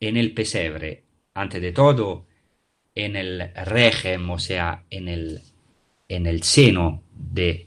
en 0.00 0.16
el 0.16 0.32
pesebre, 0.32 1.04
antes 1.34 1.60
de 1.60 1.72
todo, 1.72 2.26
en 2.94 3.16
el 3.16 3.52
régimen, 3.54 4.30
o 4.30 4.38
sea, 4.38 4.84
en 4.90 5.08
el, 5.08 5.42
en 6.08 6.26
el 6.26 6.42
seno 6.42 7.02
de 7.12 7.66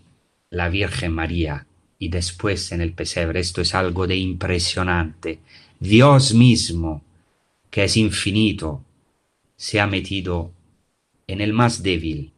la 0.50 0.70
Virgen 0.70 1.12
María 1.12 1.67
y 2.00 2.10
después 2.10 2.72
en 2.72 2.82
el 2.82 2.94
pesebre. 2.94 3.40
Esto 3.40 3.62
es 3.62 3.74
algo 3.76 4.08
de 4.08 4.16
impresionante. 4.16 5.40
Dios 5.80 6.34
mismo, 6.34 7.04
que 7.70 7.84
es 7.86 7.98
infinito, 7.98 8.84
se 9.56 9.80
ha 9.80 9.88
metido 9.88 10.52
en 11.26 11.42
el 11.42 11.54
más 11.54 11.84
débil 11.84 12.32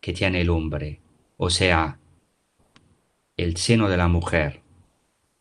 que 0.00 0.12
tiene 0.12 0.40
el 0.40 0.50
hombre, 0.50 1.00
o 1.36 1.48
sea, 1.48 1.98
el 3.36 3.56
seno 3.56 3.88
de 3.88 3.96
la 3.96 4.08
mujer, 4.08 4.60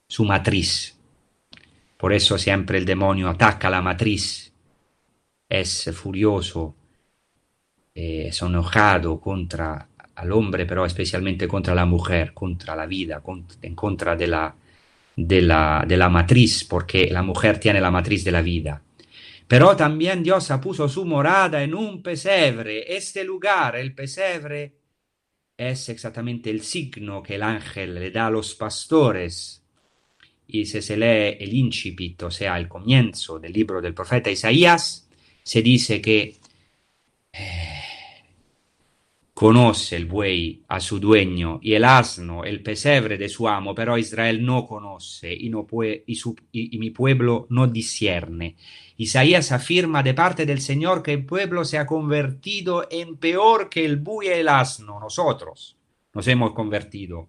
su 0.08 0.24
matriz, 0.24 0.98
por 1.98 2.14
eso 2.14 2.38
siempre 2.38 2.80
el 2.80 2.86
demonio 2.86 3.30
ataca 3.30 3.70
la 3.70 3.82
matriz, 3.82 4.52
es 5.48 5.90
furioso, 5.94 6.76
eh, 7.94 8.28
es 8.30 8.42
enojado 8.42 9.20
contra 9.20 9.88
al 10.22 10.32
hombre, 10.32 10.66
pero 10.66 10.86
especialmente 10.86 11.48
contra 11.48 11.76
la 11.76 11.86
mujer, 11.86 12.34
contra 12.34 12.76
la 12.76 12.86
vida, 12.86 13.22
en 13.62 13.76
contra 13.76 14.16
de 14.16 14.28
la, 14.28 14.56
de, 15.16 15.42
la, 15.42 15.84
de 15.88 15.98
la 15.98 16.10
matriz, 16.10 16.64
porque 16.64 17.10
la 17.10 17.24
mujer 17.24 17.60
tiene 17.60 17.82
la 17.82 17.92
matriz 17.92 18.24
de 18.24 18.32
la 18.32 18.42
vida. 18.42 18.82
Pero 19.48 19.76
también 19.76 20.24
Dios 20.24 20.50
ha 20.52 20.62
puso 20.62 20.88
su 20.88 21.06
morada 21.06 21.62
en 21.62 21.74
un 21.76 22.02
pesebre. 22.02 22.96
Este 22.96 23.24
lugar, 23.24 23.76
el 23.76 23.94
pesebre, 23.94 24.76
es 25.58 25.90
exactamente 25.90 26.50
el 26.50 26.62
signo 26.62 27.22
que 27.22 27.36
el 27.36 27.44
ángel 27.44 27.96
le 27.96 28.12
da 28.12 28.28
a 28.28 28.32
los 28.32 28.56
pastores 28.56 29.62
y 30.48 30.66
si 30.66 30.82
se 30.82 30.98
lee 30.98 31.38
el 31.40 31.54
incipit, 31.54 32.24
o 32.24 32.32
sea, 32.32 32.58
el 32.58 32.68
comienzo 32.68 33.40
del 33.40 33.54
libro 33.54 33.82
del 33.82 33.94
profeta 33.94 34.30
Isaías, 34.30 35.08
se 35.44 35.62
dice 35.62 36.02
que 36.02 36.36
eh, 37.32 37.71
conoce 39.42 39.96
el 39.96 40.06
buey 40.06 40.62
a 40.68 40.80
su 40.80 41.00
dueño 41.00 41.60
y 41.64 41.74
el 41.74 41.84
asno 41.84 42.44
el 42.44 42.62
pesebre 42.62 43.18
de 43.18 43.28
su 43.28 43.50
amo, 43.50 43.74
pero 43.74 43.98
Israel 43.98 44.46
no 44.46 44.68
conoce 44.68 45.34
y, 45.34 45.50
no 45.50 45.66
puede, 45.66 46.04
y, 46.06 46.14
su, 46.14 46.36
mi 46.54 46.92
pueblo 46.92 47.48
no 47.50 47.66
discierne. 47.66 48.56
Isaías 48.98 49.52
afirma 49.52 50.04
de 50.04 50.14
parte 50.14 50.46
del 50.46 50.62
Señor 50.62 51.02
que 51.02 51.14
el 51.14 51.26
pueblo 51.26 51.66
se 51.66 51.80
ha 51.80 51.88
convertido 51.88 52.88
en 52.92 53.18
peor 53.18 53.68
que 53.68 53.84
el 53.84 53.96
buey 53.96 54.28
y 54.28 54.32
el 54.32 54.48
asno, 54.48 55.00
nosotros 55.00 55.76
nos 56.14 56.28
hemos 56.28 56.54
convertido, 56.54 57.28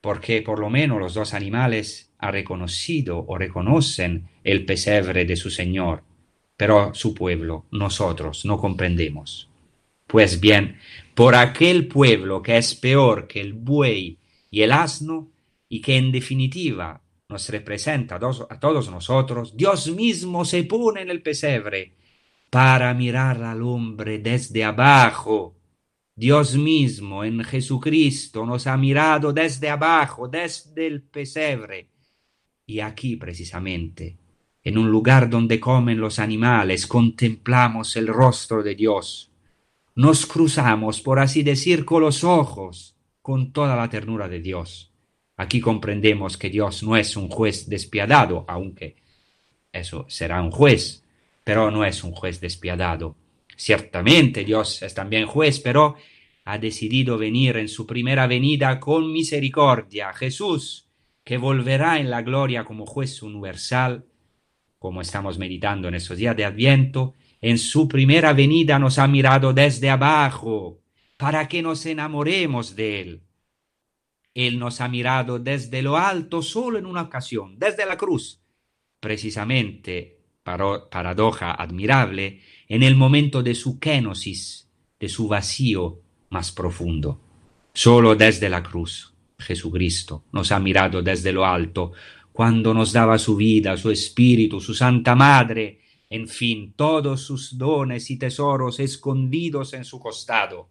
porque 0.00 0.42
por 0.42 0.60
lo 0.60 0.70
menos 0.70 1.00
los 1.00 1.14
dos 1.14 1.34
animales 1.34 2.12
ha 2.18 2.30
reconocido 2.30 3.24
o 3.26 3.36
reconocen 3.36 4.28
el 4.44 4.64
pesebre 4.64 5.24
de 5.24 5.34
su 5.34 5.50
Señor, 5.50 6.04
pero 6.56 6.94
su 6.94 7.12
pueblo, 7.12 7.66
nosotros, 7.72 8.44
no 8.44 8.58
comprendemos. 8.58 9.48
Pues 10.06 10.40
bien, 10.40 10.76
por 11.14 11.34
aquel 11.34 11.88
pueblo 11.88 12.42
que 12.42 12.56
es 12.56 12.74
peor 12.74 13.26
que 13.26 13.40
el 13.40 13.52
buey 13.52 14.18
y 14.50 14.62
el 14.62 14.72
asno, 14.72 15.30
y 15.68 15.80
que 15.80 15.96
en 15.96 16.12
definitiva 16.12 17.02
nos 17.28 17.48
representa 17.48 18.16
a 18.16 18.60
todos 18.60 18.90
nosotros, 18.90 19.56
Dios 19.56 19.90
mismo 19.90 20.44
se 20.44 20.64
pone 20.64 21.00
en 21.00 21.10
el 21.10 21.22
pesebre 21.22 21.96
para 22.50 22.92
mirar 22.92 23.42
al 23.42 23.62
hombre 23.62 24.18
desde 24.18 24.62
abajo. 24.64 25.56
Dios 26.14 26.54
mismo 26.56 27.24
en 27.24 27.42
Jesucristo 27.42 28.44
nos 28.44 28.66
ha 28.66 28.76
mirado 28.76 29.32
desde 29.32 29.70
abajo, 29.70 30.28
desde 30.28 30.86
el 30.86 31.02
pesebre, 31.02 31.88
y 32.66 32.80
aquí 32.80 33.16
precisamente, 33.16 34.18
en 34.62 34.76
un 34.76 34.90
lugar 34.90 35.30
donde 35.30 35.58
comen 35.58 35.98
los 35.98 36.18
animales, 36.18 36.86
contemplamos 36.86 37.96
el 37.96 38.08
rostro 38.08 38.62
de 38.62 38.74
Dios. 38.74 39.31
Nos 39.94 40.26
cruzamos, 40.26 41.00
por 41.00 41.18
así 41.18 41.42
decir, 41.42 41.84
con 41.84 42.02
los 42.02 42.24
ojos, 42.24 42.96
con 43.20 43.52
toda 43.52 43.76
la 43.76 43.88
ternura 43.88 44.28
de 44.28 44.40
Dios. 44.40 44.92
Aquí 45.36 45.60
comprendemos 45.60 46.36
que 46.36 46.50
Dios 46.50 46.82
no 46.82 46.96
es 46.96 47.16
un 47.16 47.28
juez 47.28 47.68
despiadado, 47.68 48.44
aunque 48.48 48.96
eso 49.72 50.06
será 50.08 50.42
un 50.42 50.50
juez, 50.50 51.04
pero 51.44 51.70
no 51.70 51.84
es 51.84 52.04
un 52.04 52.12
juez 52.12 52.40
despiadado. 52.40 53.16
Ciertamente 53.56 54.44
Dios 54.44 54.82
es 54.82 54.94
también 54.94 55.26
juez, 55.26 55.60
pero 55.60 55.96
ha 56.44 56.58
decidido 56.58 57.18
venir 57.18 57.56
en 57.56 57.68
su 57.68 57.86
primera 57.86 58.26
venida 58.26 58.80
con 58.80 59.12
misericordia. 59.12 60.12
Jesús, 60.12 60.88
que 61.24 61.38
volverá 61.38 61.98
en 61.98 62.10
la 62.10 62.22
gloria 62.22 62.64
como 62.64 62.86
juez 62.86 63.22
universal, 63.22 64.06
como 64.78 65.00
estamos 65.00 65.38
meditando 65.38 65.88
en 65.88 65.94
estos 65.94 66.18
días 66.18 66.36
de 66.36 66.44
Adviento, 66.44 67.14
en 67.42 67.58
su 67.58 67.88
primera 67.88 68.32
venida 68.32 68.78
nos 68.78 69.00
ha 69.00 69.08
mirado 69.08 69.52
desde 69.52 69.90
abajo 69.90 70.80
para 71.16 71.48
que 71.48 71.60
nos 71.60 71.84
enamoremos 71.84 72.76
de 72.76 73.00
Él. 73.00 73.22
Él 74.32 74.58
nos 74.58 74.80
ha 74.80 74.88
mirado 74.88 75.38
desde 75.38 75.82
lo 75.82 75.98
alto 75.98 76.40
solo 76.40 76.78
en 76.78 76.86
una 76.86 77.02
ocasión, 77.02 77.58
desde 77.58 77.84
la 77.84 77.98
cruz, 77.98 78.40
precisamente, 79.00 80.20
paradoja 80.42 81.52
admirable, 81.52 82.40
en 82.68 82.82
el 82.82 82.94
momento 82.94 83.42
de 83.42 83.54
su 83.54 83.78
kenosis, 83.78 84.70
de 84.98 85.08
su 85.08 85.28
vacío 85.28 86.00
más 86.30 86.52
profundo. 86.52 87.20
Solo 87.74 88.14
desde 88.14 88.48
la 88.48 88.62
cruz, 88.62 89.12
Jesucristo 89.38 90.24
nos 90.32 90.52
ha 90.52 90.60
mirado 90.60 91.02
desde 91.02 91.32
lo 91.32 91.44
alto, 91.44 91.92
cuando 92.32 92.72
nos 92.72 92.92
daba 92.92 93.18
su 93.18 93.36
vida, 93.36 93.76
su 93.76 93.90
espíritu, 93.90 94.60
su 94.60 94.72
Santa 94.74 95.14
Madre, 95.14 95.81
en 96.12 96.28
fin, 96.28 96.74
todos 96.76 97.22
sus 97.22 97.56
dones 97.56 98.10
y 98.10 98.18
tesoros 98.18 98.78
escondidos 98.80 99.72
en 99.72 99.82
su 99.82 99.98
costado. 99.98 100.68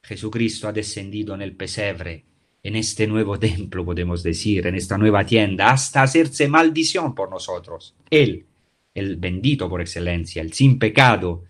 Jesucristo 0.00 0.68
ha 0.68 0.72
descendido 0.72 1.34
en 1.34 1.42
el 1.42 1.56
pesebre, 1.56 2.24
en 2.62 2.76
este 2.76 3.08
nuevo 3.08 3.36
templo, 3.36 3.84
podemos 3.84 4.22
decir, 4.22 4.64
en 4.68 4.76
esta 4.76 4.96
nueva 4.96 5.26
tienda, 5.26 5.72
hasta 5.72 6.04
hacerse 6.04 6.46
maldición 6.46 7.16
por 7.16 7.30
nosotros. 7.30 7.96
Él, 8.08 8.46
el 8.94 9.16
bendito 9.16 9.68
por 9.68 9.80
excelencia, 9.80 10.40
el 10.40 10.52
sin 10.52 10.78
pecado, 10.78 11.42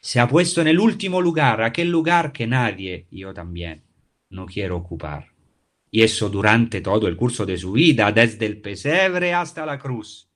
se 0.00 0.18
ha 0.18 0.26
puesto 0.26 0.60
en 0.60 0.66
el 0.66 0.80
último 0.80 1.22
lugar, 1.22 1.62
aquel 1.62 1.88
lugar 1.88 2.32
que 2.32 2.48
nadie, 2.48 3.06
yo 3.12 3.32
también, 3.32 3.84
no 4.28 4.46
quiero 4.46 4.76
ocupar. 4.76 5.28
Y 5.88 6.02
eso 6.02 6.28
durante 6.28 6.80
todo 6.80 7.06
el 7.06 7.16
curso 7.16 7.46
de 7.46 7.56
su 7.56 7.70
vida, 7.70 8.10
desde 8.10 8.46
el 8.46 8.60
pesebre 8.60 9.34
hasta 9.34 9.64
la 9.64 9.78
cruz. 9.78 10.29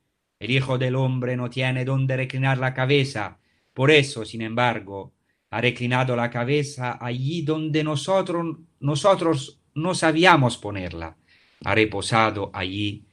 El 0.44 0.50
Hijo 0.50 0.76
del 0.76 0.94
Hombre 0.94 1.38
no 1.38 1.48
tiene 1.48 1.86
donde 1.86 2.18
reclinar 2.18 2.58
la 2.58 2.74
cabeza. 2.74 3.38
Por 3.72 3.90
eso, 3.90 4.26
sin 4.26 4.42
embargo, 4.42 5.14
ha 5.48 5.58
reclinado 5.58 6.14
la 6.14 6.28
cabeza 6.28 6.98
allí 7.00 7.40
donde 7.40 7.82
nosotros, 7.82 8.58
nosotros 8.78 9.58
no 9.74 9.94
sabíamos 9.94 10.58
ponerla. 10.58 11.16
Ha 11.64 11.74
reposado 11.74 12.50
allí 12.52 13.04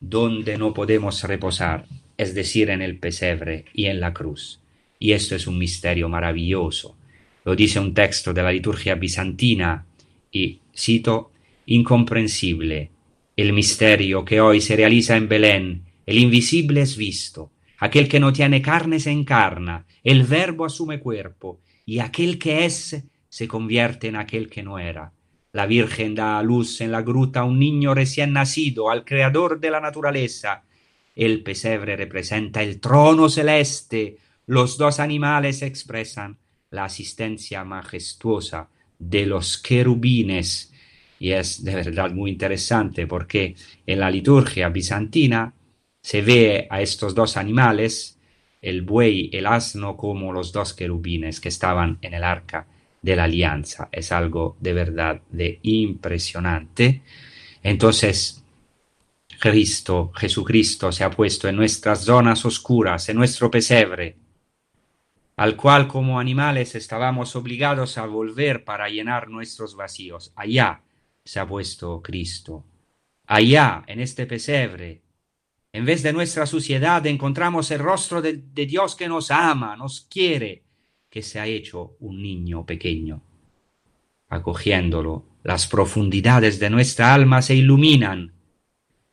donde 0.00 0.56
no 0.56 0.72
podemos 0.72 1.22
reposar, 1.24 1.84
es 2.16 2.34
decir, 2.34 2.70
en 2.70 2.80
el 2.80 2.98
pesebre 2.98 3.66
y 3.74 3.84
en 3.84 4.00
la 4.00 4.14
cruz. 4.14 4.62
Y 4.98 5.12
esto 5.12 5.34
es 5.34 5.46
un 5.46 5.58
misterio 5.58 6.08
maravilloso. 6.08 6.96
Lo 7.44 7.54
dice 7.54 7.78
un 7.80 7.92
texto 7.92 8.32
de 8.32 8.42
la 8.42 8.50
liturgia 8.50 8.94
bizantina 8.94 9.84
y 10.32 10.60
cito, 10.74 11.32
incomprensible, 11.66 12.90
el 13.36 13.52
misterio 13.52 14.24
que 14.24 14.40
hoy 14.40 14.62
se 14.62 14.74
realiza 14.74 15.16
en 15.18 15.28
Belén, 15.28 15.87
el 16.08 16.16
invisible 16.16 16.80
es 16.80 16.96
visto, 16.96 17.52
aquel 17.80 18.08
que 18.08 18.18
no 18.18 18.32
tiene 18.32 18.62
carne 18.62 18.98
se 18.98 19.10
encarna, 19.10 19.84
el 20.02 20.22
verbo 20.22 20.64
asume 20.64 21.00
cuerpo, 21.00 21.60
y 21.84 21.98
aquel 21.98 22.38
que 22.38 22.64
es 22.64 23.04
se 23.28 23.46
convierte 23.46 24.08
en 24.08 24.16
aquel 24.16 24.48
que 24.48 24.62
no 24.62 24.78
era. 24.78 25.12
La 25.52 25.66
Virgen 25.66 26.14
da 26.14 26.38
a 26.38 26.42
luz 26.42 26.80
en 26.80 26.92
la 26.92 27.02
gruta 27.02 27.40
a 27.40 27.44
un 27.44 27.58
niño 27.58 27.92
recién 27.92 28.32
nacido, 28.32 28.88
al 28.88 29.04
creador 29.04 29.60
de 29.60 29.70
la 29.70 29.80
naturaleza. 29.80 30.62
El 31.14 31.42
pesebre 31.42 31.94
representa 31.94 32.62
el 32.62 32.80
trono 32.80 33.28
celeste, 33.28 34.16
los 34.46 34.78
dos 34.78 35.00
animales 35.00 35.60
expresan 35.60 36.38
la 36.70 36.86
asistencia 36.86 37.64
majestuosa 37.64 38.70
de 38.98 39.26
los 39.26 39.58
querubines. 39.58 40.72
Y 41.20 41.32
es 41.32 41.62
de 41.62 41.74
verdad 41.74 42.12
muy 42.12 42.30
interesante 42.30 43.06
porque 43.06 43.56
en 43.86 44.00
la 44.00 44.10
liturgia 44.10 44.70
bizantina 44.70 45.52
se 46.08 46.22
ve 46.22 46.66
a 46.70 46.80
estos 46.80 47.14
dos 47.14 47.36
animales, 47.36 48.18
el 48.62 48.80
buey, 48.80 49.28
el 49.30 49.44
asno, 49.44 49.94
como 49.98 50.32
los 50.32 50.52
dos 50.52 50.72
querubines 50.72 51.38
que 51.38 51.50
estaban 51.50 51.98
en 52.00 52.14
el 52.14 52.24
arca 52.24 52.66
de 53.02 53.14
la 53.14 53.24
alianza. 53.24 53.90
Es 53.92 54.10
algo 54.10 54.56
de 54.58 54.72
verdad 54.72 55.20
de 55.28 55.60
impresionante. 55.64 57.02
Entonces, 57.62 58.42
Cristo, 59.38 60.10
Jesucristo 60.14 60.92
se 60.92 61.04
ha 61.04 61.10
puesto 61.10 61.46
en 61.46 61.56
nuestras 61.56 62.04
zonas 62.06 62.42
oscuras, 62.46 63.06
en 63.10 63.18
nuestro 63.18 63.50
pesebre, 63.50 64.16
al 65.36 65.56
cual 65.56 65.86
como 65.86 66.18
animales 66.18 66.74
estábamos 66.74 67.36
obligados 67.36 67.98
a 67.98 68.06
volver 68.06 68.64
para 68.64 68.88
llenar 68.88 69.28
nuestros 69.28 69.76
vacíos. 69.76 70.32
Allá 70.36 70.80
se 71.22 71.38
ha 71.38 71.46
puesto 71.46 72.00
Cristo. 72.00 72.64
Allá, 73.26 73.84
en 73.86 74.00
este 74.00 74.24
pesebre, 74.24 75.02
en 75.72 75.84
vez 75.84 76.02
de 76.02 76.12
nuestra 76.12 76.46
suciedad, 76.46 77.06
encontramos 77.06 77.70
el 77.70 77.80
rostro 77.80 78.22
de, 78.22 78.42
Dios 78.66 78.96
que 78.96 79.08
nos 79.08 79.30
ama, 79.30 79.76
nos 79.76 80.00
quiere, 80.02 80.64
que 81.10 81.22
se 81.22 81.40
ha 81.40 81.46
hecho 81.46 81.96
un 82.00 82.22
niño 82.22 82.64
pequeño. 82.64 83.22
Acogiéndolo, 84.28 85.26
las 85.44 85.66
profundidades 85.66 86.58
de 86.58 86.70
nuestra 86.70 87.14
alma 87.14 87.42
se 87.42 87.54
iluminan 87.54 88.34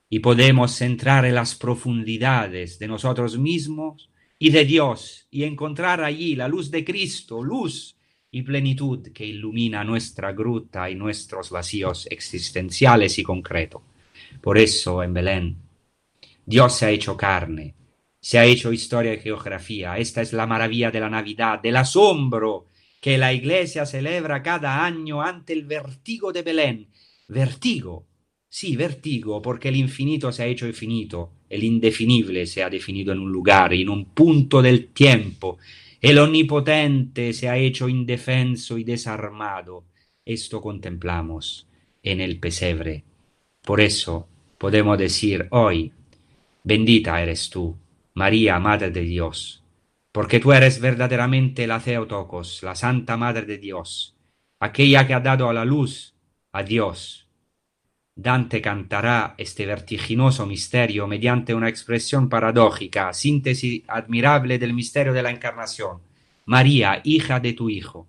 y 0.10 0.20
podemos 0.20 0.82
entrar 0.82 1.26
en 1.26 1.36
las 1.36 1.56
profundidades 1.56 2.80
de 2.80 2.88
nosotros 2.88 3.38
mismos 3.38 4.10
y 4.40 4.50
de 4.50 4.66
Dios 4.66 5.28
y 5.32 5.44
encontrar 5.44 6.04
allí 6.04 6.36
la 6.36 6.48
luz 6.48 6.72
de 6.72 6.86
Cristo, 6.86 7.44
luz 7.44 7.98
y 8.32 8.42
plenitud 8.42 9.12
que 9.14 9.26
ilumina 9.26 9.84
nuestra 9.84 10.34
gruta 10.34 10.90
y 10.90 10.96
nuestros 10.96 11.50
vacíos 11.50 12.08
existenciales 12.10 13.18
y 13.18 13.24
concretos. 13.24 13.82
Por 14.42 14.58
eso 14.58 15.02
en 15.04 15.14
Belén, 15.14 15.65
Dios 16.46 16.78
se 16.78 16.86
ha 16.86 16.90
hecho 16.92 17.18
carne, 17.18 17.76
se 18.20 18.38
ha 18.40 18.46
hecho 18.46 18.72
historia 18.72 19.14
y 19.14 19.20
geografía. 19.20 19.98
Esta 19.98 20.22
es 20.22 20.34
la 20.34 20.48
maravilla 20.48 20.92
de 20.92 21.00
la 21.00 21.10
Navidad, 21.10 21.62
del 21.62 21.78
asombro 21.78 22.68
que 23.02 23.18
la 23.18 23.34
Iglesia 23.34 23.86
celebra 23.86 24.42
cada 24.42 24.84
año 24.84 25.22
ante 25.22 25.54
el 25.54 25.66
vertigo 25.66 26.32
de 26.32 26.42
Belén. 26.42 26.88
Vertigo, 27.28 28.08
sí, 28.50 28.76
vertigo, 28.76 29.42
porque 29.42 29.70
el 29.70 29.76
infinito 29.76 30.32
se 30.32 30.44
ha 30.44 30.48
hecho 30.48 30.68
infinito 30.68 31.36
el 31.50 31.64
indefinible 31.64 32.46
se 32.48 32.64
ha 32.64 32.70
definido 32.70 33.14
en 33.14 33.20
un 33.20 33.32
lugar, 33.32 33.74
en 33.74 33.90
un 33.90 34.06
punto 34.06 34.62
del 34.62 34.88
tiempo. 34.88 35.58
El 36.02 36.18
omnipotente 36.20 37.34
se 37.34 37.50
ha 37.50 37.58
hecho 37.58 37.88
indefenso 37.88 38.78
y 38.78 38.84
desarmado. 38.84 39.86
Esto 40.26 40.62
contemplamos 40.62 41.68
en 42.02 42.22
el 42.22 42.40
pesebre. 42.40 43.04
Por 43.62 43.80
eso 43.80 44.28
podemos 44.58 44.98
decir 44.98 45.48
hoy, 45.52 45.92
bendita 46.66 47.22
eres 47.22 47.50
tú, 47.50 47.78
María, 48.14 48.60
Madre 48.60 48.92
de 48.92 49.02
Dios, 49.02 49.64
porque 50.12 50.42
tú 50.42 50.52
eres 50.52 50.82
verdaderamente 50.82 51.66
la 51.66 51.80
Theotokos, 51.80 52.62
la 52.64 52.76
Santa 52.76 53.16
Madre 53.16 53.46
de 53.46 53.58
Dios, 53.58 54.18
aquella 54.60 55.08
que 55.08 55.14
ha 55.14 55.22
dado 55.22 55.48
a 55.48 55.54
la 55.54 55.64
luz 55.64 56.14
a 56.52 56.64
Dios 56.64 57.26
Dante 58.18 58.62
cantará 58.62 59.36
este 59.38 59.66
vertiginoso 59.66 60.46
misterio 60.46 61.06
mediante 61.06 61.54
una 61.54 61.68
expresión 61.68 62.30
paradójica, 62.30 63.12
síntesis 63.12 63.84
admirable 63.88 64.58
del 64.58 64.74
misterio 64.74 65.12
de 65.12 65.22
la 65.22 65.32
encarnación. 65.32 66.00
María, 66.46 67.02
hija 67.04 67.42
de 67.42 67.52
tu 67.52 67.70
Hijo. 67.70 68.08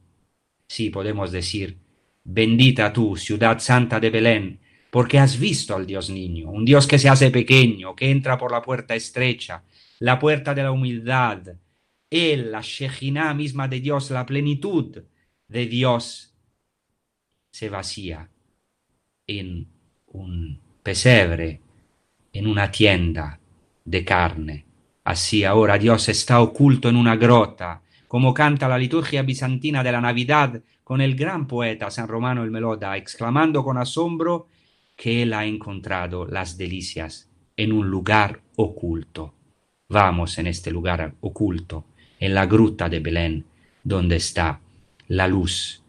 Sí, 0.68 0.90
podemos 0.90 1.32
decir, 1.32 1.78
bendita 2.22 2.92
tú, 2.92 3.16
ciudad 3.16 3.59
santa 3.59 3.98
de 3.98 4.11
Belén, 4.11 4.61
porque 4.91 5.18
has 5.18 5.39
visto 5.39 5.74
al 5.74 5.87
Dios 5.87 6.11
niño, 6.11 6.51
un 6.51 6.64
Dios 6.64 6.87
que 6.87 6.99
se 6.99 7.09
hace 7.09 7.30
pequeño, 7.30 7.95
que 7.95 8.11
entra 8.11 8.39
por 8.39 8.53
la 8.53 8.62
puerta 8.62 8.95
estrecha, 8.95 9.62
la 9.99 10.18
puerta 10.18 10.55
de 10.55 10.62
la 10.62 10.72
humildad. 10.72 11.43
Él, 12.09 12.53
la 12.53 12.61
Shejinah 12.62 13.34
misma 13.34 13.68
de 13.68 13.80
Dios, 13.80 14.11
la 14.11 14.24
plenitud 14.24 15.03
de 15.49 15.66
Dios, 15.66 16.34
se 17.51 17.68
vacía 17.68 18.28
en 19.26 19.66
un 20.07 20.61
pesebre 20.82 21.61
en 22.32 22.47
una 22.47 22.70
tienda 22.70 23.41
de 23.84 24.05
carne. 24.05 24.66
Así 25.05 25.45
ahora 25.45 25.78
Dios 25.78 26.09
está 26.09 26.41
oculto 26.41 26.89
en 26.89 26.97
una 26.97 27.16
grota, 27.16 27.82
como 28.09 28.34
canta 28.34 28.68
la 28.68 28.78
liturgia 28.78 29.22
bizantina 29.22 29.82
de 29.82 29.93
la 29.93 30.01
Navidad 30.01 30.61
con 30.84 31.01
el 31.01 31.16
gran 31.16 31.47
poeta 31.47 31.91
San 31.91 32.09
Romano 32.09 32.45
el 32.45 32.51
Meloda, 32.51 32.97
exclamando 32.97 33.64
con 33.64 33.78
asombro 33.78 34.49
que 34.97 35.22
él 35.22 35.34
ha 35.34 35.44
encontrado 35.44 36.26
las 36.26 36.57
delicias 36.57 37.28
en 37.57 37.72
un 37.72 37.88
lugar 37.88 38.40
oculto. 38.57 39.34
Vamos 39.88 40.38
en 40.38 40.47
este 40.47 40.70
lugar 40.70 41.14
oculto, 41.20 41.84
en 42.18 42.34
la 42.34 42.47
gruta 42.47 42.88
de 42.88 43.01
Belén, 43.01 43.44
donde 43.84 44.16
está 44.16 44.61
la 45.09 45.28
luz 45.28 45.82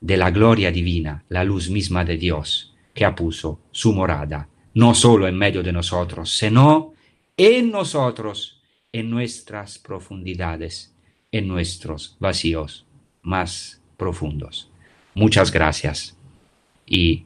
de 0.00 0.16
la 0.16 0.30
gloria 0.30 0.70
divina, 0.70 1.24
la 1.28 1.42
luz 1.42 1.70
misma 1.70 2.04
de 2.04 2.16
Dios, 2.16 2.74
que 2.94 3.08
puso 3.10 3.60
su 3.72 3.92
morada, 3.92 4.48
no 4.74 4.94
solo 4.94 5.26
en 5.26 5.36
medio 5.36 5.62
de 5.62 5.72
nosotros, 5.72 6.36
sino 6.36 6.94
en 7.36 7.70
nosotros, 7.70 8.62
en 8.92 9.10
nuestras 9.10 9.78
profundidades, 9.78 10.94
en 11.32 11.48
nuestros 11.48 12.16
vacíos 12.20 12.86
más 13.22 13.80
profundos. 13.96 14.70
Muchas 15.14 15.50
gracias 15.50 16.16
y 16.86 17.24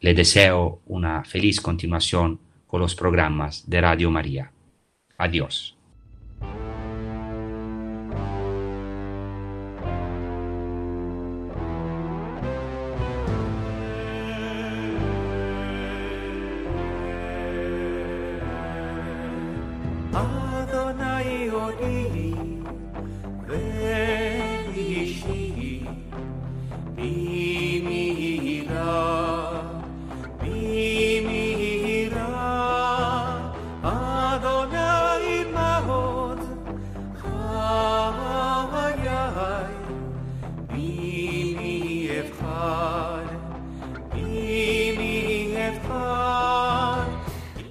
le 0.00 0.14
deseo 0.14 0.80
una 0.86 1.24
feliz 1.24 1.60
continuación 1.60 2.40
con 2.66 2.80
los 2.80 2.94
programas 2.94 3.68
de 3.68 3.80
Radio 3.80 4.10
María. 4.10 4.52
Adiós. 5.18 5.75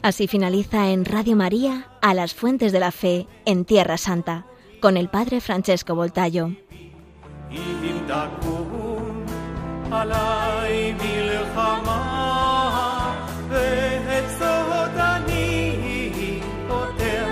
Así 0.05 0.27
finaliza 0.27 0.91
en 0.91 1.05
Radio 1.05 1.37
María 1.37 1.89
a 2.01 2.15
las 2.15 2.35
fuentes 2.35 2.73
de 2.73 2.81
la 2.81 2.91
fe 2.91 3.27
en 3.45 3.65
Tierra 3.65 3.99
Santa 3.99 4.47
con 4.81 4.97
el 4.97 5.09
Padre 5.09 5.41
Francesco 5.41 5.95
Voltayo. 5.95 6.51
אם 7.53 7.99
תקום 8.07 9.25
עלי 9.93 10.93
מלחמה, 10.93 12.01
ואת 13.49 14.25
סוד 14.39 14.97
אני 14.97 16.41
פותר, 16.69 17.27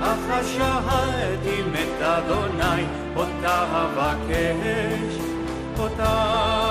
אך 0.00 0.30
השהדים 0.30 1.72
את 1.72 2.02
אדוני, 2.02 2.84
אותה 3.16 3.64
אבקש, 3.82 5.14
אותה 5.78 6.63